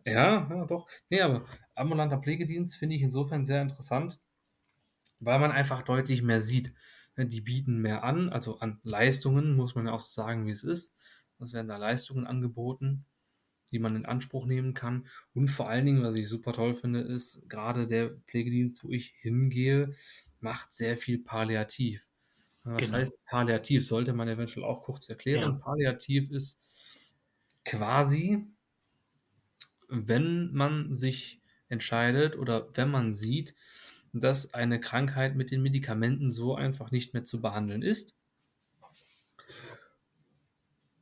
Ja, 0.04 0.46
ja, 0.50 0.66
doch. 0.66 0.88
Nee, 1.08 1.22
aber 1.22 1.46
ambulanter 1.74 2.18
Pflegedienst 2.18 2.76
finde 2.76 2.96
ich 2.96 3.00
insofern 3.00 3.46
sehr 3.46 3.62
interessant, 3.62 4.20
weil 5.20 5.38
man 5.38 5.52
einfach 5.52 5.82
deutlich 5.82 6.22
mehr 6.22 6.40
sieht. 6.40 6.72
Ne, 7.16 7.26
Die 7.26 7.40
bieten 7.40 7.78
mehr 7.80 8.04
an, 8.04 8.28
also 8.30 8.58
an 8.60 8.80
Leistungen, 8.82 9.56
muss 9.56 9.74
man 9.74 9.86
ja 9.86 9.92
auch 9.92 10.00
so 10.00 10.10
sagen, 10.10 10.46
wie 10.46 10.50
es 10.52 10.64
ist. 10.64 10.94
Es 11.40 11.52
werden 11.52 11.68
da 11.68 11.76
Leistungen 11.76 12.26
angeboten, 12.26 13.04
die 13.70 13.78
man 13.78 13.96
in 13.96 14.06
Anspruch 14.06 14.46
nehmen 14.46 14.74
kann. 14.74 15.08
Und 15.34 15.48
vor 15.48 15.68
allen 15.68 15.86
Dingen, 15.86 16.02
was 16.02 16.16
ich 16.16 16.28
super 16.28 16.52
toll 16.52 16.74
finde, 16.74 17.00
ist, 17.00 17.48
gerade 17.48 17.86
der 17.86 18.16
Pflegedienst, 18.26 18.84
wo 18.84 18.90
ich 18.90 19.14
hingehe, 19.20 19.94
macht 20.40 20.72
sehr 20.72 20.96
viel 20.98 21.18
palliativ. 21.18 22.08
Was 22.64 22.76
Genau. 22.82 22.92
heißt 22.92 23.24
palliativ? 23.26 23.86
Sollte 23.86 24.14
man 24.14 24.28
eventuell 24.28 24.64
auch 24.64 24.82
kurz 24.84 25.08
erklären. 25.08 25.58
Ja. 25.58 25.60
Palliativ 25.60 26.30
ist 26.30 26.60
quasi, 27.64 28.48
wenn 29.88 30.52
man 30.52 30.94
sich 30.94 31.42
entscheidet 31.68 32.36
oder 32.36 32.68
wenn 32.76 32.90
man 32.90 33.12
sieht, 33.12 33.54
dass 34.12 34.54
eine 34.54 34.80
Krankheit 34.80 35.36
mit 35.36 35.50
den 35.50 35.62
Medikamenten 35.62 36.30
so 36.30 36.54
einfach 36.54 36.90
nicht 36.90 37.14
mehr 37.14 37.24
zu 37.24 37.40
behandeln 37.40 37.82
ist 37.82 38.16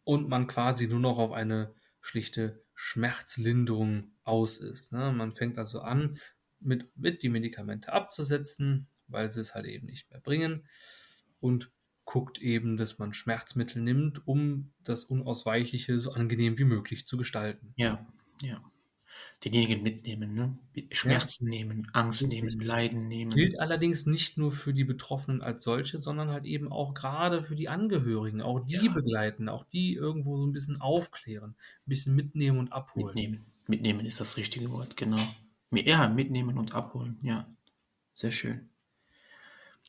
und 0.05 0.29
man 0.29 0.47
quasi 0.47 0.87
nur 0.87 1.01
noch 1.01 1.19
auf 1.19 1.33
eine 1.33 1.75
schlichte 2.01 2.63
Schmerzlinderung 2.75 4.13
aus 4.23 4.59
ist. 4.59 4.93
Ne? 4.93 5.13
Man 5.13 5.33
fängt 5.33 5.59
also 5.59 5.81
an, 5.81 6.19
mit, 6.61 6.97
mit 6.97 7.23
die 7.23 7.29
Medikamente 7.29 7.93
abzusetzen, 7.93 8.89
weil 9.09 9.31
sie 9.31 9.41
es 9.41 9.55
halt 9.55 9.67
eben 9.67 9.87
nicht 9.87 10.11
mehr 10.11 10.21
bringen 10.21 10.67
und 11.41 11.71
guckt 12.05 12.39
eben, 12.39 12.77
dass 12.77 12.99
man 12.99 13.13
Schmerzmittel 13.13 13.83
nimmt, 13.83 14.27
um 14.27 14.73
das 14.85 15.05
Unausweichliche 15.05 15.99
so 15.99 16.13
angenehm 16.13 16.57
wie 16.59 16.65
möglich 16.65 17.07
zu 17.07 17.17
gestalten. 17.17 17.75
Ja, 17.77 18.07
ja. 18.41 18.63
Denjenigen 19.45 19.83
mitnehmen, 19.83 20.35
ne? 20.35 20.59
Schmerzen 20.93 21.49
nehmen, 21.49 21.89
Angst 21.93 22.27
nehmen, 22.27 22.59
Leiden 22.61 23.07
nehmen. 23.09 23.33
Gilt 23.33 23.61
allerdings 23.61 24.07
nicht 24.07 24.39
nur 24.39 24.51
für 24.53 24.73
die 24.73 24.85
Betroffenen 24.85 25.43
als 25.43 25.63
solche, 25.63 25.99
sondern 25.99 26.31
halt 26.31 26.45
eben 26.47 26.73
auch 26.73 26.95
gerade 26.95 27.45
für 27.45 27.55
die 27.55 27.69
Angehörigen. 27.69 28.41
Auch 28.41 28.61
die 28.67 28.75
Ja. 28.77 28.93
begleiten, 28.93 29.49
auch 29.49 29.65
die 29.65 29.95
irgendwo 29.95 30.39
so 30.39 30.47
ein 30.47 30.53
bisschen 30.53 30.81
aufklären, 30.81 31.51
ein 31.51 31.89
bisschen 31.89 32.15
mitnehmen 32.15 32.59
und 32.59 32.73
abholen. 32.73 33.15
Mitnehmen. 33.15 33.47
Mitnehmen 33.67 34.07
ist 34.07 34.21
das 34.21 34.37
richtige 34.37 34.71
Wort, 34.71 34.97
genau. 34.97 35.19
Ja, 35.73 36.09
mitnehmen 36.09 36.57
und 36.59 36.75
abholen, 36.75 37.19
ja. 37.23 37.47
Sehr 38.15 38.31
schön. 38.33 38.71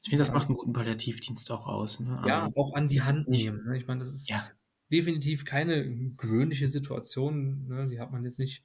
Ich 0.04 0.10
finde, 0.10 0.22
das 0.22 0.30
Ja. 0.30 0.36
macht 0.36 0.48
einen 0.48 0.58
guten 0.58 0.74
Palliativdienst 0.74 1.52
auch 1.52 1.68
aus. 1.68 2.00
Ne? 2.00 2.22
ja, 2.26 2.44
Also, 2.46 2.56
auch 2.56 2.74
an 2.74 2.88
die 2.88 3.02
Hand 3.02 3.28
nehmen. 3.28 3.64
Ne? 3.66 3.78
Ich 3.78 3.88
meine, 3.88 4.00
das 4.00 4.14
ist 4.14 4.30
Ja, 4.30 4.50
definitiv 4.92 5.44
keine 5.46 5.84
gewöhnliche 6.16 6.68
Situation. 6.68 7.68
Ne? 7.68 7.88
Die 7.88 8.00
hat 8.00 8.12
man 8.12 8.24
jetzt 8.24 8.40
nicht 8.40 8.64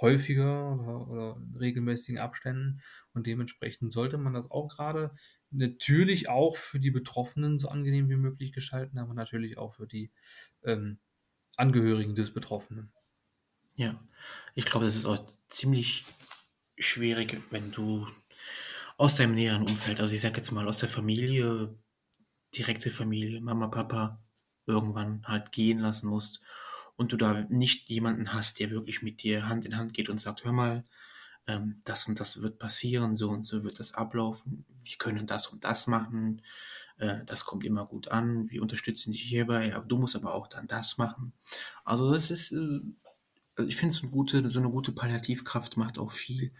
häufiger 0.00 0.72
oder, 0.74 1.08
oder 1.08 1.36
in 1.36 1.56
regelmäßigen 1.56 2.20
Abständen. 2.20 2.80
Und 3.12 3.26
dementsprechend 3.26 3.92
sollte 3.92 4.18
man 4.18 4.34
das 4.34 4.50
auch 4.50 4.68
gerade 4.68 5.14
natürlich 5.50 6.28
auch 6.28 6.56
für 6.56 6.80
die 6.80 6.90
Betroffenen 6.90 7.58
so 7.58 7.68
angenehm 7.68 8.08
wie 8.08 8.16
möglich 8.16 8.52
gestalten, 8.52 8.98
aber 8.98 9.14
natürlich 9.14 9.56
auch 9.56 9.74
für 9.74 9.86
die 9.86 10.10
ähm, 10.64 10.98
Angehörigen 11.56 12.14
des 12.14 12.32
Betroffenen. 12.32 12.92
ja. 13.76 14.00
Ich 14.54 14.64
glaube, 14.64 14.84
das 14.84 14.96
ist 14.96 15.06
auch 15.06 15.24
ziemlich 15.48 16.04
schwierig, 16.78 17.40
wenn 17.50 17.70
du 17.70 18.08
aus 18.96 19.16
deinem 19.16 19.34
näheren 19.34 19.62
Umfeld, 19.62 20.00
also 20.00 20.14
ich 20.14 20.20
sag 20.20 20.36
jetzt 20.36 20.50
mal 20.52 20.68
aus 20.68 20.78
der 20.78 20.88
Familie, 20.88 21.76
direkte 22.56 22.90
Familie, 22.90 23.40
Mama, 23.40 23.68
Papa, 23.68 24.22
irgendwann 24.66 25.24
halt 25.26 25.52
gehen 25.52 25.78
lassen 25.78 26.08
musst 26.08 26.42
und 26.96 27.12
du 27.12 27.16
da 27.16 27.42
nicht 27.48 27.88
jemanden 27.88 28.32
hast, 28.32 28.60
der 28.60 28.70
wirklich 28.70 29.02
mit 29.02 29.22
dir 29.22 29.48
Hand 29.48 29.64
in 29.64 29.76
Hand 29.76 29.94
geht 29.94 30.08
und 30.08 30.18
sagt, 30.18 30.44
hör 30.44 30.52
mal, 30.52 30.84
ähm, 31.46 31.80
das 31.84 32.08
und 32.08 32.20
das 32.20 32.40
wird 32.40 32.58
passieren, 32.58 33.16
so 33.16 33.30
und 33.30 33.44
so 33.44 33.64
wird 33.64 33.80
das 33.80 33.94
ablaufen, 33.94 34.64
wir 34.84 34.96
können 34.98 35.26
das 35.26 35.48
und 35.48 35.64
das 35.64 35.86
machen, 35.86 36.42
äh, 36.98 37.24
das 37.24 37.44
kommt 37.44 37.64
immer 37.64 37.86
gut 37.86 38.08
an, 38.08 38.50
wir 38.50 38.62
unterstützen 38.62 39.12
dich 39.12 39.22
hierbei, 39.22 39.68
ja, 39.68 39.80
du 39.80 39.98
musst 39.98 40.16
aber 40.16 40.34
auch 40.34 40.46
dann 40.46 40.66
das 40.66 40.98
machen. 40.98 41.32
Also 41.84 42.12
das 42.12 42.30
ist, 42.30 42.52
äh, 42.52 42.80
also 43.56 43.68
ich 43.68 43.76
finde 43.76 43.94
so 43.94 44.02
eine 44.02 44.10
gute, 44.10 44.48
so 44.48 44.60
eine 44.60 44.70
gute 44.70 44.92
Palliativkraft 44.92 45.76
macht 45.76 45.98
auch 45.98 46.12
viel 46.12 46.52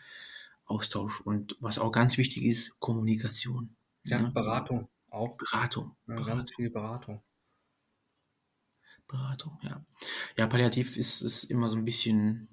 Austausch 0.66 1.20
und 1.20 1.56
was 1.60 1.78
auch 1.78 1.92
ganz 1.92 2.16
wichtig 2.18 2.44
ist, 2.44 2.78
Kommunikation. 2.80 3.76
Ja, 4.04 4.20
ja. 4.20 4.28
Beratung 4.30 4.88
auch. 5.10 5.36
Beratung. 5.36 5.96
Ja, 6.06 6.14
Beratung. 6.14 6.36
Ganz 6.36 6.54
viel 6.54 6.70
Beratung. 6.70 7.22
Beratung, 9.06 9.58
ja. 9.62 9.84
Ja, 10.36 10.46
Palliativ 10.46 10.96
ist, 10.96 11.20
ist 11.20 11.44
immer 11.44 11.70
so 11.70 11.76
ein 11.76 11.84
bisschen, 11.84 12.48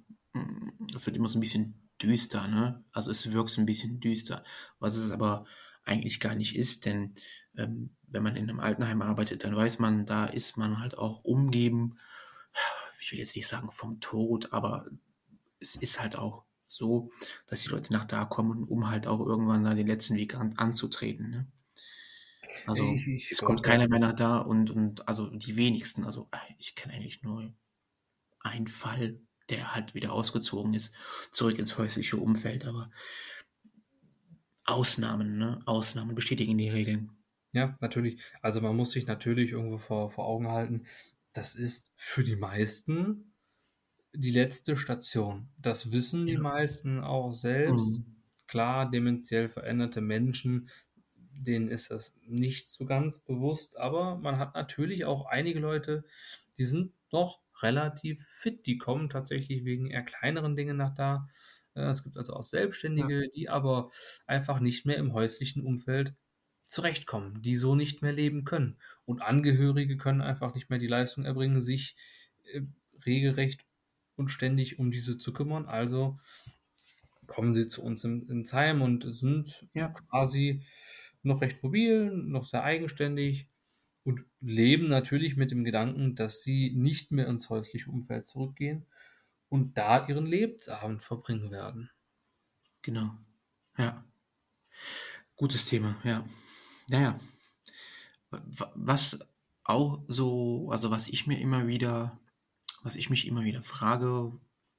es 0.93 1.05
wird 1.05 1.15
immer 1.15 1.29
so 1.29 1.37
ein 1.37 1.41
bisschen 1.41 1.89
düster, 2.01 2.47
ne? 2.47 2.83
Also 2.91 3.11
es 3.11 3.31
wirkt 3.31 3.49
so 3.49 3.61
ein 3.61 3.65
bisschen 3.65 3.99
düster, 3.99 4.43
was 4.79 4.97
es 4.97 5.11
aber 5.11 5.45
eigentlich 5.83 6.19
gar 6.19 6.35
nicht 6.35 6.55
ist, 6.55 6.85
denn 6.85 7.15
ähm, 7.57 7.95
wenn 8.07 8.23
man 8.23 8.35
in 8.35 8.49
einem 8.49 8.59
Altenheim 8.59 9.01
arbeitet, 9.01 9.43
dann 9.43 9.55
weiß 9.55 9.79
man, 9.79 10.05
da 10.05 10.25
ist 10.25 10.57
man 10.57 10.79
halt 10.79 10.97
auch 10.97 11.23
umgeben, 11.23 11.97
ich 12.99 13.11
will 13.11 13.19
jetzt 13.19 13.35
nicht 13.35 13.47
sagen 13.47 13.71
vom 13.71 13.99
Tod, 13.99 14.53
aber 14.53 14.85
es 15.59 15.75
ist 15.75 15.99
halt 16.01 16.15
auch 16.15 16.43
so, 16.67 17.11
dass 17.47 17.63
die 17.63 17.69
Leute 17.69 17.91
nach 17.91 18.05
da 18.05 18.25
kommen, 18.25 18.63
um 18.63 18.89
halt 18.89 19.07
auch 19.07 19.19
irgendwann 19.19 19.63
da 19.63 19.73
den 19.73 19.87
letzten 19.87 20.15
Weg 20.15 20.35
an, 20.35 20.53
anzutreten. 20.57 21.29
Ne? 21.29 21.47
Also 22.65 22.93
ich, 22.93 23.07
ich 23.07 23.31
es 23.31 23.41
kommt 23.41 23.63
keiner 23.63 23.87
mehr 23.87 23.99
nach 23.99 24.13
da 24.13 24.39
und, 24.39 24.71
und 24.71 25.07
also 25.07 25.27
die 25.27 25.55
wenigsten, 25.55 26.05
also 26.05 26.29
ich 26.57 26.75
kenne 26.75 26.93
eigentlich 26.93 27.23
nur 27.23 27.53
einen 28.39 28.67
Fall, 28.67 29.19
der 29.49 29.75
halt 29.75 29.93
wieder 29.93 30.13
ausgezogen 30.13 30.73
ist, 30.73 30.93
zurück 31.31 31.59
ins 31.59 31.77
häusliche 31.77 32.17
Umfeld, 32.17 32.65
aber 32.65 32.89
Ausnahmen, 34.65 35.37
ne? 35.37 35.61
Ausnahmen 35.65 36.15
bestätigen 36.15 36.57
die 36.57 36.69
Regeln. 36.69 37.11
Ja, 37.51 37.77
natürlich. 37.81 38.21
Also 38.41 38.61
man 38.61 38.75
muss 38.75 38.91
sich 38.91 39.05
natürlich 39.05 39.51
irgendwo 39.51 39.77
vor, 39.77 40.11
vor 40.11 40.25
Augen 40.25 40.47
halten, 40.47 40.85
das 41.33 41.55
ist 41.55 41.91
für 41.95 42.23
die 42.23 42.35
meisten 42.35 43.33
die 44.13 44.31
letzte 44.31 44.75
Station. 44.75 45.49
Das 45.57 45.91
wissen 45.91 46.25
die 46.25 46.33
ja. 46.33 46.39
meisten 46.39 46.99
auch 46.99 47.33
selbst. 47.33 47.99
Mhm. 47.99 48.15
Klar, 48.47 48.89
dementiell 48.91 49.47
veränderte 49.47 50.01
Menschen, 50.01 50.69
denen 51.43 51.67
ist 51.67 51.91
das 51.91 52.13
nicht 52.25 52.69
so 52.69 52.85
ganz 52.85 53.19
bewusst, 53.19 53.77
aber 53.77 54.17
man 54.17 54.37
hat 54.37 54.55
natürlich 54.55 55.05
auch 55.05 55.25
einige 55.25 55.59
Leute, 55.59 56.03
die 56.57 56.65
sind 56.65 56.93
noch 57.11 57.39
relativ 57.61 58.25
fit, 58.27 58.65
die 58.65 58.77
kommen 58.77 59.09
tatsächlich 59.09 59.65
wegen 59.65 59.87
eher 59.87 60.03
kleineren 60.03 60.55
Dingen 60.55 60.77
nach 60.77 60.93
da. 60.93 61.27
Äh, 61.75 61.83
es 61.83 62.03
gibt 62.03 62.17
also 62.17 62.33
auch 62.33 62.43
Selbstständige, 62.43 63.23
ja. 63.23 63.29
die 63.33 63.49
aber 63.49 63.91
einfach 64.25 64.59
nicht 64.59 64.85
mehr 64.85 64.97
im 64.97 65.13
häuslichen 65.13 65.63
Umfeld 65.63 66.13
zurechtkommen, 66.63 67.41
die 67.41 67.57
so 67.57 67.75
nicht 67.75 68.01
mehr 68.01 68.13
leben 68.13 68.45
können. 68.45 68.77
Und 69.05 69.21
Angehörige 69.21 69.97
können 69.97 70.21
einfach 70.21 70.55
nicht 70.55 70.69
mehr 70.69 70.79
die 70.79 70.87
Leistung 70.87 71.25
erbringen, 71.25 71.61
sich 71.61 71.95
äh, 72.53 72.61
regelrecht 73.05 73.65
und 74.15 74.29
ständig 74.29 74.79
um 74.79 74.91
diese 74.91 75.17
zu 75.17 75.33
kümmern. 75.33 75.65
Also 75.65 76.17
kommen 77.27 77.53
sie 77.53 77.67
zu 77.67 77.81
uns 77.81 78.03
in, 78.03 78.27
ins 78.29 78.53
Heim 78.53 78.81
und 78.81 79.05
sind 79.13 79.65
ja. 79.73 79.89
quasi 79.89 80.63
noch 81.23 81.41
recht 81.41 81.63
mobil, 81.63 82.11
noch 82.11 82.45
sehr 82.45 82.63
eigenständig 82.63 83.47
und 84.03 84.25
leben 84.39 84.87
natürlich 84.87 85.37
mit 85.37 85.51
dem 85.51 85.63
Gedanken, 85.63 86.15
dass 86.15 86.41
sie 86.41 86.71
nicht 86.71 87.11
mehr 87.11 87.27
ins 87.27 87.49
häusliche 87.49 87.89
Umfeld 87.89 88.27
zurückgehen 88.27 88.85
und 89.49 89.77
da 89.77 90.07
ihren 90.07 90.25
Lebensabend 90.25 91.03
verbringen 91.03 91.51
werden. 91.51 91.91
Genau. 92.81 93.11
Ja. 93.77 94.03
Gutes 95.35 95.65
Thema, 95.65 95.97
ja. 96.03 96.25
Naja. 96.87 97.19
Was 98.29 99.19
auch 99.63 100.03
so, 100.07 100.69
also 100.71 100.89
was 100.89 101.07
ich 101.07 101.27
mir 101.27 101.39
immer 101.39 101.67
wieder, 101.67 102.19
was 102.81 102.95
ich 102.95 103.09
mich 103.09 103.27
immer 103.27 103.43
wieder 103.43 103.63
frage, 103.63 104.31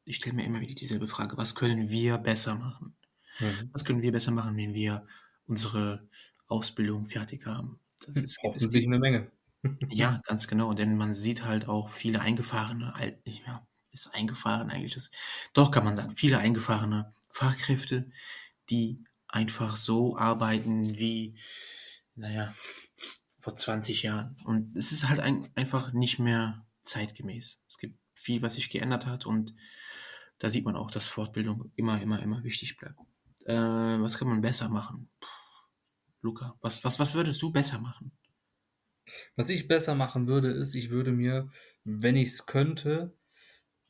ich 0.04 0.16
stelle 0.16 0.34
mir 0.34 0.44
immer 0.44 0.60
wieder 0.60 0.74
dieselbe 0.74 1.06
Frage, 1.06 1.36
was 1.36 1.54
können 1.54 1.90
wir 1.90 2.18
besser 2.18 2.56
machen? 2.56 2.96
Mhm. 3.38 3.70
Was 3.72 3.84
können 3.84 4.02
wir 4.02 4.12
besser 4.12 4.32
machen, 4.32 4.56
wenn 4.56 4.74
wir 4.74 5.06
unsere 5.46 6.08
Ausbildung 6.52 7.06
fertig 7.06 7.46
haben. 7.46 7.80
Das 8.06 8.22
ist, 8.22 8.38
Hoffentlich 8.42 8.86
eine 8.86 8.98
Menge. 8.98 9.30
ja, 9.90 10.20
ganz 10.26 10.48
genau, 10.48 10.74
denn 10.74 10.96
man 10.96 11.14
sieht 11.14 11.44
halt 11.44 11.68
auch 11.68 11.90
viele 11.90 12.20
eingefahrene, 12.20 12.94
ja, 13.24 13.66
ist 13.92 14.14
eingefahren 14.14 14.70
eigentlich, 14.70 14.94
das, 14.94 15.10
doch 15.52 15.70
kann 15.70 15.84
man 15.84 15.96
sagen, 15.96 16.16
viele 16.16 16.38
eingefahrene 16.38 17.14
Fachkräfte, 17.30 18.10
die 18.70 19.04
einfach 19.28 19.76
so 19.76 20.16
arbeiten 20.16 20.98
wie, 20.98 21.36
naja, 22.14 22.52
vor 23.38 23.56
20 23.56 24.02
Jahren. 24.02 24.36
Und 24.44 24.76
es 24.76 24.92
ist 24.92 25.08
halt 25.08 25.20
ein, 25.20 25.48
einfach 25.54 25.92
nicht 25.92 26.18
mehr 26.18 26.66
zeitgemäß. 26.84 27.60
Es 27.68 27.78
gibt 27.78 27.98
viel, 28.14 28.42
was 28.42 28.54
sich 28.54 28.70
geändert 28.70 29.06
hat 29.06 29.26
und 29.26 29.54
da 30.38 30.48
sieht 30.48 30.64
man 30.64 30.76
auch, 30.76 30.90
dass 30.90 31.06
Fortbildung 31.06 31.70
immer, 31.76 32.00
immer, 32.00 32.20
immer 32.22 32.42
wichtig 32.42 32.76
bleibt. 32.76 32.98
Äh, 33.44 33.54
was 33.54 34.18
kann 34.18 34.28
man 34.28 34.40
besser 34.40 34.68
machen? 34.68 35.08
Puh 35.20 35.41
Luca? 36.22 36.56
Was, 36.60 36.84
was, 36.84 36.98
was 36.98 37.14
würdest 37.14 37.42
du 37.42 37.52
besser 37.52 37.78
machen? 37.78 38.12
Was 39.36 39.50
ich 39.50 39.68
besser 39.68 39.94
machen 39.94 40.26
würde, 40.26 40.50
ist, 40.50 40.74
ich 40.74 40.90
würde 40.90 41.12
mir, 41.12 41.50
wenn 41.84 42.16
ich 42.16 42.28
es 42.28 42.46
könnte 42.46 43.16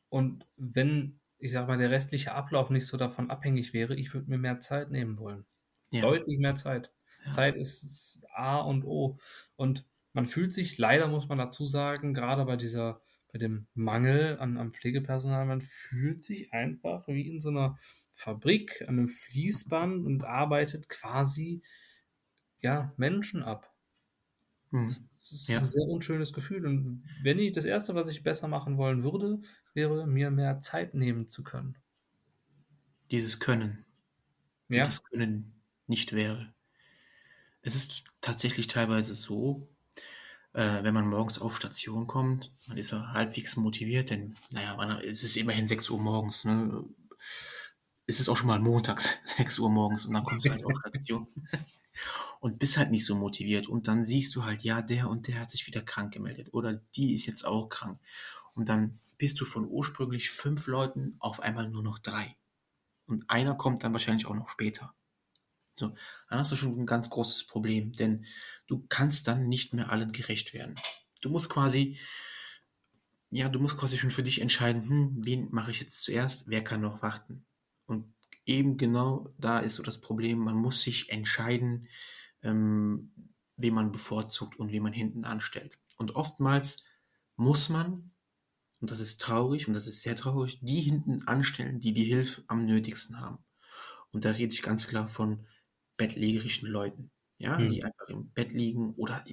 und 0.09 0.47
wenn, 0.57 1.21
ich 1.39 1.53
sag 1.53 1.69
mal, 1.69 1.79
der 1.79 1.91
restliche 1.91 2.33
Ablauf 2.33 2.71
nicht 2.71 2.87
so 2.87 2.97
davon 2.97 3.31
abhängig 3.31 3.73
wäre, 3.73 3.95
ich 3.95 4.15
würde 4.15 4.31
mir 4.31 4.39
mehr 4.39 4.59
Zeit 4.59 4.91
nehmen 4.91 5.19
wollen. 5.19 5.45
Ja. 5.91 6.01
Deutlich 6.01 6.39
mehr 6.39 6.55
Zeit. 6.55 6.91
Ja. 7.27 7.31
Zeit 7.31 7.57
ist 7.57 8.23
A 8.35 8.59
und 8.61 8.85
O. 8.85 9.19
Und 9.57 9.87
man 10.13 10.27
fühlt 10.27 10.53
sich, 10.53 10.79
leider 10.79 11.09
muss 11.09 11.29
man 11.29 11.39
dazu 11.39 11.67
sagen, 11.67 12.15
gerade 12.15 12.45
bei 12.47 12.57
dieser, 12.57 13.03
bei 13.33 13.39
dem 13.39 13.67
Mangel 13.75 14.39
an, 14.39 14.57
an 14.57 14.73
Pflegepersonal, 14.73 15.45
man 15.45 15.61
fühlt 15.61 16.23
sich 16.25 16.53
einfach 16.53 17.07
wie 17.09 17.29
in 17.29 17.41
so 17.41 17.51
einer 17.51 17.79
Fabrik, 18.13 18.83
an 18.83 18.99
einem 18.99 19.09
Fließband 19.09 20.05
und 20.05 20.25
arbeitet 20.25 20.89
quasi 20.89 21.63
ja, 22.63 22.93
Menschen 22.97 23.43
ab. 23.43 23.73
Hm. 24.71 24.89
Das 24.89 25.33
ist 25.33 25.49
ja. 25.49 25.59
ein 25.59 25.67
sehr 25.67 25.87
unschönes 25.87 26.33
Gefühl. 26.33 26.67
Und 26.67 27.05
wenn 27.23 27.39
ich 27.39 27.53
das 27.53 27.65
Erste, 27.65 27.95
was 27.95 28.09
ich 28.09 28.23
besser 28.23 28.49
machen 28.49 28.79
wollen 28.79 29.05
würde, 29.05 29.41
wäre, 29.75 30.07
mir 30.07 30.31
mehr 30.31 30.61
Zeit 30.61 30.95
nehmen 30.95 31.29
zu 31.29 31.45
können. 31.45 31.77
Dieses 33.11 33.39
Können. 33.39 33.85
Ja. 34.69 34.85
Das 34.85 35.05
Können 35.05 35.53
nicht 35.87 36.13
wäre. 36.15 36.55
Es 37.61 37.75
ist 37.75 38.05
tatsächlich 38.21 38.67
teilweise 38.67 39.15
so, 39.15 39.69
äh, 40.55 40.83
wenn 40.83 40.95
man 40.95 41.09
morgens 41.09 41.39
auf 41.39 41.57
Station 41.57 42.07
kommt, 42.07 42.51
man 42.67 42.79
ist 42.79 42.91
ja 42.91 43.13
halbwegs 43.13 43.57
motiviert, 43.57 44.11
denn, 44.11 44.35
naja, 44.51 45.01
es 45.01 45.23
ist 45.23 45.37
immerhin 45.37 45.69
6 45.69 45.91
Uhr 45.91 46.01
morgens, 46.01 46.45
ne? 46.45 46.85
Es 48.07 48.19
ist 48.19 48.29
auch 48.29 48.37
schon 48.37 48.49
mal 48.49 48.59
montags, 48.59 49.19
6 49.37 49.59
Uhr 49.59 49.71
morgens, 49.71 50.07
und 50.07 50.15
dann 50.15 50.25
kommst 50.25 50.47
du 50.47 50.51
halt 50.51 50.65
auf 50.65 50.73
Station. 50.89 51.29
Und 52.41 52.59
bist 52.59 52.77
halt 52.77 52.91
nicht 52.91 53.05
so 53.05 53.15
motiviert. 53.15 53.67
Und 53.67 53.89
dann 53.89 54.05
siehst 54.05 54.35
du 54.35 54.45
halt, 54.45 54.63
ja, 54.63 54.83
der 54.83 55.09
und 55.09 55.29
der 55.29 55.41
hat 55.41 55.51
sich 55.51 55.67
wieder 55.67 55.83
krank 55.83 56.13
gemeldet 56.13 56.49
oder 56.53 56.75
die 56.97 57.15
ist 57.15 57.27
jetzt 57.27 57.45
auch 57.45 57.69
krank. 57.69 58.01
Und 58.55 58.69
dann 58.69 58.99
bist 59.19 59.41
du 59.41 59.45
von 59.45 59.69
ursprünglich 59.69 60.31
fünf 60.31 60.67
Leuten 60.67 61.17
auf 61.19 61.41
einmal 61.41 61.69
nur 61.69 61.83
noch 61.83 61.99
drei. 61.99 62.37
Und 63.07 63.29
einer 63.29 63.55
kommt 63.55 63.83
dann 63.85 63.93
wahrscheinlich 63.93 64.27
auch 64.27 64.35
noch 64.35 64.49
später. 64.49 64.95
So, 65.75 65.95
dann 66.29 66.39
hast 66.39 66.53
du 66.53 66.57
schon 66.57 66.79
ein 66.79 66.87
ganz 66.87 67.09
großes 67.09 67.47
Problem, 67.47 67.93
denn 67.93 68.27
du 68.67 68.85
kannst 68.89 69.27
dann 69.27 69.49
nicht 69.49 69.73
mehr 69.73 69.91
allen 69.91 70.13
gerecht 70.13 70.53
werden. 70.53 70.79
Du 71.21 71.31
musst 71.31 71.49
quasi, 71.49 71.99
ja, 73.31 73.49
du 73.49 73.59
musst 73.59 73.79
quasi 73.79 73.97
schon 73.97 74.11
für 74.11 74.23
dich 74.23 74.41
entscheiden, 74.41 74.89
hm, 74.89 75.25
wen 75.25 75.49
mache 75.51 75.71
ich 75.71 75.81
jetzt 75.81 76.03
zuerst, 76.03 76.49
wer 76.49 76.63
kann 76.63 76.83
noch 76.83 77.01
warten. 77.03 77.47
Eben 78.45 78.77
genau 78.77 79.33
da 79.39 79.61
ist 79.61 79.77
so 79.77 79.83
das 79.83 80.01
Problem, 80.01 80.39
man 80.39 80.57
muss 80.57 80.83
sich 80.83 81.11
entscheiden, 81.11 81.89
ähm, 82.43 83.13
wen 83.57 83.75
man 83.75 83.93
bevorzugt 83.93 84.59
und 84.59 84.73
wen 84.73 84.83
man 84.83 84.93
hinten 84.93 85.25
anstellt. 85.25 85.79
Und 85.97 86.17
oftmals 86.17 86.85
muss 87.37 87.69
man, 87.69 88.13
und 88.81 88.91
das 88.91 89.01
ist 89.01 89.21
traurig 89.21 89.69
und 89.69 89.75
das 89.75 89.87
ist 89.87 90.03
sehr 90.03 90.17
traurig, 90.17 90.59
die 90.61 90.81
hinten 90.81 91.23
anstellen, 91.29 91.81
die 91.81 91.93
die 91.93 92.05
Hilfe 92.05 92.43
am 92.49 92.67
nötigsten 92.67 93.21
haben. 93.21 93.45
Und 94.11 94.25
da 94.25 94.33
rede 94.33 94.53
ich 94.53 94.63
ganz 94.63 94.89
klar 94.89 95.09
von 95.09 95.47
bettlägerischen 95.97 96.69
Leuten, 96.69 97.11
ja, 97.39 97.59
hm. 97.59 97.71
die 97.71 97.85
einfach 97.85 98.09
im 98.09 98.31
Bett 98.33 98.53
liegen 98.53 98.95
oder 98.95 99.25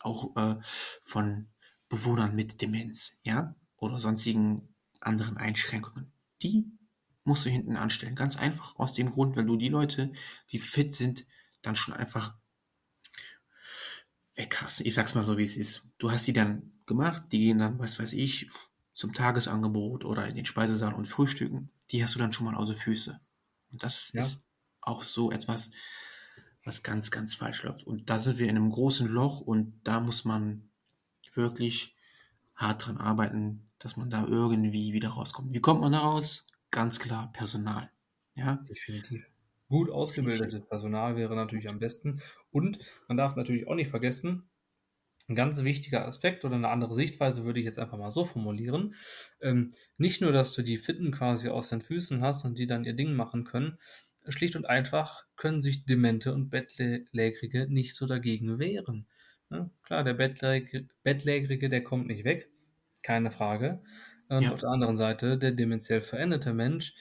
auch 0.00 0.36
äh, 0.36 0.56
von 1.02 1.48
Bewohnern 1.88 2.34
mit 2.34 2.60
Demenz, 2.60 3.16
ja, 3.22 3.56
oder 3.76 4.00
sonstigen 4.00 4.74
anderen 5.00 5.36
Einschränkungen. 5.36 6.12
Die 6.42 6.77
musst 7.28 7.44
du 7.46 7.50
hinten 7.50 7.76
anstellen. 7.76 8.16
Ganz 8.16 8.36
einfach 8.36 8.76
aus 8.76 8.94
dem 8.94 9.10
Grund, 9.10 9.36
weil 9.36 9.46
du 9.46 9.56
die 9.56 9.68
Leute, 9.68 10.12
die 10.50 10.58
fit 10.58 10.94
sind, 10.94 11.26
dann 11.62 11.76
schon 11.76 11.94
einfach 11.94 12.34
weg 14.34 14.60
hast. 14.62 14.80
Ich 14.80 14.94
sag's 14.94 15.14
mal 15.14 15.24
so, 15.24 15.38
wie 15.38 15.42
es 15.44 15.56
ist. 15.56 15.84
Du 15.98 16.10
hast 16.10 16.26
die 16.26 16.32
dann 16.32 16.72
gemacht, 16.86 17.24
die 17.32 17.38
gehen 17.40 17.58
dann, 17.58 17.78
was 17.78 17.98
weiß 17.98 18.12
ich, 18.14 18.50
zum 18.94 19.12
Tagesangebot 19.12 20.04
oder 20.04 20.26
in 20.26 20.36
den 20.36 20.46
Speisesaal 20.46 20.94
und 20.94 21.06
frühstücken. 21.06 21.70
Die 21.90 22.02
hast 22.02 22.14
du 22.14 22.18
dann 22.18 22.32
schon 22.32 22.46
mal 22.46 22.56
außer 22.56 22.74
Füße. 22.74 23.20
Und 23.70 23.82
das 23.82 24.12
Ja. 24.12 24.22
ist 24.22 24.44
auch 24.80 25.02
so 25.02 25.30
etwas, 25.30 25.70
was 26.64 26.82
ganz, 26.82 27.10
ganz 27.10 27.34
falsch 27.34 27.62
läuft. 27.62 27.84
Und 27.84 28.10
da 28.10 28.18
sind 28.18 28.38
wir 28.38 28.48
in 28.48 28.56
einem 28.56 28.70
großen 28.70 29.06
Loch 29.06 29.40
und 29.40 29.80
da 29.84 30.00
muss 30.00 30.24
man 30.24 30.70
wirklich 31.34 31.94
hart 32.54 32.86
dran 32.86 32.98
arbeiten, 32.98 33.70
dass 33.78 33.96
man 33.96 34.10
da 34.10 34.24
irgendwie 34.26 34.92
wieder 34.92 35.10
rauskommt. 35.10 35.52
Wie 35.52 35.60
kommt 35.60 35.80
man 35.80 35.92
da 35.92 36.00
raus? 36.00 36.46
Ganz 36.70 36.98
klar 36.98 37.32
Personal. 37.32 37.90
Ja, 38.34 38.56
Definitiv. 38.68 39.24
Gut 39.68 39.90
ausgebildetes 39.90 40.66
Personal 40.66 41.16
wäre 41.16 41.36
natürlich 41.36 41.68
am 41.68 41.78
besten. 41.78 42.22
Und 42.50 42.78
man 43.06 43.16
darf 43.16 43.36
natürlich 43.36 43.68
auch 43.68 43.74
nicht 43.74 43.90
vergessen, 43.90 44.48
ein 45.28 45.34
ganz 45.34 45.62
wichtiger 45.62 46.06
Aspekt 46.06 46.44
oder 46.44 46.54
eine 46.54 46.70
andere 46.70 46.94
Sichtweise 46.94 47.44
würde 47.44 47.60
ich 47.60 47.66
jetzt 47.66 47.78
einfach 47.78 47.98
mal 47.98 48.10
so 48.10 48.24
formulieren. 48.24 48.94
Ähm, 49.42 49.72
nicht 49.98 50.22
nur, 50.22 50.32
dass 50.32 50.54
du 50.54 50.62
die 50.62 50.78
Fitten 50.78 51.10
quasi 51.10 51.50
aus 51.50 51.68
den 51.68 51.82
Füßen 51.82 52.22
hast 52.22 52.46
und 52.46 52.58
die 52.58 52.66
dann 52.66 52.84
ihr 52.84 52.94
Ding 52.94 53.12
machen 53.12 53.44
können, 53.44 53.76
schlicht 54.28 54.56
und 54.56 54.66
einfach 54.66 55.24
können 55.36 55.60
sich 55.60 55.84
Demente 55.84 56.32
und 56.32 56.48
Bettlägerige 56.48 57.66
nicht 57.68 57.94
so 57.94 58.06
dagegen 58.06 58.58
wehren. 58.58 59.06
Ja, 59.50 59.70
klar, 59.82 60.02
der 60.02 60.14
Bettlägerige, 60.14 60.88
Bettlägerige, 61.02 61.68
der 61.68 61.84
kommt 61.84 62.06
nicht 62.06 62.24
weg, 62.24 62.50
keine 63.02 63.30
Frage. 63.30 63.82
Und 64.28 64.44
Ja. 64.44 64.52
auf 64.52 64.60
der 64.60 64.70
anderen 64.70 64.96
Seite, 64.96 65.38
der 65.38 65.52
dementiell 65.52 66.00
veränderte 66.00 66.52
Mensch, 66.52 66.94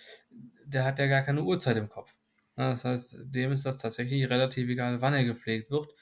der 0.66 0.84
hat 0.86 1.00
ja 1.00 1.08
gar 1.08 1.24
keine 1.24 1.44
Uhrzeit 1.44 1.78
im 1.78 1.90
Kopf. 1.90 2.16
Das 2.56 2.86
heißt, 2.86 3.18
dem 3.22 3.52
ist 3.52 3.66
das 3.66 3.78
tatsächlich 3.78 4.30
relativ 4.30 4.70
egal, 4.70 5.02
wann 5.02 5.14
er 5.14 5.26
gepflegt 5.26 5.70
wird. 5.72 5.94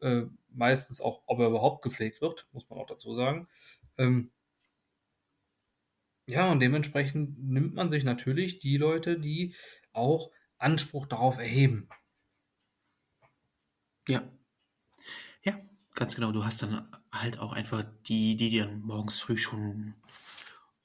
Äh, 0.00 0.22
meistens 0.50 1.00
auch, 1.00 1.22
ob 1.26 1.40
er 1.40 1.48
überhaupt 1.48 1.82
gepflegt 1.82 2.20
wird, 2.20 2.48
muss 2.52 2.68
man 2.70 2.78
auch 2.78 2.86
dazu 2.86 3.14
sagen. 3.14 3.48
Ähm, 3.98 4.32
ja, 6.28 6.50
und 6.50 6.58
dementsprechend 6.60 7.38
nimmt 7.38 7.74
man 7.74 7.88
sich 7.90 8.02
natürlich 8.04 8.58
die 8.58 8.76
Leute, 8.76 9.18
die 9.20 9.54
auch 9.92 10.30
Anspruch 10.58 11.06
darauf 11.06 11.38
erheben. 11.38 11.88
ja. 14.08 14.22
Ja, 15.42 15.54
ganz 15.94 16.14
genau. 16.14 16.32
Du 16.32 16.44
hast 16.44 16.62
dann 16.62 16.88
halt 17.12 17.38
auch 17.38 17.52
einfach 17.52 17.84
die, 18.06 18.36
die 18.36 18.50
dir 18.50 18.68
morgens 18.68 19.20
früh 19.20 19.36
schon 19.36 19.94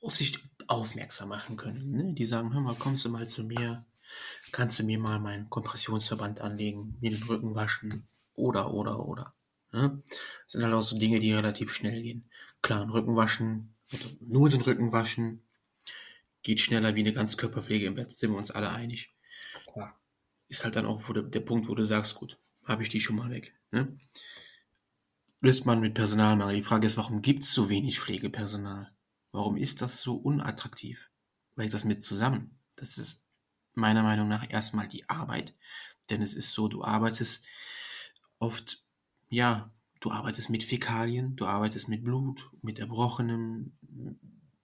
auf 0.02 0.16
sich 0.16 0.38
aufmerksam 0.68 1.30
machen 1.30 1.58
können. 1.58 1.92
Ne? 1.92 2.14
Die 2.14 2.26
sagen, 2.26 2.54
hör 2.54 2.62
mal, 2.62 2.76
kommst 2.76 3.06
du 3.06 3.10
mal 3.10 3.28
zu 3.28 3.44
mir, 3.44 3.86
kannst 4.52 4.80
du 4.80 4.84
mir 4.84 5.00
mal 5.00 5.20
meinen 5.20 5.50
Kompressionsverband 5.50 6.42
anlegen, 6.42 6.98
mir 7.02 7.12
den 7.12 7.24
Rücken 7.24 7.56
waschen 7.56 8.08
oder, 8.34 8.74
oder, 8.74 9.06
oder. 9.06 9.34
Ne? 9.72 10.02
Das 10.08 10.54
sind 10.54 10.64
halt 10.64 10.74
auch 10.74 10.82
so 10.82 10.98
Dinge, 10.98 11.20
die 11.20 11.34
relativ 11.34 11.74
schnell 11.74 12.02
gehen. 12.02 12.30
Klar, 12.62 12.82
einen 12.82 12.92
Rücken 12.92 13.16
waschen, 13.16 13.76
also 13.92 14.10
nur 14.22 14.50
den 14.50 14.62
Rücken 14.62 14.92
waschen, 14.92 15.42
geht 16.44 16.60
schneller 16.62 16.96
wie 16.96 17.02
eine 17.02 17.14
Ganzkörperpflege 17.14 17.86
im 17.86 17.96
Bett, 17.96 18.16
sind 18.16 18.32
wir 18.32 18.38
uns 18.38 18.52
alle 18.52 18.70
einig. 18.70 19.14
Klar. 19.72 20.00
Ist 20.48 20.64
halt 20.64 20.76
dann 20.76 20.86
auch 20.86 21.02
der, 21.12 21.24
der 21.24 21.42
Punkt, 21.42 21.68
wo 21.68 21.76
du 21.76 21.86
sagst, 21.86 22.16
gut, 22.16 22.38
habe 22.64 22.84
ich 22.84 22.90
die 22.90 23.02
schon 23.02 23.18
mal 23.18 23.30
weg. 23.30 23.54
Ne? 23.72 24.00
Löst 25.42 25.66
man 25.66 25.82
mit 25.82 25.94
Personalmangel. 25.94 26.56
Die 26.56 26.64
Frage 26.64 26.88
ist, 26.88 26.98
warum 26.98 27.22
gibt 27.22 27.44
es 27.44 27.54
so 27.54 27.70
wenig 27.70 28.00
Pflegepersonal? 28.00 28.92
Warum 29.38 29.56
ist 29.56 29.84
das 29.84 30.02
so 30.02 30.16
unattraktiv? 30.16 31.12
Weil 31.56 31.70
das 31.70 31.84
mit 31.84 32.02
zusammen. 32.04 32.58
Das 32.76 32.98
ist 32.98 33.24
meiner 33.76 34.02
Meinung 34.02 34.28
nach 34.28 34.50
erstmal 34.50 34.88
die 34.88 35.08
Arbeit. 35.08 35.54
Denn 36.10 36.24
es 36.24 36.34
ist 36.34 36.54
so, 36.54 36.68
du 36.68 36.84
arbeitest 36.84 37.46
oft, 38.40 38.84
ja, 39.30 39.72
du 40.00 40.10
arbeitest 40.10 40.50
mit 40.50 40.64
Fäkalien, 40.64 41.36
du 41.36 41.46
arbeitest 41.46 41.88
mit 41.88 42.04
Blut, 42.04 42.50
mit 42.64 42.80
erbrochenem 42.80 43.78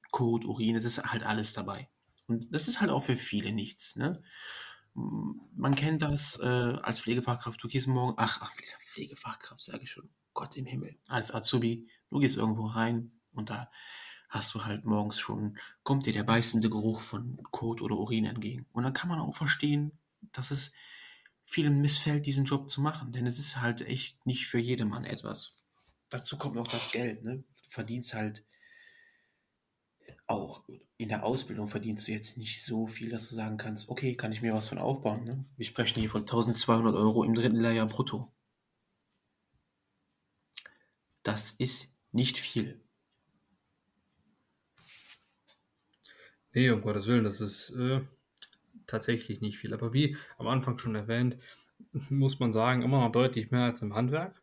Kot, 0.10 0.44
Urin, 0.44 0.76
es 0.76 0.86
ist 0.86 1.04
halt 1.04 1.22
alles 1.22 1.54
dabei. 1.54 1.88
Und 2.26 2.52
das 2.52 2.68
ist 2.68 2.82
halt 2.82 2.90
auch 2.90 3.04
für 3.04 3.16
viele 3.16 3.52
nichts. 3.52 3.96
Ne? 3.96 4.24
Man 4.96 5.76
kennt 5.76 6.02
das 6.02 6.40
äh, 6.40 6.48
als 6.82 7.00
Pflegefachkraft, 7.00 7.64
du 7.64 7.68
gehst 7.68 7.86
morgen, 7.86 8.16
ach, 8.18 8.40
ach 8.42 8.52
Pflegefachkraft, 8.92 9.62
sage 9.62 9.84
ich 9.84 9.92
schon, 9.92 10.10
Gott 10.34 10.58
im 10.58 10.66
Himmel, 10.66 10.98
als 11.10 11.32
Azubi, 11.32 11.88
du 12.10 12.18
gehst 12.18 12.38
irgendwo 12.38 12.66
rein 12.66 13.12
und 13.34 13.52
da 13.52 13.70
hast 14.34 14.54
du 14.56 14.66
halt 14.66 14.84
morgens 14.84 15.20
schon, 15.20 15.60
kommt 15.84 16.08
dir 16.08 16.14
der 16.14 16.24
beißende 16.24 16.70
Geruch 16.70 17.02
von 17.02 17.38
Kot 17.52 17.82
oder 17.82 17.96
Urin 17.96 18.26
entgegen. 18.26 18.66
Und 18.74 18.84
dann 18.84 18.94
kann 18.94 19.08
man 19.08 19.20
auch 19.20 19.36
verstehen, 19.36 19.92
dass 20.32 20.50
es 20.50 20.74
vielen 21.44 21.82
missfällt, 21.82 22.26
diesen 22.26 22.46
Job 22.46 22.68
zu 22.68 22.82
machen, 22.82 23.12
denn 23.12 23.28
es 23.28 23.38
ist 23.38 23.62
halt 23.62 23.82
echt 23.82 24.26
nicht 24.26 24.48
für 24.48 24.58
jedermann 24.58 25.06
etwas. 25.06 25.58
Dazu 26.10 26.38
kommt 26.38 26.56
noch 26.56 26.68
das 26.68 26.92
Geld, 26.92 27.24
ne? 27.24 27.38
Du 27.38 27.70
verdienst 27.70 28.16
halt 28.16 28.44
auch 30.26 30.64
in 30.98 31.10
der 31.10 31.24
Ausbildung 31.24 31.68
verdienst 31.68 32.08
du 32.08 32.12
jetzt 32.12 32.38
nicht 32.38 32.64
so 32.64 32.88
viel, 32.88 33.10
dass 33.10 33.30
du 33.30 33.36
sagen 33.36 33.58
kannst, 33.58 33.90
okay, 33.90 34.16
kann 34.16 34.32
ich 34.32 34.42
mir 34.42 34.54
was 34.54 34.70
von 34.70 34.78
aufbauen. 34.78 35.24
Ne? 35.26 35.44
Wir 35.58 35.66
sprechen 35.66 36.00
hier 36.00 36.10
von 36.10 36.22
1200 36.22 36.96
Euro 36.96 37.24
im 37.24 37.36
dritten 37.36 37.60
Lehrjahr 37.60 37.88
brutto. 37.88 38.32
Das 41.22 41.52
ist 41.52 41.90
nicht 42.12 42.38
viel. 42.38 42.83
Nee, 46.54 46.70
um 46.70 46.82
Gottes 46.82 47.08
Willen, 47.08 47.24
das 47.24 47.42
ist 47.42 47.72
äh, 47.72 48.02
tatsächlich 48.88 49.42
nicht 49.42 49.58
viel. 49.58 49.74
Aber 49.74 49.94
wie 49.94 50.18
am 50.38 50.48
Anfang 50.48 50.78
schon 50.78 50.96
erwähnt, 50.96 51.38
muss 52.10 52.40
man 52.40 52.54
sagen, 52.54 52.82
immer 52.82 53.02
noch 53.02 53.12
deutlich 53.12 53.52
mehr 53.52 53.66
als 53.66 53.82
im 53.82 53.96
Handwerk. 53.96 54.42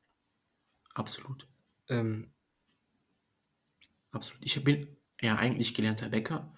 Absolut. 0.94 1.46
Ähm, 1.88 2.32
Absolut. 4.12 4.44
Ich 4.44 4.62
bin 4.64 4.96
ja 5.20 5.36
eigentlich 5.36 5.74
gelernter 5.74 6.08
Bäcker. 6.08 6.52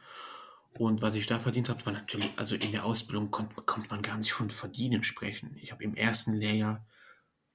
Und 0.74 1.02
was 1.02 1.16
ich 1.16 1.26
da 1.26 1.38
verdient 1.38 1.68
habe, 1.68 1.84
war 1.84 1.92
natürlich, 1.92 2.30
also 2.36 2.54
in 2.54 2.72
der 2.72 2.84
Ausbildung 2.84 3.30
konnte, 3.30 3.60
konnte 3.62 3.90
man 3.90 4.00
gar 4.00 4.16
nicht 4.16 4.32
von 4.32 4.50
Verdienen 4.50 5.02
sprechen. 5.02 5.56
Ich 5.60 5.70
habe 5.70 5.84
im 5.84 5.94
ersten 5.94 6.32
Lehrjahr 6.32 6.86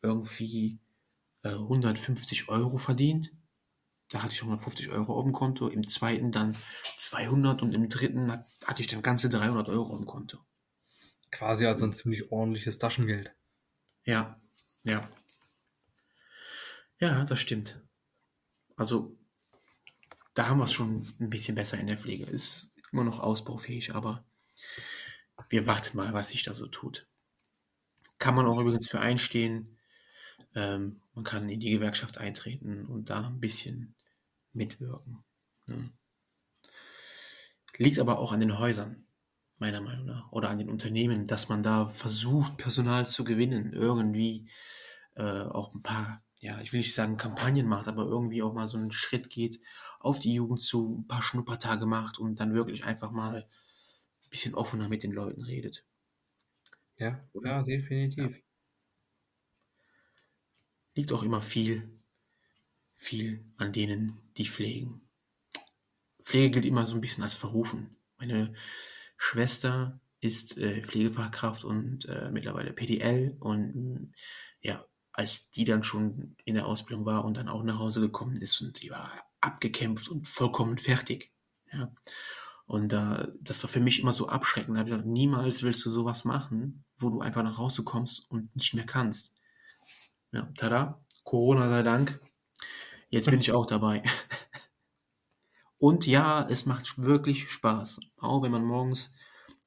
irgendwie 0.03 0.79
äh, 1.43 1.49
150 1.49 2.49
Euro 2.49 2.77
verdient. 2.77 3.31
Da 4.09 4.23
hatte 4.23 4.33
ich 4.33 4.41
150 4.41 4.89
Euro 4.89 5.17
auf 5.17 5.23
dem 5.23 5.33
Konto. 5.33 5.67
Im 5.67 5.87
zweiten 5.87 6.31
dann 6.31 6.55
200 6.97 7.61
und 7.61 7.73
im 7.73 7.89
dritten 7.89 8.31
hat, 8.31 8.45
hatte 8.65 8.81
ich 8.81 8.87
dann 8.87 9.01
ganze 9.01 9.29
300 9.29 9.67
Euro 9.69 9.91
auf 9.91 9.97
dem 9.97 10.05
Konto. 10.07 10.39
quasi 11.31 11.65
also 11.65 11.85
ein 11.85 11.93
ziemlich 11.93 12.31
ordentliches 12.31 12.77
Taschengeld. 12.79 13.31
Ja, 14.05 14.39
ja. 14.83 15.01
Ja, 16.99 17.25
das 17.25 17.39
stimmt. 17.39 17.79
Also, 18.75 19.17
da 20.33 20.47
haben 20.47 20.59
wir 20.59 20.63
es 20.65 20.73
schon 20.73 21.07
ein 21.19 21.29
bisschen 21.29 21.55
besser 21.55 21.77
in 21.77 21.87
der 21.87 21.97
Pflege. 21.97 22.25
Ist 22.25 22.71
immer 22.91 23.03
noch 23.03 23.19
ausbaufähig, 23.19 23.93
aber 23.95 24.25
wir 25.49 25.65
warten 25.65 25.97
mal, 25.97 26.13
was 26.13 26.29
sich 26.29 26.43
da 26.43 26.53
so 26.53 26.67
tut. 26.67 27.07
Kann 28.19 28.35
man 28.35 28.45
auch 28.47 28.59
übrigens 28.59 28.87
für 28.89 28.99
einstehen. 28.99 29.77
Ähm, 30.55 31.01
man 31.13 31.23
kann 31.23 31.49
in 31.49 31.59
die 31.59 31.71
Gewerkschaft 31.71 32.17
eintreten 32.17 32.85
und 32.85 33.09
da 33.09 33.27
ein 33.27 33.39
bisschen 33.39 33.95
mitwirken. 34.57 35.23
Ne? 35.67 35.91
Liegt 37.77 37.99
aber 37.99 38.19
auch 38.19 38.31
an 38.31 38.39
den 38.39 38.57
Häusern, 38.57 39.05
meiner 39.59 39.81
Meinung 39.81 40.05
nach, 40.05 40.31
oder 40.31 40.49
an 40.49 40.57
den 40.57 40.69
Unternehmen, 40.69 41.25
dass 41.25 41.47
man 41.47 41.63
da 41.63 41.87
versucht, 41.87 42.57
Personal 42.57 43.07
zu 43.07 43.23
gewinnen, 43.23 43.71
irgendwie 43.71 44.49
äh, 45.15 45.43
auch 45.43 45.73
ein 45.73 45.83
paar, 45.83 46.23
ja, 46.39 46.59
ich 46.61 46.73
will 46.73 46.79
nicht 46.79 46.93
sagen 46.93 47.17
Kampagnen 47.17 47.67
macht, 47.67 47.87
aber 47.87 48.03
irgendwie 48.03 48.41
auch 48.41 48.53
mal 48.53 48.67
so 48.67 48.77
einen 48.77 48.91
Schritt 48.91 49.29
geht 49.29 49.59
auf 49.99 50.19
die 50.19 50.33
Jugend 50.33 50.61
zu, 50.61 50.99
ein 50.99 51.07
paar 51.07 51.21
Schnuppertage 51.21 51.85
macht 51.85 52.19
und 52.19 52.39
dann 52.39 52.53
wirklich 52.53 52.83
einfach 52.83 53.11
mal 53.11 53.47
ein 54.23 54.29
bisschen 54.29 54.55
offener 54.55 54.89
mit 54.89 55.03
den 55.03 55.11
Leuten 55.11 55.43
redet. 55.43 55.85
Ja, 56.97 57.23
ja, 57.43 57.61
definitiv. 57.61 58.41
Liegt 60.95 61.13
auch 61.13 61.21
immer 61.21 61.43
viel, 61.43 61.96
viel 62.97 63.45
an 63.57 63.71
denen, 63.71 64.19
die 64.37 64.47
pflegen. 64.47 65.01
Pflege 66.23 66.51
gilt 66.51 66.65
immer 66.65 66.85
so 66.85 66.95
ein 66.95 67.01
bisschen 67.01 67.23
als 67.23 67.35
verrufen. 67.35 67.95
Meine 68.17 68.53
Schwester 69.17 70.01
ist 70.19 70.57
äh, 70.57 70.83
Pflegefachkraft 70.83 71.63
und 71.63 72.05
äh, 72.05 72.29
mittlerweile 72.31 72.73
PDL 72.73 73.37
und 73.39 73.75
mh, 73.75 74.07
ja, 74.61 74.85
als 75.13 75.51
die 75.51 75.63
dann 75.63 75.83
schon 75.83 76.35
in 76.43 76.55
der 76.55 76.65
Ausbildung 76.65 77.05
war 77.05 77.23
und 77.23 77.37
dann 77.37 77.47
auch 77.47 77.63
nach 77.63 77.79
Hause 77.79 78.01
gekommen 78.01 78.37
ist 78.37 78.61
und 78.61 78.81
die 78.81 78.89
war 78.89 79.11
abgekämpft 79.41 80.09
und 80.09 80.27
vollkommen 80.27 80.77
fertig. 80.77 81.31
Ja. 81.71 81.91
Und 82.65 82.91
äh, 82.91 83.27
das 83.39 83.63
war 83.63 83.69
für 83.69 83.79
mich 83.79 84.01
immer 84.01 84.11
so 84.11 84.27
abschreckend. 84.27 84.75
Da 84.75 84.79
habe 84.79 84.89
ich 84.89 84.93
gesagt, 84.93 85.07
niemals 85.07 85.63
willst 85.63 85.85
du 85.85 85.89
sowas 85.89 86.25
machen, 86.25 86.83
wo 86.97 87.09
du 87.09 87.21
einfach 87.21 87.43
nach 87.43 87.57
Hause 87.57 87.83
kommst 87.83 88.29
und 88.29 88.53
nicht 88.55 88.73
mehr 88.73 88.85
kannst. 88.85 89.33
Ja, 90.31 90.51
tada, 90.57 91.01
Corona 91.23 91.69
sei 91.69 91.83
Dank. 91.83 92.19
Jetzt 93.09 93.29
bin 93.29 93.39
ich 93.39 93.51
auch 93.51 93.65
dabei. 93.65 94.03
Und 95.77 96.07
ja, 96.07 96.45
es 96.49 96.65
macht 96.65 97.01
wirklich 97.01 97.49
Spaß. 97.49 97.99
Auch 98.17 98.41
wenn 98.41 98.51
man 98.51 98.65
morgens 98.65 99.13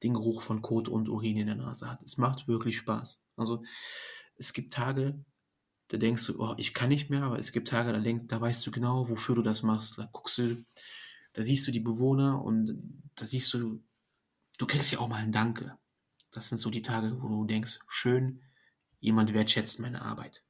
den 0.03 0.13
Geruch 0.13 0.41
von 0.41 0.61
Kot 0.61 0.87
und 0.87 1.09
Urin 1.09 1.37
in 1.37 1.47
der 1.47 1.55
Nase 1.55 1.89
hat. 1.89 2.03
Es 2.03 2.17
macht 2.17 2.47
wirklich 2.47 2.77
Spaß. 2.77 3.19
Also 3.35 3.63
es 4.35 4.53
gibt 4.53 4.73
Tage, 4.73 5.23
da 5.87 5.97
denkst 5.97 6.25
du, 6.25 6.39
oh, 6.39 6.53
ich 6.57 6.73
kann 6.73 6.89
nicht 6.89 7.09
mehr, 7.09 7.23
aber 7.23 7.39
es 7.39 7.51
gibt 7.51 7.67
Tage, 7.67 7.93
da 7.93 7.99
denkst, 7.99 8.25
da 8.27 8.41
weißt 8.41 8.65
du 8.65 8.71
genau, 8.71 9.09
wofür 9.09 9.35
du 9.35 9.41
das 9.41 9.63
machst. 9.63 9.97
Da 9.97 10.09
guckst 10.11 10.37
du, 10.37 10.65
da 11.33 11.43
siehst 11.43 11.67
du 11.67 11.71
die 11.71 11.79
Bewohner 11.79 12.43
und 12.43 12.77
da 13.15 13.25
siehst 13.25 13.53
du, 13.53 13.83
du 14.57 14.67
kriegst 14.67 14.91
ja 14.91 14.99
auch 14.99 15.07
mal 15.07 15.17
ein 15.17 15.31
Danke. 15.31 15.77
Das 16.31 16.49
sind 16.49 16.59
so 16.59 16.69
die 16.69 16.81
Tage, 16.81 17.21
wo 17.21 17.27
du 17.27 17.45
denkst, 17.45 17.79
schön, 17.87 18.41
jemand 18.99 19.33
wertschätzt 19.33 19.79
meine 19.79 20.01
Arbeit. 20.01 20.43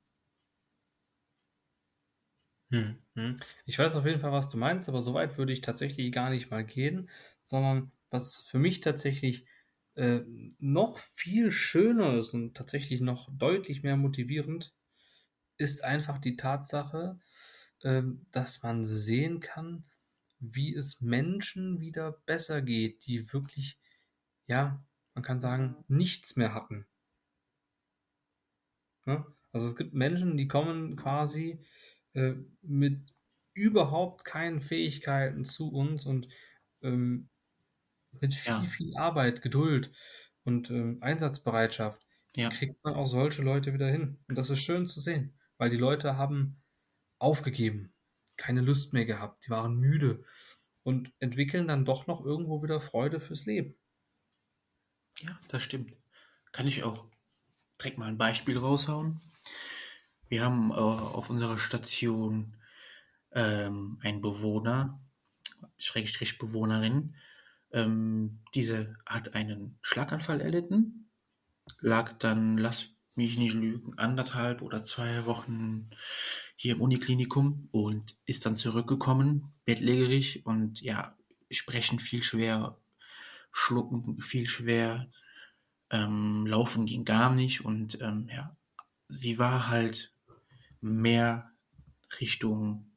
Hm, 2.72 2.98
hm. 3.16 3.36
Ich 3.66 3.78
weiß 3.78 3.96
auf 3.96 4.06
jeden 4.06 4.20
Fall, 4.20 4.32
was 4.32 4.50
du 4.50 4.58
meinst, 4.58 4.88
aber 4.88 5.02
so 5.02 5.14
weit 5.14 5.38
würde 5.38 5.52
ich 5.54 5.62
tatsächlich 5.62 6.12
gar 6.12 6.30
nicht 6.30 6.50
mal 6.52 6.64
gehen, 6.66 7.10
sondern 7.42 7.92
was 8.10 8.42
für 8.42 8.60
mich 8.60 8.80
tatsächlich 8.82 9.46
äh, 9.96 10.22
noch 10.60 10.98
viel 10.98 11.52
schöner 11.52 12.14
ist 12.14 12.34
und 12.34 12.56
tatsächlich 12.56 13.02
noch 13.02 13.30
deutlich 13.38 13.84
mehr 13.84 13.98
motivierend, 13.98 14.74
ist 15.58 15.84
einfach 15.84 16.20
die 16.20 16.38
Tatsache, 16.38 17.20
äh, 17.82 18.04
dass 18.32 18.64
man 18.64 18.86
sehen 18.86 19.42
kann, 19.42 19.86
wie 20.40 20.76
es 20.76 21.02
Menschen 21.02 21.82
wieder 21.82 22.14
besser 22.26 22.62
geht, 22.62 23.06
die 23.08 23.34
wirklich, 23.34 23.80
ja, 24.48 24.84
man 25.16 25.24
kann 25.24 25.40
sagen, 25.42 25.84
nichts 25.88 26.36
mehr 26.38 26.54
hatten. 26.54 26.88
Ja? 29.06 29.26
Also 29.52 29.68
es 29.68 29.76
gibt 29.76 29.94
Menschen, 29.94 30.38
die 30.38 30.48
kommen 30.48 30.96
quasi 30.96 31.60
äh, 32.14 32.34
mit 32.62 33.14
überhaupt 33.54 34.26
keinen 34.26 34.62
Fähigkeiten 34.62 35.46
zu 35.46 35.72
uns 35.72 36.06
und 36.06 36.28
ähm, 36.82 37.30
mit 38.20 38.34
viel, 38.34 38.54
Ja, 38.54 38.62
viel 38.68 38.96
Arbeit, 38.98 39.42
Geduld 39.42 39.92
und 40.44 40.70
ähm, 40.72 41.00
Einsatzbereitschaft 41.02 42.06
ja, 42.36 42.50
kriegt 42.50 42.84
man 42.84 42.96
auch 42.96 43.08
solche 43.08 43.42
Leute 43.44 43.74
wieder 43.74 43.90
hin. 43.90 44.20
Und 44.28 44.38
das 44.38 44.50
ist 44.50 44.62
schön 44.62 44.88
zu 44.88 45.00
sehen, 45.00 45.40
weil 45.58 45.70
die 45.70 45.78
Leute 45.78 46.18
haben 46.18 46.62
aufgegeben, 47.20 47.94
keine 48.38 48.62
Lust 48.62 48.94
mehr 48.94 49.06
gehabt, 49.06 49.46
die 49.46 49.52
waren 49.52 49.78
müde 49.78 50.26
und 50.84 51.14
entwickeln 51.20 51.68
dann 51.68 51.86
doch 51.86 52.08
noch 52.08 52.26
irgendwo 52.26 52.64
wieder 52.64 52.82
Freude 52.82 53.20
fürs 53.20 53.46
Leben. 53.46 53.78
ja, 55.20 55.40
das 55.50 55.64
stimmt. 55.64 55.98
Kann 56.52 56.68
ich 56.68 56.84
auch 56.84 57.06
direkt 57.80 57.98
mal 57.98 58.08
ein 58.08 58.18
Beispiel 58.18 58.58
raushauen. 58.58 59.22
Wir 60.32 60.46
haben 60.46 60.72
äh, 60.72 60.76
auf 60.76 61.30
unserer 61.30 61.60
Station 61.60 62.56
ähm, 63.34 64.00
einen 64.02 64.22
Bewohner, 64.22 65.02
Schrägstrich 65.78 66.38
Bewohnerin, 66.38 67.16
ähm, 67.74 68.40
diese 68.56 68.96
hat 69.06 69.36
einen 69.36 69.78
Schlaganfall 69.82 70.40
erlitten, 70.40 71.10
lag 71.82 72.14
dann, 72.14 72.58
lass 72.58 72.94
mich 73.16 73.38
nicht 73.38 73.56
lügen, 73.56 73.98
anderthalb 73.98 74.62
oder 74.62 74.86
zwei 74.86 75.26
Wochen 75.26 75.90
hier 76.56 76.76
im 76.76 76.82
Uniklinikum 76.82 77.68
und 77.72 78.16
ist 78.26 78.46
dann 78.46 78.56
zurückgekommen, 78.56 79.52
bettlägerig 79.66 80.46
und 80.46 80.80
ja, 80.80 81.14
sprechen 81.50 82.00
viel 82.00 82.24
schwer, 82.24 82.78
schlucken 83.52 84.22
viel 84.22 84.48
schwer, 84.48 85.12
ähm, 85.90 86.48
laufen 86.48 86.86
ging 86.86 87.04
gar 87.04 87.36
nicht 87.36 87.66
und 87.66 88.00
ähm, 88.00 88.30
ja, 88.32 88.56
sie 89.10 89.38
war 89.38 89.68
halt 89.68 90.14
mehr 90.82 91.52
Richtung, 92.20 92.92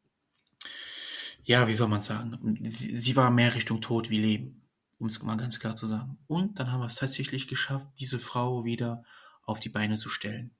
ja, 1.44 1.68
wie 1.68 1.74
soll 1.74 1.88
man 1.88 2.00
sagen, 2.00 2.58
sie, 2.64 2.96
sie 2.96 3.16
war 3.16 3.30
mehr 3.30 3.54
Richtung 3.54 3.80
Tod 3.80 4.10
wie 4.10 4.18
Leben, 4.18 4.62
um 4.98 5.06
es 5.06 5.22
mal 5.22 5.36
ganz 5.36 5.60
klar 5.60 5.76
zu 5.76 5.86
sagen. 5.86 6.18
Und 6.26 6.58
dann 6.58 6.72
haben 6.72 6.80
wir 6.80 6.86
es 6.86 6.96
tatsächlich 6.96 7.46
geschafft, 7.46 7.86
diese 7.98 8.18
Frau 8.18 8.64
wieder 8.64 9.04
auf 9.42 9.60
die 9.60 9.68
Beine 9.68 9.96
zu 9.96 10.08
stellen. 10.08 10.54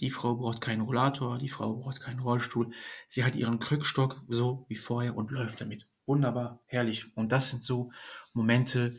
Die 0.00 0.10
Frau 0.10 0.34
braucht 0.34 0.60
keinen 0.60 0.80
Rollator, 0.80 1.38
die 1.38 1.48
Frau 1.48 1.76
braucht 1.76 2.00
keinen 2.00 2.18
Rollstuhl. 2.18 2.72
Sie 3.06 3.22
hat 3.22 3.36
ihren 3.36 3.60
Krückstock 3.60 4.20
so 4.28 4.66
wie 4.68 4.74
vorher 4.74 5.16
und 5.16 5.30
läuft 5.30 5.60
damit. 5.60 5.86
Wunderbar, 6.06 6.60
herrlich. 6.66 7.16
Und 7.16 7.30
das 7.30 7.50
sind 7.50 7.62
so 7.62 7.92
Momente, 8.32 8.98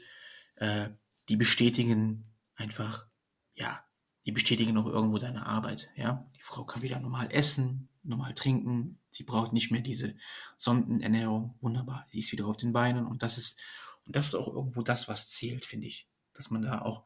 äh, 0.55 0.91
die 1.27 1.35
bestätigen 1.35 2.31
einfach, 2.55 3.07
ja, 3.53 3.83
die 4.25 4.31
bestätigen 4.31 4.77
auch 4.77 4.85
irgendwo 4.85 5.17
deine 5.17 5.45
Arbeit. 5.45 5.89
Ja, 5.95 6.25
die 6.35 6.41
Frau 6.41 6.63
kann 6.63 6.81
wieder 6.81 6.99
normal 6.99 7.29
essen, 7.31 7.89
normal 8.03 8.33
trinken. 8.33 8.99
Sie 9.09 9.23
braucht 9.23 9.53
nicht 9.53 9.71
mehr 9.71 9.81
diese 9.81 10.15
Sondenernährung. 10.55 11.55
Wunderbar, 11.61 12.05
sie 12.09 12.19
ist 12.19 12.31
wieder 12.31 12.45
auf 12.47 12.57
den 12.57 12.73
Beinen 12.73 13.05
und 13.05 13.23
das 13.23 13.37
ist 13.37 13.61
und 14.05 14.15
das 14.15 14.27
ist 14.27 14.35
auch 14.35 14.47
irgendwo 14.47 14.81
das, 14.81 15.07
was 15.07 15.29
zählt, 15.29 15.65
finde 15.65 15.87
ich, 15.87 16.09
dass 16.33 16.49
man 16.51 16.61
da 16.61 16.81
auch 16.81 17.05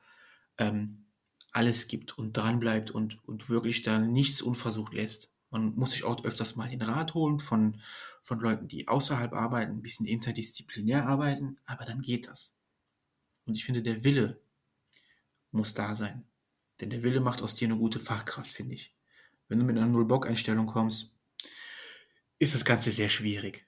ähm, 0.58 1.06
alles 1.51 1.88
gibt 1.88 2.17
und 2.17 2.34
dran 2.34 2.60
bleibt 2.60 2.91
und 2.91 3.23
und 3.27 3.49
wirklich 3.49 3.82
da 3.82 3.99
nichts 3.99 4.41
unversucht 4.41 4.93
lässt. 4.93 5.32
Man 5.49 5.75
muss 5.75 5.91
sich 5.91 6.03
auch 6.03 6.23
öfters 6.23 6.56
mal 6.56 6.69
den 6.69 6.82
Rat 6.82 7.13
holen 7.13 7.39
von 7.39 7.82
von 8.23 8.39
Leuten, 8.39 8.67
die 8.67 8.88
außerhalb 8.88 9.34
arbeiten, 9.34 9.73
ein 9.73 9.82
bisschen 9.82 10.06
interdisziplinär 10.06 11.08
arbeiten, 11.08 11.58
aber 11.65 11.86
dann 11.86 12.01
geht 12.01 12.27
das. 12.27 12.56
Und 13.45 13.56
ich 13.56 13.63
finde, 13.63 13.82
der 13.82 14.03
Wille 14.03 14.41
muss 15.51 15.73
da 15.73 15.95
sein. 15.95 16.25
Denn 16.80 16.90
der 16.90 17.04
Wille 17.04 17.20
macht 17.22 17.42
aus 17.42 17.56
dir 17.56 17.68
eine 17.68 17.78
gute 17.78 18.00
Fachkraft, 18.00 18.52
finde 18.52 18.76
ich. 18.76 18.96
Wenn 19.48 19.60
du 19.60 19.66
mit 19.66 19.78
einer 19.78 19.88
Null-Bock-Einstellung 19.88 20.68
kommst, 20.68 21.16
ist 22.40 22.54
das 22.54 22.66
Ganze 22.66 22.92
sehr 22.92 23.10
schwierig. 23.10 23.66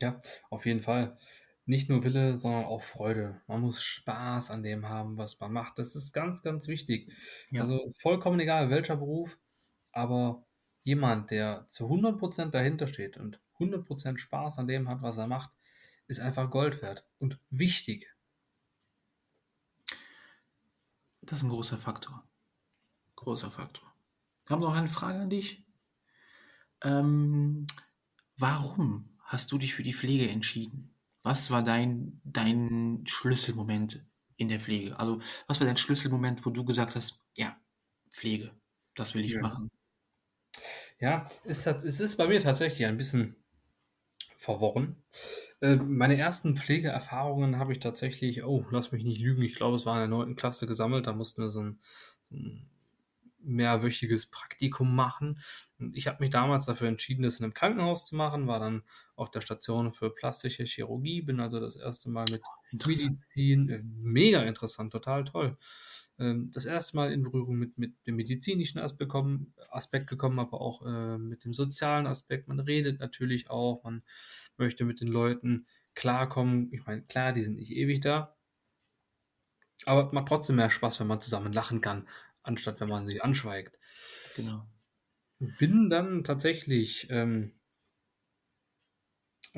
Ja, 0.00 0.18
auf 0.48 0.66
jeden 0.66 0.80
Fall. 0.80 1.18
Nicht 1.66 1.88
nur 1.88 2.02
Wille, 2.02 2.36
sondern 2.36 2.64
auch 2.64 2.82
Freude. 2.82 3.42
Man 3.46 3.60
muss 3.60 3.82
Spaß 3.82 4.50
an 4.50 4.62
dem 4.62 4.88
haben, 4.88 5.18
was 5.18 5.38
man 5.38 5.52
macht. 5.52 5.78
Das 5.78 5.94
ist 5.94 6.12
ganz, 6.12 6.42
ganz 6.42 6.66
wichtig. 6.66 7.12
Ja, 7.50 7.62
Also 7.62 7.92
vollkommen 7.92 8.40
egal, 8.40 8.70
welcher 8.70 8.96
Beruf, 8.96 9.38
aber 9.92 10.46
jemand, 10.82 11.30
der 11.30 11.66
zu 11.68 11.86
100% 11.86 12.50
dahinter 12.50 12.88
steht 12.88 13.18
und 13.18 13.40
100% 13.58 14.18
Spaß 14.18 14.58
an 14.58 14.66
dem 14.66 14.88
hat, 14.88 15.02
was 15.02 15.18
er 15.18 15.26
macht, 15.26 15.50
ist 16.08 16.20
einfach 16.20 16.50
Gold 16.50 16.82
wert 16.82 17.06
und 17.18 17.38
wichtig. 17.50 18.12
Das 21.30 21.38
ist 21.38 21.44
ein 21.44 21.50
großer 21.50 21.78
Faktor. 21.78 22.24
Großer 23.14 23.52
Faktor. 23.52 23.94
Wir 24.46 24.54
haben 24.54 24.62
noch 24.62 24.74
eine 24.74 24.88
Frage 24.88 25.20
an 25.20 25.30
dich. 25.30 25.64
Ähm, 26.82 27.66
warum 28.36 29.16
hast 29.20 29.52
du 29.52 29.58
dich 29.58 29.74
für 29.74 29.84
die 29.84 29.92
Pflege 29.94 30.28
entschieden? 30.28 30.92
Was 31.22 31.52
war 31.52 31.62
dein, 31.62 32.20
dein 32.24 33.04
Schlüsselmoment 33.06 34.04
in 34.36 34.48
der 34.48 34.58
Pflege? 34.58 34.98
Also, 34.98 35.20
was 35.46 35.60
war 35.60 35.68
dein 35.68 35.76
Schlüsselmoment, 35.76 36.44
wo 36.44 36.50
du 36.50 36.64
gesagt 36.64 36.96
hast, 36.96 37.20
ja, 37.36 37.56
Pflege, 38.10 38.50
das 38.96 39.14
will 39.14 39.24
ich 39.24 39.34
Ja. 39.34 39.40
machen? 39.40 39.70
Ja, 40.98 41.28
ist, 41.44 41.64
es 41.66 42.00
ist 42.00 42.16
bei 42.16 42.26
mir 42.26 42.40
tatsächlich 42.40 42.86
ein 42.86 42.96
bisschen 42.96 43.36
verworren. 44.40 44.96
Äh, 45.60 45.76
meine 45.76 46.16
ersten 46.16 46.56
Pflegeerfahrungen 46.56 47.58
habe 47.58 47.72
ich 47.72 47.78
tatsächlich, 47.78 48.42
oh, 48.42 48.64
lass 48.70 48.90
mich 48.90 49.04
nicht 49.04 49.20
lügen, 49.20 49.42
ich 49.42 49.54
glaube, 49.54 49.76
es 49.76 49.84
war 49.84 50.02
in 50.02 50.10
der 50.10 50.18
9. 50.18 50.34
Klasse 50.34 50.66
gesammelt, 50.66 51.06
da 51.06 51.12
mussten 51.12 51.42
wir 51.42 51.50
so 51.50 51.62
ein, 51.62 51.78
so 52.24 52.36
ein 52.36 52.66
mehrwöchiges 53.42 54.26
Praktikum 54.26 54.94
machen. 54.94 55.38
Und 55.78 55.94
ich 55.94 56.06
habe 56.06 56.20
mich 56.20 56.30
damals 56.30 56.64
dafür 56.64 56.88
entschieden, 56.88 57.22
das 57.22 57.38
in 57.38 57.44
einem 57.44 57.52
Krankenhaus 57.52 58.06
zu 58.06 58.16
machen, 58.16 58.46
war 58.46 58.60
dann 58.60 58.82
auf 59.14 59.30
der 59.30 59.42
Station 59.42 59.92
für 59.92 60.08
plastische 60.08 60.64
Chirurgie, 60.64 61.20
bin 61.20 61.38
also 61.38 61.60
das 61.60 61.76
erste 61.76 62.08
Mal 62.08 62.24
mit. 62.30 62.40
Medizin, 62.72 63.68
äh, 63.68 63.82
mega 63.84 64.42
interessant, 64.44 64.90
total 64.90 65.24
toll. 65.24 65.58
Ähm, 66.20 66.50
das 66.52 66.66
erste 66.66 66.96
Mal 66.96 67.12
in 67.12 67.22
Berührung 67.22 67.56
mit, 67.56 67.78
mit 67.78 67.94
dem 68.06 68.16
medizinischen 68.16 68.78
Aspekt, 68.78 69.10
kommen, 69.10 69.54
Aspekt 69.70 70.06
gekommen, 70.06 70.38
aber 70.38 70.60
auch 70.60 70.86
äh, 70.86 71.18
mit 71.18 71.44
dem 71.44 71.54
sozialen 71.54 72.06
Aspekt. 72.06 72.46
Man 72.46 72.60
redet 72.60 73.00
natürlich 73.00 73.50
auch, 73.50 73.82
man 73.82 74.02
möchte 74.56 74.84
mit 74.84 75.00
den 75.00 75.08
Leuten 75.08 75.66
klarkommen. 75.94 76.72
Ich 76.72 76.84
meine, 76.84 77.02
klar, 77.02 77.32
die 77.32 77.42
sind 77.42 77.56
nicht 77.56 77.72
ewig 77.72 78.00
da, 78.00 78.36
aber 79.86 80.06
es 80.06 80.12
macht 80.12 80.28
trotzdem 80.28 80.56
mehr 80.56 80.70
Spaß, 80.70 81.00
wenn 81.00 81.06
man 81.06 81.20
zusammen 81.20 81.52
lachen 81.52 81.80
kann, 81.80 82.08
anstatt 82.42 82.80
wenn 82.80 82.88
man 82.88 83.06
sich 83.06 83.24
anschweigt. 83.24 83.78
Genau. 84.36 84.66
Bin 85.38 85.88
dann 85.88 86.22
tatsächlich 86.22 87.06
ähm, 87.10 87.52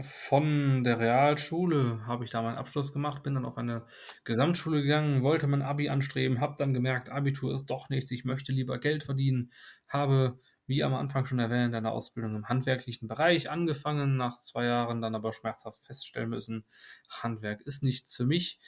von 0.00 0.84
der 0.84 0.98
Realschule, 0.98 2.06
habe 2.06 2.24
ich 2.24 2.30
da 2.30 2.40
meinen 2.42 2.56
Abschluss 2.56 2.92
gemacht, 2.92 3.22
bin 3.22 3.34
dann 3.34 3.44
auf 3.44 3.58
eine 3.58 3.84
Gesamtschule 4.24 4.82
gegangen, 4.82 5.22
wollte 5.22 5.46
mein 5.46 5.62
Abi 5.62 5.88
anstreben, 5.90 6.40
habe 6.40 6.54
dann 6.56 6.72
gemerkt, 6.72 7.10
Abitur 7.10 7.54
ist 7.54 7.66
doch 7.66 7.88
nichts, 7.90 8.10
ich 8.10 8.24
möchte 8.24 8.52
lieber 8.52 8.78
Geld 8.78 9.04
verdienen, 9.04 9.52
habe, 9.86 10.38
wie 10.66 10.82
am 10.82 10.94
Anfang 10.94 11.26
schon 11.26 11.38
erwähnt, 11.38 11.74
eine 11.74 11.90
Ausbildung 11.90 12.36
im 12.36 12.48
handwerklichen 12.48 13.06
Bereich 13.06 13.50
angefangen, 13.50 14.16
nach 14.16 14.36
zwei 14.38 14.64
Jahren 14.64 15.02
dann 15.02 15.14
aber 15.14 15.32
schmerzhaft 15.32 15.84
feststellen 15.84 16.30
müssen, 16.30 16.64
Handwerk 17.10 17.60
ist 17.62 17.82
nichts 17.82 18.16
für 18.16 18.24
mich. 18.24 18.60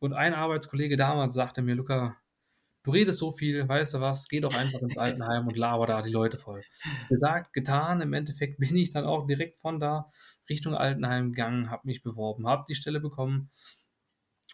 Und 0.00 0.12
ein 0.12 0.34
Arbeitskollege 0.34 0.96
damals 0.96 1.34
sagte 1.34 1.62
mir, 1.62 1.76
Luca, 1.76 2.16
Du 2.84 2.92
redest 2.92 3.18
so 3.18 3.32
viel, 3.32 3.68
weißt 3.68 3.94
du 3.94 4.00
was, 4.00 4.28
geh 4.28 4.40
doch 4.40 4.54
einfach 4.54 4.80
ins 4.82 4.96
Altenheim 4.98 5.48
und 5.48 5.56
laber 5.58 5.86
da 5.86 6.02
die 6.02 6.10
Leute 6.12 6.38
voll. 6.38 6.64
Gesagt, 7.08 7.52
getan, 7.52 8.00
im 8.00 8.12
Endeffekt 8.12 8.58
bin 8.60 8.76
ich 8.76 8.90
dann 8.90 9.04
auch 9.06 9.26
direkt 9.26 9.58
von 9.60 9.80
da 9.80 10.08
Richtung 10.48 10.74
Altenheim 10.74 11.32
gegangen, 11.32 11.70
habe 11.70 11.86
mich 11.88 12.02
beworben, 12.02 12.46
habe 12.46 12.64
die 12.68 12.74
Stelle 12.76 13.00
bekommen 13.00 13.50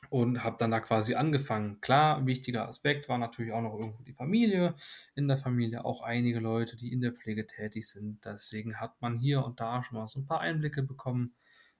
und 0.08 0.42
habe 0.44 0.56
dann 0.58 0.70
da 0.70 0.80
quasi 0.80 1.14
angefangen. 1.14 1.80
Klar, 1.80 2.16
ein 2.18 2.26
wichtiger 2.26 2.66
Aspekt 2.68 3.08
war 3.08 3.18
natürlich 3.18 3.52
auch 3.52 3.60
noch 3.60 3.78
irgendwo 3.78 4.02
die 4.02 4.12
Familie. 4.14 4.74
In 5.14 5.28
der 5.28 5.36
Familie 5.38 5.84
auch 5.84 6.02
einige 6.02 6.40
Leute, 6.40 6.76
die 6.76 6.92
in 6.92 7.00
der 7.00 7.12
Pflege 7.12 7.46
tätig 7.46 7.88
sind. 7.88 8.24
Deswegen 8.24 8.80
hat 8.80 9.00
man 9.02 9.16
hier 9.18 9.44
und 9.44 9.60
da 9.60 9.82
schon 9.82 9.98
mal 9.98 10.06
so 10.08 10.20
ein 10.20 10.26
paar 10.26 10.40
Einblicke 10.40 10.82
bekommen. 10.82 11.34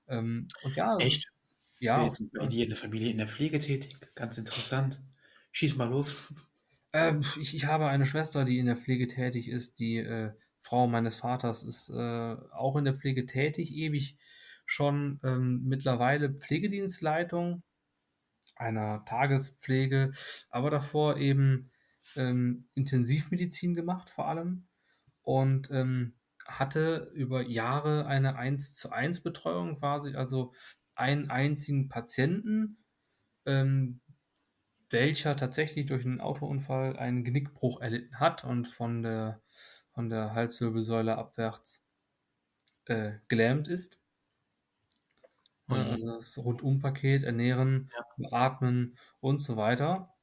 Ähm, 0.09 0.53
und 0.61 0.76
ja, 0.76 0.98
Echt? 0.98 1.32
ja, 1.80 2.16
bei 2.38 2.46
Fall. 2.46 2.48
dir 2.48 2.62
in 2.64 2.70
der 2.70 2.78
Familie 2.78 3.11
in 3.11 3.18
der 3.18 3.26
Pflege 3.28 3.59
tätig? 3.59 3.96
Ganz 4.14 4.38
interessant. 4.38 5.01
Schieß 5.53 5.76
mal 5.76 5.88
los. 5.88 6.32
Ähm, 6.92 7.24
ich, 7.40 7.55
ich 7.55 7.66
habe 7.66 7.86
eine 7.86 8.07
Schwester, 8.07 8.44
die 8.44 8.59
in 8.59 8.66
der 8.66 8.76
Pflege 8.76 9.07
tätig 9.07 9.48
ist. 9.48 9.78
Die 9.78 9.98
äh, 9.98 10.32
Frau 10.61 10.86
meines 10.86 11.16
Vaters 11.16 11.62
ist 11.62 11.90
äh, 11.90 12.36
auch 12.53 12.76
in 12.76 12.84
der 12.84 12.94
Pflege 12.94 13.26
tätig, 13.26 13.70
ewig 13.72 14.16
schon 14.66 15.20
ähm, 15.24 15.62
mittlerweile 15.64 16.30
Pflegedienstleitung 16.32 17.62
einer 18.55 19.05
Tagespflege, 19.05 20.12
aber 20.51 20.70
davor 20.70 21.16
eben 21.16 21.70
ähm, 22.16 22.68
Intensivmedizin 22.74 23.74
gemacht 23.74 24.11
vor 24.11 24.28
allem 24.28 24.68
und 25.22 25.70
ähm, 25.70 26.14
hatte 26.46 27.11
über 27.14 27.42
Jahre 27.42 28.07
eine 28.07 28.36
1 28.36 28.74
zu 28.74 28.90
1 28.90 29.22
Betreuung 29.22 29.78
quasi, 29.78 30.14
also 30.14 30.53
einen 30.94 31.30
einzigen 31.30 31.88
Patienten, 31.88 32.84
ähm, 33.46 34.01
welcher 34.91 35.36
tatsächlich 35.36 35.86
durch 35.86 36.05
einen 36.05 36.20
Autounfall 36.20 36.97
einen 36.99 37.24
Genickbruch 37.24 37.80
erlitten 37.80 38.20
hat 38.20 38.45
und 38.45 38.66
von 38.68 39.03
der, 39.03 39.43
von 39.95 40.11
der 40.11 40.34
Halswirbelsäule 40.34 41.16
abwärts 41.18 41.84
äh, 42.84 43.20
gelähmt 43.28 43.68
ist. 43.68 43.99
Je. 45.68 45.76
Also 45.78 46.07
das 46.07 46.36
Rundumpaket, 46.36 47.22
Ernähren, 47.22 47.91
Ja. 47.97 48.05
Beatmen 48.16 48.99
und 49.20 49.41
so 49.41 49.57
weiter. 49.57 50.14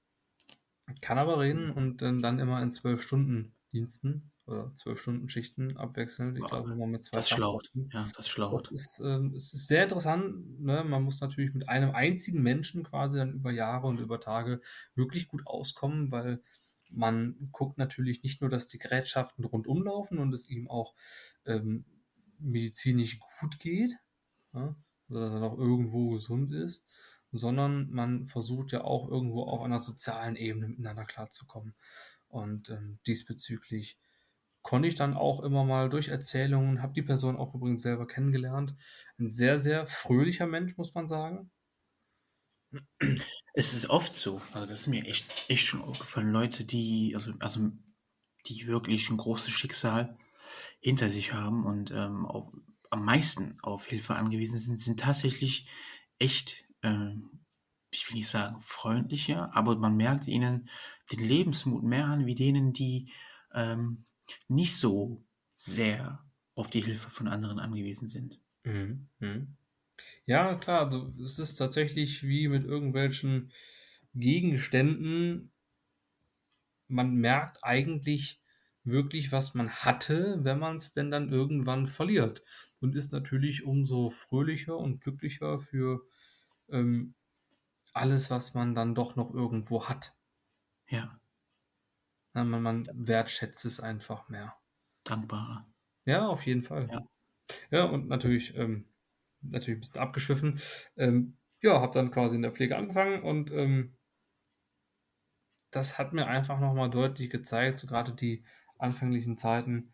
Kann 1.02 1.18
aber 1.18 1.40
reden 1.40 1.72
und 1.72 2.02
dann, 2.02 2.20
dann 2.22 2.40
immer 2.40 2.62
in 2.62 2.72
zwölf 2.72 3.02
Stunden 3.02 3.56
Diensten 3.72 4.32
oder 4.48 4.74
zwölf 4.76 5.02
Stunden 5.02 5.30
Schichten 5.30 5.78
abwechselnd. 5.78 6.38
Ich 6.38 6.44
Wow. 6.44 6.50
glaube 6.50 6.72
immer 6.72 6.88
mit 6.88 7.04
zwei 7.04 7.18
Das 7.18 7.30
schlaucht. 7.30 7.72
Ja, 7.92 8.10
das 8.16 8.30
schlaucht. 8.30 8.64
Das 8.64 8.72
ist, 8.72 9.00
ähm, 9.00 9.34
es 9.36 9.54
ist 9.54 9.68
sehr 9.68 9.84
interessant. 9.84 10.62
Ne? 10.62 10.84
Man 10.86 11.04
muss 11.04 11.20
natürlich 11.20 11.54
mit 11.54 11.68
einem 11.68 11.92
einzigen 11.92 12.42
Menschen 12.42 12.84
quasi 12.84 13.18
dann 13.18 13.34
über 13.34 13.52
Jahre 13.52 13.88
und 13.88 14.00
über 14.00 14.20
Tage 14.20 14.62
wirklich 14.96 15.28
gut 15.28 15.46
auskommen, 15.46 16.12
weil 16.12 16.42
man 16.90 17.50
guckt 17.52 17.78
natürlich 17.78 18.24
nicht 18.24 18.40
nur, 18.40 18.50
dass 18.50 18.70
die 18.70 18.78
Gerätschaften 18.78 19.44
rundum 19.44 19.84
laufen 19.84 20.20
und 20.20 20.34
es 20.34 20.48
ihm 20.50 20.70
auch 20.70 20.94
ähm, 21.46 21.84
medizinisch 22.40 23.20
gut 23.40 23.60
geht, 23.60 23.94
ja? 24.54 24.76
also 25.10 25.20
dass 25.20 25.34
er 25.34 25.40
noch 25.42 25.58
irgendwo 25.58 26.12
gesund 26.12 26.54
ist, 26.54 26.86
sondern 27.34 27.90
man 27.92 28.28
versucht 28.28 28.72
ja 28.72 28.86
auch 28.86 29.10
irgendwo 29.10 29.44
auf 29.44 29.62
einer 29.62 29.80
sozialen 29.80 30.38
Ebene 30.38 30.70
miteinander 30.70 31.04
klarzukommen. 31.04 31.76
Und 32.30 32.70
ähm, 32.70 33.00
diesbezüglich 33.08 33.98
konnte 34.68 34.90
ich 34.90 34.96
dann 34.96 35.14
auch 35.14 35.40
immer 35.44 35.64
mal 35.64 35.90
durch 35.90 36.10
Erzählungen, 36.10 36.82
habe 36.82 36.92
die 36.92 37.02
Person 37.02 37.38
auch 37.38 37.56
übrigens 37.56 37.84
selber 37.84 38.06
kennengelernt. 38.06 38.76
Ein 39.18 39.30
sehr, 39.30 39.60
sehr 39.60 39.88
fröhlicher 39.88 40.46
Mensch, 40.46 40.76
muss 40.76 40.94
man 40.94 41.08
sagen. 41.08 41.50
Es 43.54 43.74
ist 43.74 43.90
oft 43.90 44.14
so, 44.14 44.42
also 44.52 44.68
das 44.68 44.82
ist 44.82 44.88
mir 44.88 45.06
echt, 45.06 45.50
echt 45.50 45.66
schon 45.66 45.82
aufgefallen, 45.82 46.34
Leute, 46.34 46.66
die, 46.66 47.14
also, 47.16 47.32
also 47.40 47.72
die 48.46 48.68
wirklich 48.68 49.10
ein 49.10 49.16
großes 49.16 49.54
Schicksal 49.54 50.18
hinter 50.82 51.08
sich 51.08 51.32
haben 51.32 51.66
und 51.66 51.92
ähm, 51.92 52.26
auf, 52.26 52.52
am 52.90 53.06
meisten 53.06 53.58
auf 53.62 53.88
Hilfe 53.88 54.16
angewiesen 54.16 54.60
sind, 54.60 54.82
sind 54.82 55.00
tatsächlich 55.00 55.70
echt, 56.20 56.66
ähm, 56.84 57.40
ich 57.90 58.10
will 58.10 58.18
nicht 58.18 58.28
sagen 58.28 58.60
freundlicher, 58.60 59.56
aber 59.56 59.78
man 59.78 59.96
merkt 59.96 60.28
ihnen 60.28 60.68
den 61.14 61.22
Lebensmut 61.22 61.84
mehr 61.84 62.08
an, 62.08 62.26
wie 62.26 62.36
denen, 62.36 62.74
die 62.74 63.14
ähm, 63.54 64.07
nicht 64.48 64.78
so 64.78 65.26
sehr 65.54 66.26
auf 66.56 66.70
die 66.72 66.82
Hilfe 66.82 67.10
von 67.10 67.28
anderen 67.28 67.60
angewiesen 67.60 68.08
sind. 68.08 68.42
Mhm. 68.66 69.10
Mhm. 69.20 69.58
Ja, 70.26 70.56
klar, 70.56 70.82
also 70.86 71.14
es 71.24 71.40
ist 71.40 71.56
tatsächlich 71.56 72.24
wie 72.24 72.48
mit 72.50 72.66
irgendwelchen 72.66 73.52
Gegenständen. 74.16 75.54
Man 76.90 77.16
merkt 77.16 77.64
eigentlich 77.64 78.42
wirklich, 78.84 79.32
was 79.32 79.54
man 79.54 79.70
hatte, 79.70 80.44
wenn 80.44 80.60
man 80.60 80.76
es 80.76 80.92
denn 80.94 81.12
dann 81.12 81.32
irgendwann 81.32 81.88
verliert. 81.88 82.44
Und 82.82 82.94
ist 82.96 83.14
natürlich 83.14 83.64
umso 83.64 84.10
fröhlicher 84.10 84.78
und 84.78 85.00
glücklicher 85.02 85.60
für 85.62 86.02
ähm, 86.70 87.16
alles, 87.94 88.30
was 88.32 88.54
man 88.56 88.76
dann 88.76 88.96
doch 88.96 89.16
noch 89.16 89.34
irgendwo 89.34 89.86
hat. 89.86 90.16
Ja, 90.90 91.04
Ja, 91.06 91.17
man, 92.44 92.62
man 92.62 92.88
wertschätzt 92.94 93.66
es 93.66 93.80
einfach 93.80 94.30
mehr. 94.30 94.56
dankbarer. 95.04 95.66
Ja, 96.06 96.28
auf 96.28 96.46
jeden 96.46 96.62
Fall. 96.62 96.88
Ja. 96.92 97.08
Ja, 97.72 97.84
und 97.86 98.08
natürlich, 98.08 98.56
ähm, 98.56 98.88
natürlich 99.42 99.78
ein 99.78 99.82
bisschen 99.82 100.02
abgeschwiffen. 100.02 100.60
Ähm, 100.96 101.38
ja, 101.62 101.82
habe 101.82 101.94
dann 101.94 102.12
quasi 102.12 102.36
in 102.36 102.42
der 102.42 102.52
Pflege 102.52 102.78
angefangen 102.78 103.24
und 103.24 103.52
ähm, 103.52 103.98
das 105.72 105.98
hat 105.98 106.14
mir 106.14 106.28
einfach 106.28 106.60
nochmal 106.60 106.90
deutlich 106.90 107.30
gezeigt, 107.30 107.80
so 107.80 107.88
gerade 107.88 108.14
die 108.14 108.44
anfänglichen 108.78 109.38
Zeiten, 109.38 109.94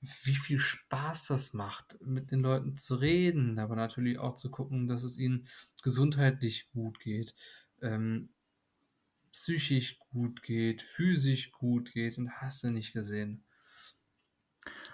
wie 0.00 0.34
viel 0.34 0.58
Spaß 0.58 1.28
das 1.28 1.54
macht, 1.54 1.98
mit 2.00 2.30
den 2.30 2.40
Leuten 2.40 2.76
zu 2.76 2.96
reden, 2.96 3.58
aber 3.58 3.74
natürlich 3.76 4.18
auch 4.18 4.34
zu 4.34 4.50
gucken, 4.50 4.86
dass 4.86 5.02
es 5.02 5.18
ihnen 5.18 5.48
gesundheitlich 5.82 6.68
gut 6.72 7.00
geht, 7.00 7.34
ähm, 7.80 8.34
psychisch 9.34 9.98
gut 9.98 10.42
geht, 10.44 10.80
physisch 10.80 11.50
gut 11.50 11.92
geht 11.92 12.18
und 12.18 12.30
hast 12.30 12.62
du 12.62 12.70
nicht 12.70 12.92
gesehen. 12.92 13.44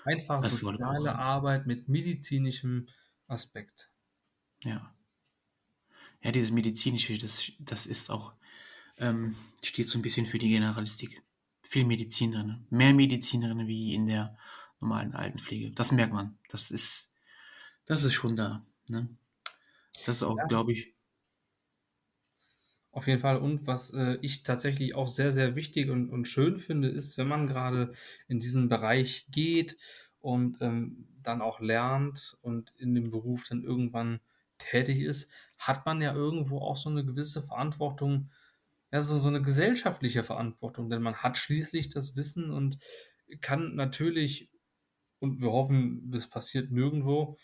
Einfach 0.04 0.40
Das 0.42 0.56
soziale 0.56 1.14
Arbeit 1.14 1.66
mit 1.66 1.88
medizinischem 1.88 2.88
Aspekt. 3.28 3.90
Ja. 4.64 4.94
Ja, 6.22 6.32
dieses 6.32 6.50
medizinische, 6.50 7.18
das, 7.18 7.52
das 7.58 7.86
ist 7.86 8.10
auch, 8.10 8.32
ähm, 8.98 9.36
steht 9.62 9.88
so 9.88 9.98
ein 9.98 10.02
bisschen 10.02 10.26
für 10.26 10.38
die 10.38 10.48
Generalistik. 10.48 11.22
Viel 11.62 11.84
Medizin 11.84 12.32
drin. 12.32 12.66
Mehr 12.70 12.94
Medizin 12.94 13.42
drin 13.42 13.66
wie 13.66 13.94
in 13.94 14.06
der 14.06 14.38
normalen 14.80 15.14
Altenpflege. 15.14 15.72
Das 15.72 15.92
merkt 15.92 16.14
man. 16.14 16.38
Das 16.48 16.70
ist, 16.70 17.12
das 17.86 18.04
ist 18.04 18.14
schon 18.14 18.36
da. 18.36 18.64
Ne? 18.88 19.08
Das 20.06 20.16
ist 20.16 20.22
auch, 20.22 20.38
Ja. 20.38 20.46
glaube 20.46 20.72
ich, 20.72 20.94
Auf 22.92 23.06
jeden 23.06 23.20
Fall. 23.20 23.36
Und 23.38 23.66
was 23.66 23.90
äh, 23.90 24.18
ich 24.20 24.42
tatsächlich 24.42 24.94
auch 24.94 25.08
sehr, 25.08 25.32
sehr 25.32 25.54
wichtig 25.54 25.90
und, 25.90 26.10
und 26.10 26.26
schön 26.26 26.58
finde, 26.58 26.88
ist, 26.88 27.18
wenn 27.18 27.28
man 27.28 27.46
gerade 27.46 27.92
in 28.28 28.40
diesen 28.40 28.68
Bereich 28.68 29.26
geht 29.30 29.76
und 30.20 30.60
ähm, 30.60 31.06
dann 31.22 31.40
auch 31.40 31.60
lernt 31.60 32.36
und 32.40 32.72
in 32.76 32.94
dem 32.94 33.10
Beruf 33.10 33.44
dann 33.48 33.62
irgendwann 33.62 34.20
tätig 34.58 35.00
ist, 35.00 35.30
hat 35.58 35.86
man 35.86 36.00
ja 36.02 36.14
irgendwo 36.14 36.58
auch 36.58 36.76
so 36.76 36.90
eine 36.90 37.04
gewisse 37.04 37.42
Verantwortung, 37.42 38.30
ja, 38.92 39.02
so, 39.02 39.18
so 39.18 39.28
eine 39.28 39.42
gesellschaftliche 39.42 40.24
Verantwortung, 40.24 40.90
denn 40.90 41.02
man 41.02 41.16
hat 41.16 41.38
schließlich 41.38 41.88
das 41.90 42.16
Wissen 42.16 42.50
und 42.50 42.78
kann 43.40 43.76
natürlich, 43.76 44.50
und 45.20 45.40
wir 45.40 45.52
hoffen, 45.52 46.10
das 46.10 46.28
passiert 46.28 46.72
nirgendwo, 46.72 47.38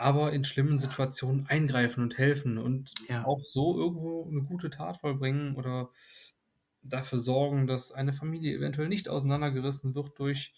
aber 0.00 0.32
in 0.32 0.44
schlimmen 0.44 0.78
Situationen 0.78 1.46
eingreifen 1.46 2.02
und 2.02 2.18
helfen 2.18 2.58
und 2.58 2.92
Ja. 3.08 3.24
auch 3.24 3.40
so 3.44 3.78
irgendwo 3.78 4.28
eine 4.30 4.42
gute 4.42 4.70
Tat 4.70 4.98
vollbringen 5.00 5.56
oder 5.56 5.90
dafür 6.82 7.20
sorgen, 7.20 7.66
dass 7.66 7.92
eine 7.92 8.12
Familie 8.12 8.56
eventuell 8.56 8.88
nicht 8.88 9.08
auseinandergerissen 9.08 9.94
wird 9.94 10.18
durch 10.18 10.54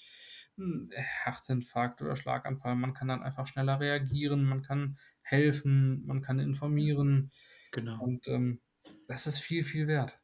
einen 0.59 0.90
Herzinfarkt 0.95 2.03
oder 2.03 2.16
Schlaganfall. 2.16 2.76
Man 2.76 2.95
kann 2.95 3.09
dann 3.09 3.22
einfach 3.22 3.47
schneller 3.47 3.80
reagieren, 3.80 4.45
man 4.45 4.62
kann 4.62 4.99
helfen, 5.22 6.05
man 6.07 6.22
kann 6.22 6.38
informieren 6.38 7.32
genau, 7.72 7.99
und 7.99 8.28
ähm, 8.28 8.61
das 9.09 9.26
ist 9.26 9.38
viel, 9.40 9.64
viel 9.64 9.88
wert. 9.88 10.20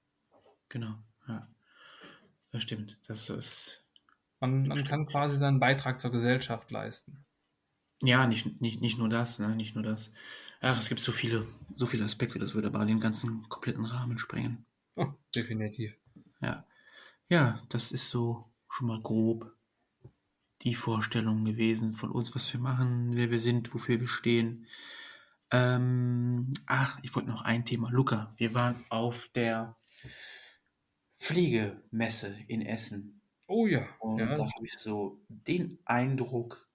genau, 0.68 0.98
ja. 1.26 1.48
Das 2.50 2.62
stimmt. 2.62 2.98
Das 3.06 3.30
ist, 3.30 3.86
Man, 4.40 4.66
man 4.66 4.82
kann 4.82 5.06
quasi 5.06 5.38
seinen 5.38 5.60
Beitrag 5.60 6.00
zur 6.00 6.10
Gesellschaft 6.10 6.72
leisten. 6.72 7.24
Ja, 8.02 8.26
nicht, 8.26 8.60
nicht, 8.60 8.80
nicht 8.80 8.98
nur 8.98 9.08
das, 9.08 9.38
ne, 9.38 9.54
nicht 9.54 9.74
nur 9.74 9.84
das. 9.84 10.12
Ach, 10.60 10.78
es 10.78 10.88
gibt 10.88 11.00
so 11.00 11.12
viele, 11.12 11.46
so 11.76 11.86
viele 11.86 12.04
Aspekte, 12.04 12.38
das 12.38 12.54
würde 12.54 12.68
aber 12.68 12.84
den 12.84 13.00
ganzen 13.00 13.48
kompletten 13.48 13.84
Rahmen 13.84 14.18
sprengen. 14.18 14.66
Oh, 14.96 15.06
definitiv. 15.34 15.94
Ja. 16.40 16.64
Ja, 17.28 17.62
das 17.68 17.92
ist 17.92 18.08
so 18.08 18.50
schon 18.68 18.88
mal 18.88 19.00
grob 19.00 19.52
die 20.62 20.74
Vorstellung 20.74 21.44
gewesen 21.44 21.94
von 21.94 22.10
uns, 22.10 22.34
was 22.34 22.52
wir 22.52 22.60
machen, 22.60 23.14
wer 23.14 23.30
wir 23.30 23.40
sind, 23.40 23.72
wofür 23.74 24.00
wir 24.00 24.08
stehen. 24.08 24.66
Ähm, 25.50 26.50
ach, 26.66 26.98
ich 27.02 27.14
wollte 27.14 27.28
noch 27.28 27.42
ein 27.42 27.64
Thema. 27.64 27.90
Luca, 27.90 28.34
wir 28.36 28.54
waren 28.54 28.74
auf 28.88 29.28
der 29.34 29.76
Pflegemesse 31.16 32.36
in 32.48 32.62
Essen. 32.62 33.20
Oh 33.46 33.66
ja, 33.66 33.86
Und 34.00 34.18
ja, 34.18 34.36
da 34.36 34.44
habe 34.44 34.66
ich 34.66 34.74
so 34.74 35.20
den 35.28 35.78
Eindruck 35.84 36.67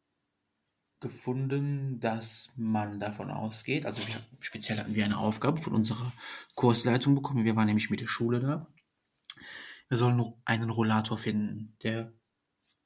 gefunden, 1.04 2.00
dass 2.00 2.52
man 2.56 3.00
davon 3.00 3.30
ausgeht, 3.30 3.86
also 3.86 4.02
wir, 4.08 4.16
speziell 4.40 4.80
hatten 4.80 4.96
wir 4.96 5.06
eine 5.06 5.20
Aufgabe 5.20 5.62
von 5.62 5.74
unserer 5.74 6.12
Kursleitung 6.56 7.14
bekommen, 7.14 7.46
wir 7.46 7.56
waren 7.56 7.68
nämlich 7.68 7.92
mit 7.92 8.02
der 8.02 8.08
Schule 8.08 8.40
da. 8.40 8.68
Wir 9.90 9.98
sollen 9.98 10.24
einen 10.46 10.72
Rollator 10.72 11.20
finden, 11.20 11.78
der 11.84 12.12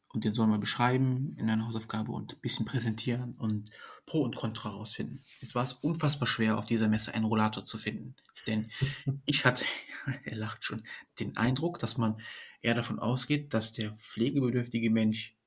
und 0.09 0.24
den 0.24 0.34
sollen 0.34 0.49
wir 0.49 0.57
beschreiben 0.57 1.36
in 1.38 1.49
einer 1.49 1.68
Hausaufgabe 1.68 2.11
und 2.11 2.34
ein 2.34 2.39
bisschen 2.41 2.65
präsentieren 2.65 3.36
und 3.36 3.70
Pro 4.05 4.24
und 4.24 4.36
Contra 4.36 4.70
rausfinden. 4.70 5.22
Es 5.41 5.53
war 5.53 5.63
es 5.63 5.74
unfassbar 5.74 6.28
schwer, 6.28 6.57
auf 6.57 6.65
dieser 6.65 6.88
Messe 6.88 7.13
einen 7.13 7.26
Rollator 7.26 7.65
zu 7.65 7.78
finden. 7.78 8.15
Denn 8.47 8.72
ich 9.26 9.45
hatte, 9.45 9.65
er 10.24 10.38
lacht 10.38 10.63
schon, 10.65 10.84
den 11.20 11.38
Eindruck, 11.38 11.78
dass 11.80 11.97
man 11.97 12.20
eher 12.61 12.74
davon 12.74 12.99
ausgeht, 12.99 13.53
dass 13.53 13.74
der 13.74 13.91
pflegebedürftige 13.91 14.89
Mensch 14.89 15.38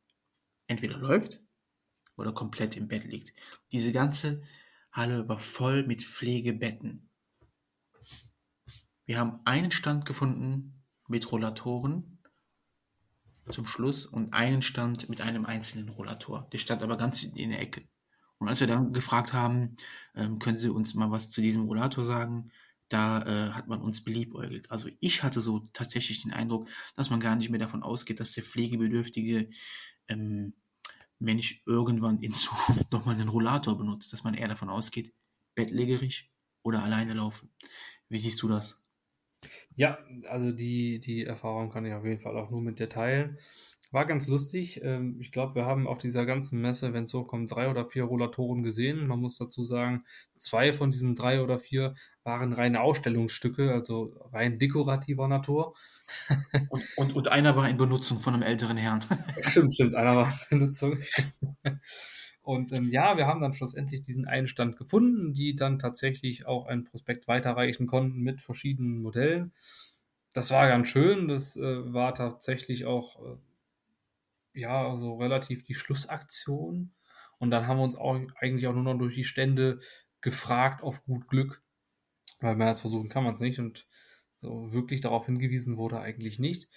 entweder 0.68 0.98
läuft 0.98 1.42
oder 2.20 2.32
komplett 2.32 2.76
im 2.76 2.88
Bett 2.88 3.04
liegt. 3.04 3.32
Diese 3.72 3.92
ganze 3.92 4.42
Halle 4.92 5.28
war 5.28 5.38
voll 5.38 5.86
mit 5.86 6.02
Pflegebetten. 6.02 7.08
Wir 9.06 9.18
haben 9.18 9.40
einen 9.44 9.70
Stand 9.70 10.04
gefunden 10.04 10.84
mit 11.08 11.30
Rollatoren 11.32 12.18
zum 13.48 13.66
Schluss 13.66 14.06
und 14.06 14.32
einen 14.32 14.62
Stand 14.62 15.08
mit 15.08 15.20
einem 15.20 15.44
einzelnen 15.44 15.88
Rollator. 15.88 16.48
Der 16.52 16.58
stand 16.58 16.82
aber 16.82 16.96
ganz 16.96 17.24
in 17.24 17.50
der 17.50 17.60
Ecke. 17.60 17.82
Und 18.38 18.48
als 18.48 18.60
wir 18.60 18.66
dann 18.66 18.92
gefragt 18.92 19.32
haben, 19.32 19.74
ähm, 20.14 20.38
können 20.38 20.58
Sie 20.58 20.70
uns 20.70 20.94
mal 20.94 21.10
was 21.10 21.30
zu 21.30 21.40
diesem 21.40 21.64
Rollator 21.64 22.04
sagen, 22.04 22.50
da 22.88 23.22
äh, 23.22 23.50
hat 23.52 23.68
man 23.68 23.80
uns 23.80 24.02
beliebäugelt. 24.02 24.70
Also 24.70 24.88
ich 25.00 25.22
hatte 25.22 25.40
so 25.40 25.68
tatsächlich 25.72 26.22
den 26.22 26.32
Eindruck, 26.32 26.68
dass 26.96 27.10
man 27.10 27.20
gar 27.20 27.36
nicht 27.36 27.50
mehr 27.50 27.60
davon 27.60 27.82
ausgeht, 27.82 28.18
dass 28.18 28.32
der 28.32 28.44
pflegebedürftige 28.44 29.50
ähm, 30.08 30.54
Mensch 31.20 31.62
irgendwann 31.66 32.20
in 32.20 32.32
Zukunft 32.34 32.92
nochmal 32.92 33.14
einen 33.16 33.28
Rollator 33.28 33.78
benutzt, 33.78 34.12
dass 34.12 34.24
man 34.24 34.34
eher 34.34 34.48
davon 34.48 34.70
ausgeht, 34.70 35.14
bettlägerig 35.54 36.30
oder 36.62 36.82
alleine 36.82 37.14
laufen. 37.14 37.50
Wie 38.08 38.18
siehst 38.18 38.42
du 38.42 38.48
das? 38.48 38.80
Ja, 39.74 39.98
also 40.28 40.52
die, 40.52 41.00
die 41.00 41.24
Erfahrung 41.24 41.70
kann 41.70 41.86
ich 41.86 41.94
auf 41.94 42.04
jeden 42.04 42.20
Fall 42.20 42.36
auch 42.36 42.50
nur 42.50 42.60
mit 42.62 42.78
dir 42.78 42.88
teilen. 42.88 43.38
War 43.92 44.06
ganz 44.06 44.28
lustig. 44.28 44.80
Ähm, 44.84 45.16
ich 45.20 45.32
glaube, 45.32 45.56
wir 45.56 45.64
haben 45.64 45.88
auf 45.88 45.98
dieser 45.98 46.24
ganzen 46.24 46.60
Messe, 46.60 46.92
wenn 46.92 47.04
es 47.04 47.14
hochkommt, 47.14 47.50
drei 47.50 47.68
oder 47.68 47.86
vier 47.86 48.04
Rollatoren 48.04 48.62
gesehen. 48.62 49.08
Man 49.08 49.18
muss 49.18 49.36
dazu 49.36 49.64
sagen, 49.64 50.04
zwei 50.36 50.72
von 50.72 50.92
diesen 50.92 51.16
drei 51.16 51.42
oder 51.42 51.58
vier 51.58 51.94
waren 52.22 52.52
reine 52.52 52.82
Ausstellungsstücke, 52.82 53.72
also 53.72 54.14
rein 54.32 54.60
dekorativer 54.60 55.26
Natur. 55.26 55.74
Und, 56.68 56.84
und, 56.96 57.16
und 57.16 57.28
einer 57.28 57.56
war 57.56 57.68
in 57.68 57.76
Benutzung 57.76 58.20
von 58.20 58.34
einem 58.34 58.42
älteren 58.42 58.76
Herrn. 58.76 59.00
Stimmt, 59.40 59.74
stimmt, 59.74 59.94
einer 59.94 60.16
war 60.16 60.32
in 60.50 60.58
Benutzung. 60.60 60.96
Und 62.42 62.72
ähm, 62.72 62.90
ja, 62.90 63.16
wir 63.16 63.26
haben 63.26 63.40
dann 63.40 63.52
schlussendlich 63.52 64.02
diesen 64.02 64.26
Einstand 64.26 64.76
gefunden, 64.76 65.32
die 65.32 65.54
dann 65.54 65.78
tatsächlich 65.78 66.46
auch 66.46 66.66
ein 66.66 66.84
Prospekt 66.84 67.28
weiterreichen 67.28 67.86
konnten 67.86 68.20
mit 68.20 68.40
verschiedenen 68.40 69.02
Modellen. 69.02 69.52
Das 70.32 70.50
war 70.50 70.66
ganz 70.68 70.88
schön. 70.88 71.28
Das 71.28 71.56
äh, 71.56 71.92
war 71.92 72.14
tatsächlich 72.14 72.86
auch 72.86 73.20
ja 74.54 74.88
also 74.88 75.16
relativ 75.16 75.64
die 75.64 75.74
Schlussaktion. 75.74 76.94
Und 77.38 77.50
dann 77.50 77.66
haben 77.66 77.78
wir 77.78 77.84
uns 77.84 77.96
auch 77.96 78.18
eigentlich 78.36 78.66
auch 78.66 78.74
nur 78.74 78.82
noch 78.82 78.98
durch 78.98 79.14
die 79.14 79.24
Stände 79.24 79.80
gefragt 80.20 80.82
auf 80.82 81.04
gut 81.04 81.28
Glück, 81.28 81.62
weil 82.40 82.56
mehr 82.56 82.68
als 82.68 82.80
versuchen 82.80 83.08
kann 83.08 83.24
man 83.24 83.34
es 83.34 83.40
nicht 83.40 83.58
und 83.58 83.86
so 84.36 84.72
wirklich 84.72 85.00
darauf 85.00 85.26
hingewiesen 85.26 85.76
wurde 85.76 86.00
eigentlich 86.00 86.38
nicht. 86.38 86.68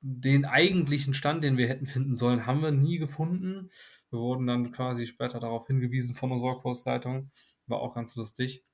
Den 0.00 0.44
eigentlichen 0.44 1.14
Stand, 1.14 1.42
den 1.42 1.56
wir 1.56 1.68
hätten 1.68 1.86
finden 1.86 2.14
sollen, 2.14 2.46
haben 2.46 2.62
wir 2.62 2.70
nie 2.70 2.98
gefunden. 2.98 3.70
Wir 4.10 4.18
wurden 4.18 4.46
dann 4.46 4.72
quasi 4.72 5.06
später 5.06 5.40
darauf 5.40 5.66
hingewiesen 5.66 6.14
von 6.14 6.32
unserer 6.32 6.60
Kursleitung. 6.60 7.30
War 7.66 7.80
auch 7.80 7.94
ganz 7.94 8.14
lustig, 8.14 8.64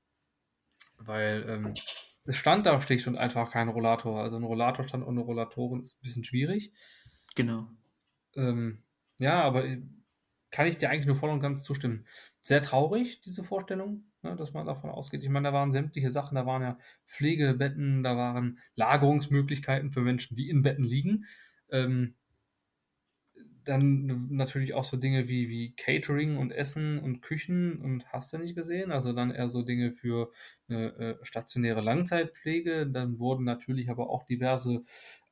weil 0.97 1.45
ähm, 1.47 1.73
es 2.25 2.37
stand 2.37 2.65
da 2.65 2.79
schlicht 2.81 3.07
und 3.07 3.17
einfach 3.17 3.49
kein 3.49 3.69
Rollator. 3.69 4.21
Also 4.21 4.37
ein 4.37 4.43
Rollatorstand 4.43 5.05
ohne 5.05 5.21
Rollatoren 5.21 5.81
ist 5.83 5.97
ein 5.97 6.01
bisschen 6.01 6.23
schwierig. 6.23 6.71
Genau. 7.35 7.67
Ähm, 8.35 8.83
ja, 9.19 9.41
aber 9.41 9.63
kann 10.51 10.67
ich 10.67 10.77
dir 10.77 10.89
eigentlich 10.89 11.07
nur 11.07 11.15
voll 11.15 11.31
und 11.31 11.39
ganz 11.39 11.63
zustimmen. 11.63 12.05
Sehr 12.41 12.61
traurig, 12.61 13.21
diese 13.21 13.43
Vorstellung, 13.43 14.05
ne, 14.21 14.35
dass 14.35 14.53
man 14.53 14.65
davon 14.65 14.89
ausgeht. 14.91 15.23
Ich 15.23 15.29
meine, 15.29 15.47
da 15.49 15.53
waren 15.53 15.71
sämtliche 15.71 16.11
Sachen, 16.11 16.35
da 16.35 16.45
waren 16.45 16.61
ja 16.61 16.77
Pflegebetten, 17.07 18.03
da 18.03 18.15
waren 18.15 18.59
Lagerungsmöglichkeiten 18.75 19.91
für 19.91 20.01
Menschen, 20.01 20.35
die 20.35 20.49
in 20.49 20.61
Betten 20.61 20.83
liegen. 20.83 21.25
Ähm, 21.71 22.15
dann 23.65 24.27
natürlich 24.29 24.73
auch 24.73 24.83
so 24.83 24.97
Dinge 24.97 25.27
wie, 25.27 25.49
wie 25.49 25.75
Catering 25.75 26.37
und 26.37 26.51
Essen 26.51 26.99
und 26.99 27.21
Küchen 27.21 27.81
und 27.81 28.05
hast 28.13 28.33
du 28.33 28.37
nicht 28.37 28.55
gesehen. 28.55 28.91
Also 28.91 29.13
dann 29.13 29.31
eher 29.31 29.49
so 29.49 29.61
Dinge 29.63 29.91
für 29.93 30.31
eine 30.69 30.93
äh, 30.95 31.25
stationäre 31.25 31.81
Langzeitpflege. 31.81 32.87
Dann 32.87 33.19
wurden 33.19 33.43
natürlich 33.45 33.89
aber 33.89 34.09
auch 34.09 34.23
diverse 34.23 34.81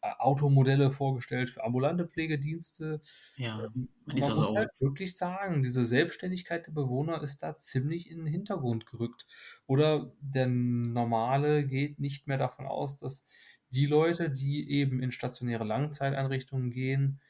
äh, 0.02 0.12
Automodelle 0.20 0.92
vorgestellt 0.92 1.50
für 1.50 1.64
ambulante 1.64 2.08
Pflegedienste. 2.08 3.02
Ja, 3.36 3.70
Ähm, 3.76 3.90
man 4.06 4.18
ist 4.18 4.30
man 4.30 4.30
also 4.30 4.44
muss 4.44 4.48
auch. 4.48 4.56
halt 4.56 4.70
wirklich 4.80 5.16
sagen, 5.18 5.64
diese 5.64 5.86
Selbstständigkeit 5.86 6.68
der 6.68 6.72
Bewohner 6.74 7.22
ist 7.22 7.44
da 7.44 7.58
ziemlich 7.58 8.10
in 8.10 8.20
den 8.20 8.28
Hintergrund 8.28 8.86
gerückt. 8.86 9.26
Oder 9.68 10.14
der 10.20 10.48
Normale 10.48 11.66
geht 11.66 12.00
nicht 12.00 12.28
mehr 12.28 12.38
davon 12.38 12.66
aus, 12.66 12.98
dass 12.98 13.26
die 13.70 13.86
Leute, 13.86 14.30
die 14.30 14.70
eben 14.70 15.02
in 15.02 15.12
stationäre 15.12 15.64
Langzeiteinrichtungen 15.64 16.72
gehen, 16.72 17.22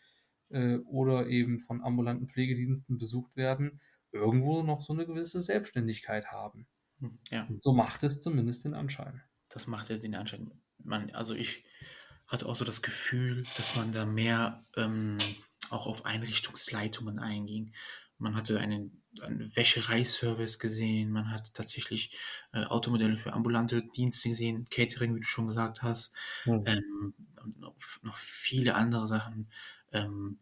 äh, 0.52 0.78
oder 0.80 1.28
eben 1.28 1.60
von 1.60 1.82
ambulanten 1.84 2.28
Pflegediensten 2.30 2.98
besucht 2.98 3.36
werden, 3.36 3.82
irgendwo 4.12 4.64
noch 4.64 4.82
so 4.82 4.94
eine 4.94 5.06
gewisse 5.06 5.42
Selbstständigkeit 5.42 6.28
haben. 6.28 6.68
Hm, 7.00 7.20
Ja, 7.32 7.52
So 7.56 7.74
macht 7.74 8.04
es 8.04 8.22
zumindest 8.22 8.66
den 8.66 8.74
Anschein. 8.74 9.24
das 9.50 9.68
macht 9.68 9.90
ja 9.90 9.98
den 9.98 10.16
Anschein. 10.16 10.52
Man, 10.78 11.12
also 11.12 11.34
ich 11.36 11.64
hatte 12.28 12.46
auch 12.48 12.56
so 12.56 12.66
das 12.66 12.82
Gefühl, 12.82 13.44
dass 13.58 13.76
man 13.76 13.92
da 13.92 14.06
mehr 14.06 14.66
ähm, 14.78 15.18
auch 15.70 15.88
auf 15.88 16.06
Einrichtungsleitungen 16.06 17.20
einging. 17.20 17.74
Man 18.18 18.36
hatte 18.36 18.60
einen, 18.60 19.04
einen 19.22 19.54
Wäschereiservice 19.56 20.60
gesehen, 20.60 21.12
man 21.12 21.32
hat 21.32 21.54
tatsächlich 21.54 22.18
äh, 22.54 22.64
Automodelle 22.66 23.18
für 23.18 23.34
ambulante 23.34 23.84
Dienste 23.96 24.30
gesehen, 24.30 24.66
Catering, 24.70 25.16
wie 25.16 25.20
du 25.22 25.26
schon 25.28 25.48
gesagt 25.48 25.82
hast, 25.82 26.14
Mhm. 26.46 26.66
ähm, 26.66 27.16
noch, 27.58 27.76
noch 28.04 28.18
viele 28.18 28.76
andere 28.76 29.08
Sachen, 29.08 29.52
ähm, 29.92 30.40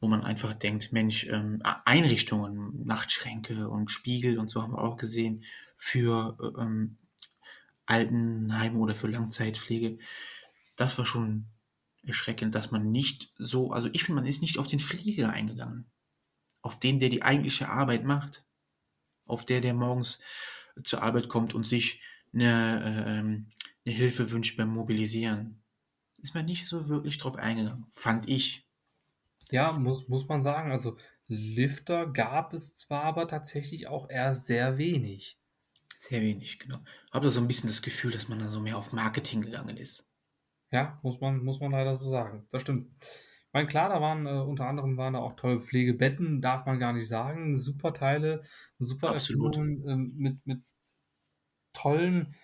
wo 0.00 0.08
man 0.08 0.22
einfach 0.22 0.54
denkt, 0.54 0.92
Mensch, 0.92 1.26
ähm, 1.26 1.62
Einrichtungen, 1.84 2.84
Nachtschränke 2.84 3.68
und 3.68 3.90
Spiegel 3.90 4.38
und 4.38 4.48
so 4.48 4.62
haben 4.62 4.72
wir 4.72 4.82
auch 4.82 4.96
gesehen 4.96 5.44
für 5.76 6.36
äh, 6.40 6.62
ähm, 6.62 6.96
Altenheime 7.86 8.78
oder 8.78 8.94
für 8.94 9.08
Langzeitpflege. 9.08 9.98
Das 10.76 10.96
war 10.96 11.04
schon 11.04 11.46
erschreckend, 12.02 12.54
dass 12.54 12.70
man 12.70 12.90
nicht 12.90 13.32
so, 13.36 13.72
also 13.72 13.88
ich 13.92 14.04
finde, 14.04 14.22
man 14.22 14.28
ist 14.28 14.42
nicht 14.42 14.58
auf 14.58 14.66
den 14.66 14.80
Pfleger 14.80 15.30
eingegangen. 15.30 15.90
Auf 16.62 16.78
den, 16.78 16.98
der 16.98 17.08
die 17.08 17.22
eigentliche 17.22 17.68
Arbeit 17.68 18.04
macht. 18.04 18.44
Auf 19.26 19.44
der, 19.44 19.60
der 19.60 19.74
morgens 19.74 20.20
zur 20.84 21.02
Arbeit 21.02 21.28
kommt 21.28 21.54
und 21.54 21.66
sich 21.66 22.00
eine, 22.32 23.04
ähm, 23.06 23.50
eine 23.84 23.94
Hilfe 23.94 24.30
wünscht 24.30 24.56
beim 24.56 24.70
Mobilisieren. 24.70 25.59
Ist 26.22 26.34
man 26.34 26.44
nicht 26.44 26.66
so 26.66 26.88
wirklich 26.88 27.18
drauf 27.18 27.36
eingegangen, 27.36 27.86
fand 27.90 28.28
ich. 28.28 28.66
Ja, 29.50 29.72
muss, 29.72 30.08
muss 30.08 30.28
man 30.28 30.42
sagen. 30.42 30.70
Also 30.70 30.96
Lifter 31.26 32.06
gab 32.06 32.52
es 32.52 32.74
zwar, 32.74 33.04
aber 33.04 33.28
tatsächlich 33.28 33.88
auch 33.88 34.08
eher 34.08 34.34
sehr 34.34 34.78
wenig. 34.78 35.38
Sehr 35.98 36.22
wenig, 36.22 36.58
genau. 36.58 36.78
Habe 37.12 37.26
da 37.26 37.30
so 37.30 37.40
ein 37.40 37.46
bisschen 37.46 37.68
das 37.68 37.82
Gefühl, 37.82 38.10
dass 38.10 38.28
man 38.28 38.38
da 38.38 38.48
so 38.48 38.60
mehr 38.60 38.78
auf 38.78 38.92
Marketing 38.92 39.42
gegangen 39.42 39.76
ist. 39.76 40.08
Ja, 40.70 40.98
muss 41.02 41.20
man, 41.20 41.44
muss 41.44 41.60
man 41.60 41.72
leider 41.72 41.94
so 41.94 42.10
sagen. 42.10 42.46
Das 42.50 42.62
stimmt. 42.62 42.90
Ich 43.00 43.52
meine, 43.52 43.66
klar, 43.66 43.88
da 43.88 44.00
waren 44.00 44.26
äh, 44.26 44.30
unter 44.30 44.66
anderem 44.66 44.96
waren 44.96 45.14
da 45.14 45.18
auch 45.18 45.34
tolle 45.34 45.60
Pflegebetten, 45.60 46.40
darf 46.40 46.66
man 46.66 46.78
gar 46.78 46.92
nicht 46.92 47.08
sagen. 47.08 47.58
Super 47.58 47.92
Teile, 47.92 48.44
super 48.78 49.10
Absolut. 49.10 49.56
Ähm, 49.56 50.12
mit, 50.16 50.46
mit 50.46 50.62
tollen 51.72 52.34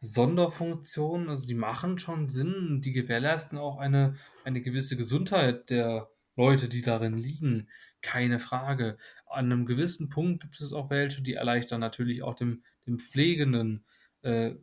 Sonderfunktionen. 0.00 1.28
Also 1.28 1.46
die 1.46 1.54
machen 1.54 1.98
schon 1.98 2.28
Sinn. 2.28 2.80
Die 2.82 2.92
gewährleisten 2.92 3.58
auch 3.58 3.78
eine, 3.78 4.16
eine 4.44 4.62
gewisse 4.62 4.96
Gesundheit 4.96 5.70
der 5.70 6.08
Leute, 6.36 6.68
die 6.68 6.82
darin 6.82 7.16
liegen. 7.16 7.68
Keine 8.02 8.38
Frage. 8.38 8.98
An 9.26 9.46
einem 9.46 9.66
gewissen 9.66 10.08
Punkt 10.08 10.42
gibt 10.42 10.60
es 10.60 10.72
auch 10.72 10.90
welche, 10.90 11.22
die 11.22 11.34
erleichtern 11.34 11.80
natürlich 11.80 12.22
auch 12.22 12.34
dem, 12.34 12.62
dem 12.86 12.98
Pflegenden 12.98 13.84
äh, 14.22 14.54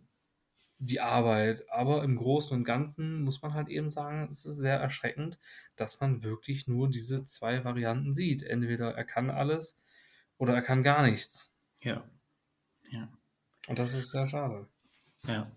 die 0.77 1.01
Arbeit. 1.01 1.69
Aber 1.69 2.03
im 2.03 2.15
Großen 2.15 2.55
und 2.55 2.63
Ganzen 2.63 3.23
muss 3.23 3.41
man 3.41 3.53
halt 3.53 3.69
eben 3.69 3.89
sagen, 3.89 4.27
es 4.29 4.45
ist 4.45 4.57
sehr 4.57 4.77
erschreckend, 4.77 5.39
dass 5.75 5.99
man 5.99 6.23
wirklich 6.23 6.67
nur 6.67 6.89
diese 6.89 7.23
zwei 7.23 7.63
Varianten 7.63 8.13
sieht. 8.13 8.43
Entweder 8.43 8.93
er 8.93 9.03
kann 9.03 9.29
alles 9.29 9.79
oder 10.37 10.53
er 10.53 10.61
kann 10.61 10.83
gar 10.83 11.03
nichts. 11.03 11.53
Ja. 11.81 12.03
Ja. 12.89 13.09
Und 13.67 13.79
das 13.79 13.93
ist 13.93 14.11
sehr 14.11 14.27
schade. 14.27 14.67
Ja. 15.27 15.51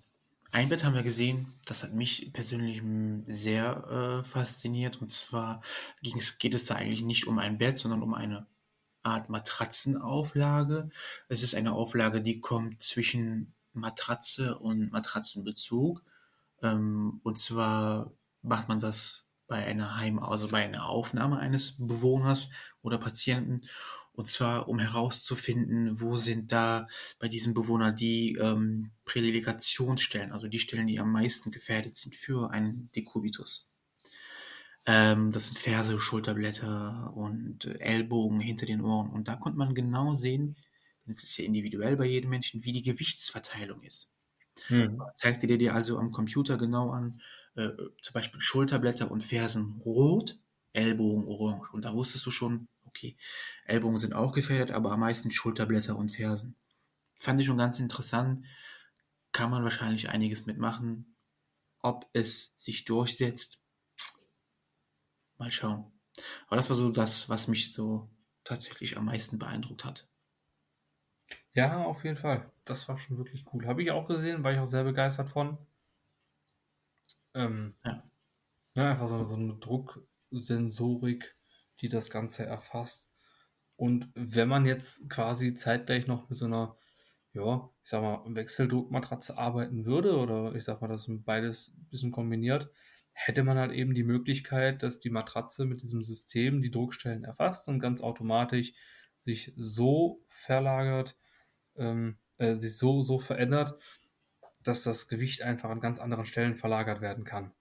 Ein 0.52 0.68
Bett 0.68 0.84
haben 0.84 0.94
wir 0.94 1.02
gesehen, 1.02 1.52
das 1.66 1.82
hat 1.82 1.92
mich 1.92 2.32
persönlich 2.32 2.80
sehr 3.26 4.22
äh, 4.22 4.24
fasziniert. 4.24 5.02
Und 5.02 5.10
zwar 5.10 5.60
ging's, 6.02 6.38
geht 6.38 6.54
es 6.54 6.64
da 6.64 6.76
eigentlich 6.76 7.02
nicht 7.02 7.26
um 7.26 7.38
ein 7.38 7.58
Bett, 7.58 7.76
sondern 7.76 8.02
um 8.02 8.14
eine 8.14 8.46
Art 9.02 9.28
Matratzenauflage. 9.28 10.90
Es 11.28 11.42
ist 11.42 11.54
eine 11.54 11.72
Auflage, 11.72 12.22
die 12.22 12.40
kommt 12.40 12.82
zwischen 12.82 13.54
Matratze 13.72 14.58
und 14.58 14.92
Matratzenbezug. 14.92 16.02
Ähm, 16.62 17.20
und 17.22 17.38
zwar 17.38 18.12
macht 18.42 18.68
man 18.68 18.80
das 18.80 19.28
bei 19.48 19.64
einer 19.64 19.96
Heim, 19.96 20.18
also 20.18 20.48
bei 20.48 20.64
einer 20.64 20.86
Aufnahme 20.86 21.38
eines 21.38 21.76
Bewohners 21.78 22.50
oder 22.82 22.98
Patienten. 22.98 23.60
Und 24.16 24.28
zwar, 24.28 24.68
um 24.68 24.78
herauszufinden, 24.78 26.00
wo 26.00 26.16
sind 26.16 26.50
da 26.50 26.88
bei 27.18 27.28
diesem 27.28 27.52
Bewohner 27.52 27.92
die 27.92 28.36
ähm, 28.40 28.92
Prädelegationsstellen, 29.04 30.32
also 30.32 30.48
die 30.48 30.58
Stellen, 30.58 30.86
die 30.86 30.98
am 30.98 31.12
meisten 31.12 31.50
gefährdet 31.50 31.98
sind 31.98 32.16
für 32.16 32.50
einen 32.50 32.90
Dekubitus. 32.92 33.70
Ähm, 34.86 35.32
das 35.32 35.46
sind 35.46 35.58
Ferse, 35.58 35.98
Schulterblätter 35.98 37.12
und 37.14 37.66
äh, 37.66 37.78
Ellbogen 37.78 38.40
hinter 38.40 38.64
den 38.64 38.80
Ohren. 38.80 39.10
Und 39.10 39.28
da 39.28 39.36
konnte 39.36 39.58
man 39.58 39.74
genau 39.74 40.14
sehen, 40.14 40.56
denn 41.04 41.12
es 41.12 41.22
ist 41.22 41.36
ja 41.36 41.44
individuell 41.44 41.96
bei 41.96 42.06
jedem 42.06 42.30
Menschen, 42.30 42.64
wie 42.64 42.72
die 42.72 42.82
Gewichtsverteilung 42.82 43.82
ist. 43.82 44.12
Mhm. 44.70 45.02
Zeigte 45.14 45.46
dir 45.46 45.58
dir 45.58 45.74
also 45.74 45.98
am 45.98 46.10
Computer 46.10 46.56
genau 46.56 46.90
an, 46.90 47.20
äh, 47.56 47.68
zum 48.00 48.14
Beispiel 48.14 48.40
Schulterblätter 48.40 49.10
und 49.10 49.24
Fersen 49.24 49.80
rot, 49.84 50.38
Ellbogen 50.72 51.26
orange. 51.26 51.70
Und 51.72 51.84
da 51.84 51.92
wusstest 51.92 52.24
du 52.24 52.30
schon, 52.30 52.68
okay, 52.96 53.16
Ellbogen 53.66 53.98
sind 53.98 54.14
auch 54.14 54.32
gefährdet, 54.32 54.70
aber 54.70 54.92
am 54.92 55.00
meisten 55.00 55.30
Schulterblätter 55.30 55.96
und 55.96 56.10
Fersen. 56.10 56.56
Fand 57.14 57.40
ich 57.40 57.46
schon 57.46 57.58
ganz 57.58 57.78
interessant. 57.78 58.46
Kann 59.32 59.50
man 59.50 59.62
wahrscheinlich 59.62 60.08
einiges 60.08 60.46
mitmachen. 60.46 61.16
Ob 61.80 62.08
es 62.12 62.54
sich 62.56 62.84
durchsetzt, 62.84 63.60
mal 65.38 65.50
schauen. 65.50 65.92
Aber 66.46 66.56
das 66.56 66.68
war 66.68 66.76
so 66.76 66.90
das, 66.90 67.28
was 67.28 67.48
mich 67.48 67.72
so 67.72 68.08
tatsächlich 68.44 68.96
am 68.96 69.04
meisten 69.04 69.38
beeindruckt 69.38 69.84
hat. 69.84 70.08
Ja, 71.52 71.84
auf 71.84 72.04
jeden 72.04 72.16
Fall. 72.16 72.50
Das 72.64 72.88
war 72.88 72.98
schon 72.98 73.18
wirklich 73.18 73.44
cool. 73.52 73.66
Habe 73.66 73.82
ich 73.82 73.90
auch 73.90 74.06
gesehen, 74.08 74.42
war 74.42 74.52
ich 74.52 74.58
auch 74.58 74.66
sehr 74.66 74.84
begeistert 74.84 75.28
von. 75.28 75.58
Ähm, 77.34 77.74
ja. 77.84 78.02
ja. 78.76 78.90
einfach 78.90 79.06
so, 79.06 79.22
so 79.22 79.36
eine 79.36 79.54
Drucksensorik, 79.54 81.36
die 81.80 81.88
das 81.88 82.10
Ganze 82.10 82.46
erfasst. 82.46 83.10
Und 83.76 84.10
wenn 84.14 84.48
man 84.48 84.64
jetzt 84.66 85.08
quasi 85.10 85.54
zeitgleich 85.54 86.06
noch 86.06 86.28
mit 86.28 86.38
so 86.38 86.46
einer, 86.46 86.76
ja, 87.32 87.70
ich 87.82 87.90
sag 87.90 88.02
mal, 88.02 88.22
Wechseldruckmatratze 88.34 89.36
arbeiten 89.36 89.84
würde, 89.84 90.16
oder 90.16 90.54
ich 90.54 90.64
sag 90.64 90.80
mal, 90.80 90.88
das 90.88 91.06
beides 91.08 91.74
ein 91.76 91.88
bisschen 91.90 92.10
kombiniert, 92.12 92.70
hätte 93.12 93.44
man 93.44 93.58
halt 93.58 93.72
eben 93.72 93.94
die 93.94 94.04
Möglichkeit, 94.04 94.82
dass 94.82 94.98
die 94.98 95.10
Matratze 95.10 95.64
mit 95.64 95.82
diesem 95.82 96.02
System 96.02 96.62
die 96.62 96.70
Druckstellen 96.70 97.24
erfasst 97.24 97.68
und 97.68 97.80
ganz 97.80 98.00
automatisch 98.00 98.72
sich 99.22 99.52
so 99.56 100.22
verlagert, 100.26 101.16
ähm, 101.76 102.18
äh, 102.38 102.54
sich 102.54 102.76
so, 102.76 103.02
so 103.02 103.18
verändert, 103.18 103.82
dass 104.62 104.82
das 104.82 105.08
Gewicht 105.08 105.42
einfach 105.42 105.70
an 105.70 105.80
ganz 105.80 105.98
anderen 105.98 106.26
Stellen 106.26 106.56
verlagert 106.56 107.00
werden 107.00 107.24
kann. 107.24 107.52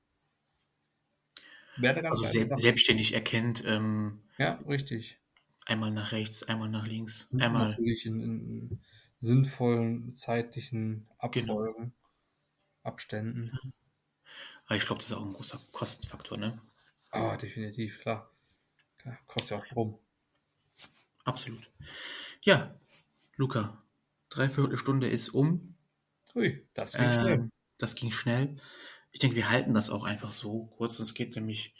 Also 1.81 2.23
se 2.23 2.49
selbstständig 2.55 3.13
erkennt. 3.13 3.63
Ähm, 3.65 4.21
ja, 4.37 4.59
richtig. 4.67 5.19
Einmal 5.65 5.91
nach 5.91 6.11
rechts, 6.11 6.43
einmal 6.43 6.69
nach 6.69 6.87
links. 6.87 7.27
Einmal 7.39 7.69
Natürlich 7.69 8.05
in, 8.05 8.21
in 8.21 8.81
sinnvollen 9.19 10.13
zeitlichen 10.13 11.07
genau. 11.31 11.53
Abfolgen, 11.59 11.83
genau. 11.83 11.91
Abständen. 12.83 13.59
Aber 14.67 14.75
ich 14.75 14.85
glaube, 14.85 14.99
das 14.99 15.09
ist 15.09 15.13
auch 15.13 15.25
ein 15.25 15.33
großer 15.33 15.59
Kostenfaktor, 15.71 16.37
ne? 16.37 16.59
Ah, 17.11 17.37
definitiv, 17.37 17.99
klar. 17.99 18.29
klar. 18.97 19.17
Kostet 19.25 19.51
ja 19.51 19.57
auch 19.57 19.63
Strom. 19.63 19.99
Absolut. 21.23 21.69
Ja, 22.41 22.79
Luca, 23.35 23.83
dreiviertel 24.29 24.77
Stunde 24.77 25.07
ist 25.07 25.29
um. 25.29 25.75
Ui, 26.35 26.67
das 26.73 26.93
ging 26.93 27.05
ähm, 27.05 27.13
schnell. 27.13 27.49
Das 27.77 27.95
ging 27.95 28.11
schnell. 28.11 28.55
Ich 29.15 29.19
denke, 29.19 29.37
wir 29.37 29.49
halten 29.49 29.73
das 29.73 29.89
auch 29.89 30.03
einfach 30.03 30.33
so 30.33 30.65
kurz, 30.75 30.97
sonst 30.97 31.13
geht 31.13 31.37
nämlich 31.37 31.73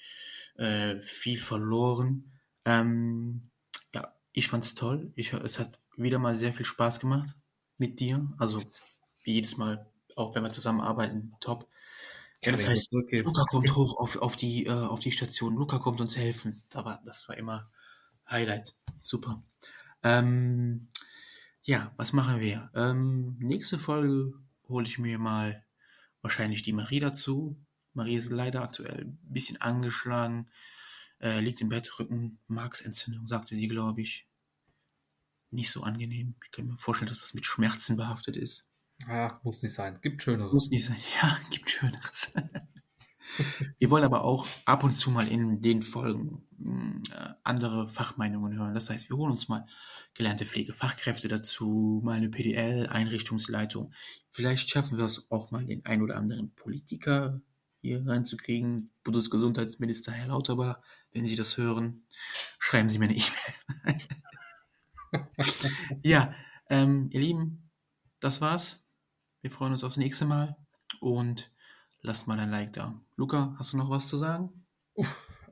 äh, 0.56 0.98
viel 1.02 1.38
verloren. 1.42 2.32
Ähm, 2.64 3.50
ja, 3.94 4.16
ich 4.32 4.48
fand's 4.48 4.74
toll. 4.74 5.12
Ich, 5.16 5.34
es 5.34 5.60
hat 5.60 5.78
wieder 5.98 6.18
mal 6.18 6.38
sehr 6.38 6.54
viel 6.54 6.66
Spaß 6.66 7.02
gemacht 7.02 7.36
mit 7.78 8.00
dir. 8.00 8.26
Also 8.38 8.64
wie 9.24 9.34
jedes 9.34 9.58
Mal, 9.58 9.86
auch 10.16 10.34
wenn 10.34 10.44
wir 10.44 10.52
zusammenarbeiten, 10.54 11.34
top. 11.42 11.68
Ja, 12.42 12.54
das 12.54 12.70
heißt, 12.70 12.94
Luca 12.94 13.44
kommt 13.44 13.76
hoch 13.76 13.98
auf, 13.98 14.16
auf, 14.16 14.38
die, 14.38 14.68
äh, 14.68 14.72
auf 14.72 15.02
die 15.02 15.12
Station. 15.12 15.56
Luca 15.56 15.78
kommt 15.80 16.00
uns 16.00 16.16
helfen. 16.16 16.64
Aber 16.74 17.02
das 17.04 17.28
war 17.28 17.36
immer 17.36 17.70
Highlight. 18.30 18.78
Super. 18.98 19.44
Ähm, 20.04 20.88
ja, 21.64 21.92
was 21.98 22.14
machen 22.14 22.40
wir? 22.40 22.72
Ähm, 22.74 23.36
nächste 23.40 23.78
Folge 23.78 24.36
hole 24.70 24.88
ich 24.88 25.00
mir 25.00 25.20
mal 25.20 25.65
wahrscheinlich 26.26 26.64
die 26.64 26.74
Marie 26.74 27.00
dazu. 27.00 27.56
Marie 27.94 28.16
ist 28.16 28.32
leider 28.32 28.64
aktuell 28.64 29.06
ein 29.06 29.20
bisschen 29.22 29.62
angeschlagen, 29.62 30.50
äh, 31.22 31.40
liegt 31.40 31.62
im 31.62 31.70
Bett, 31.70 32.00
Rücken, 32.00 32.40
Marksentzündung, 32.48 33.28
sagte 33.28 33.54
sie, 33.54 33.68
glaube 33.68 34.02
ich. 34.02 34.28
Nicht 35.52 35.70
so 35.70 35.84
angenehm. 35.84 36.36
Ich 36.44 36.52
kann 36.52 36.66
mir 36.66 36.78
vorstellen, 36.80 37.10
dass 37.10 37.22
das 37.22 37.36
mit 37.36 37.46
Schmerzen 37.46 37.96
behaftet 37.96 38.38
ist. 38.38 38.66
Ah, 39.06 39.40
muss 39.44 39.62
nicht 39.62 39.74
sein. 39.74 40.00
Gibt 40.02 40.24
Schöneres. 40.24 40.52
Muss 40.52 40.70
nicht 40.72 40.86
sein. 40.86 40.98
Ja, 41.22 41.40
gibt 41.52 41.70
Schöneres. 41.70 42.34
Wir 43.80 43.90
wollen 43.90 44.04
aber 44.04 44.24
auch 44.24 44.48
ab 44.66 44.84
und 44.84 44.94
zu 44.94 45.12
mal 45.12 45.28
in 45.28 45.62
den 45.62 45.82
Folgen 45.82 46.44
äh, 47.12 47.34
andere 47.44 47.90
Fachmeinungen 47.90 48.58
hören. 48.58 48.74
Das 48.74 48.90
heißt, 48.90 49.10
wir 49.10 49.18
holen 49.18 49.32
uns 49.32 49.48
mal 49.48 49.66
gelernte 50.14 50.46
Pflegefachkräfte 50.46 51.28
dazu, 51.28 52.02
mal 52.04 52.14
eine 52.14 52.30
PDL, 52.30 52.88
Einrichtungsleitung. 52.88 53.94
Vielleicht 54.30 54.70
schaffen 54.70 54.98
wir 54.98 55.06
es 55.06 55.30
auch 55.30 55.52
mal, 55.52 55.66
den 55.66 55.86
ein 55.86 56.02
oder 56.02 56.18
anderen 56.18 56.54
Politiker 56.56 57.42
hier 57.82 58.06
reinzukriegen. 58.06 58.92
Bundesgesundheitsminister 59.04 60.12
Herr 60.12 60.28
Lauterbach, 60.28 60.80
wenn 61.12 61.26
Sie 61.26 61.36
das 61.36 61.58
hören, 61.58 62.06
schreiben 62.60 62.90
Sie 62.90 63.00
mir 63.00 63.06
eine 63.06 63.18
E-Mail. 63.18 64.02
ja, 66.04 66.34
ähm, 66.70 67.10
ihr 67.12 67.20
Lieben, 67.20 67.70
das 68.20 68.42
war's. 68.42 68.84
Wir 69.42 69.52
freuen 69.52 69.74
uns 69.74 69.84
aufs 69.84 69.98
nächste 69.98 70.26
Mal 70.26 70.58
und 71.00 71.52
lasst 72.06 72.28
mal 72.28 72.40
ein 72.40 72.50
Like 72.50 72.74
da. 72.74 73.00
Luca, 73.16 73.56
hast 73.58 73.74
du 73.74 73.78
noch 73.78 73.90
was 73.90 74.08
zu 74.08 74.18
sagen? 74.18 74.66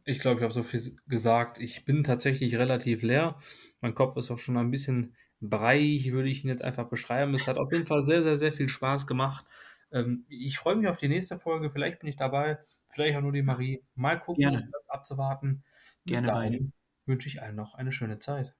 Ich 0.06 0.20
glaube, 0.20 0.40
ich 0.40 0.44
habe 0.44 0.54
so 0.54 0.64
viel 0.64 0.98
gesagt. 1.08 1.60
Ich 1.60 1.86
bin 1.86 2.04
tatsächlich 2.04 2.56
relativ 2.56 3.02
leer. 3.04 3.38
Mein 3.82 3.96
Kopf 3.96 4.18
ist 4.18 4.32
auch 4.32 4.38
schon 4.38 4.58
ein 4.58 4.72
bisschen 4.72 5.16
breiig, 5.40 6.12
würde 6.12 6.30
ich 6.30 6.44
ihn 6.44 6.50
jetzt 6.50 6.64
einfach 6.64 6.90
beschreiben. 6.90 7.34
Es 7.34 7.48
hat 7.48 7.58
auf 7.58 7.72
jeden 7.72 7.88
Fall 7.88 8.04
sehr, 8.04 8.22
sehr, 8.22 8.38
sehr 8.38 8.54
viel 8.54 8.70
Spaß 8.70 9.08
gemacht. 9.08 9.46
Ähm, 9.92 10.26
ich 10.30 10.58
freue 10.58 10.76
mich 10.76 10.88
auf 10.88 10.98
die 10.98 11.08
nächste 11.08 11.40
Folge. 11.40 11.70
Vielleicht 11.70 12.00
bin 12.00 12.10
ich 12.10 12.16
dabei. 12.16 12.60
Vielleicht 12.90 13.18
auch 13.18 13.22
nur 13.22 13.32
die 13.32 13.44
Marie. 13.44 13.84
Mal 13.96 14.20
gucken, 14.20 14.42
Gerne. 14.42 14.70
abzuwarten. 14.88 15.64
Bis 16.04 16.22
Gerne 16.22 16.28
dahin 16.28 16.74
wünsche 17.06 17.28
ich 17.28 17.42
allen 17.42 17.56
noch 17.56 17.76
eine 17.76 17.92
schöne 17.92 18.20
Zeit. 18.20 18.56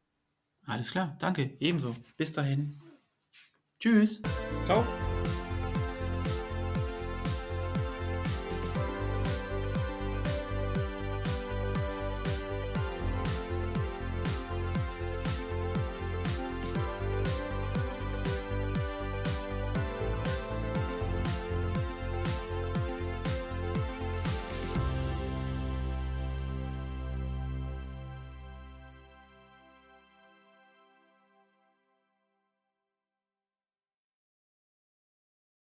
Alles 0.66 0.92
klar, 0.92 1.16
danke. 1.20 1.58
Ebenso. 1.60 1.96
Bis 2.18 2.34
dahin. 2.34 2.80
Tschüss. 3.80 4.22
Ciao. 4.66 4.86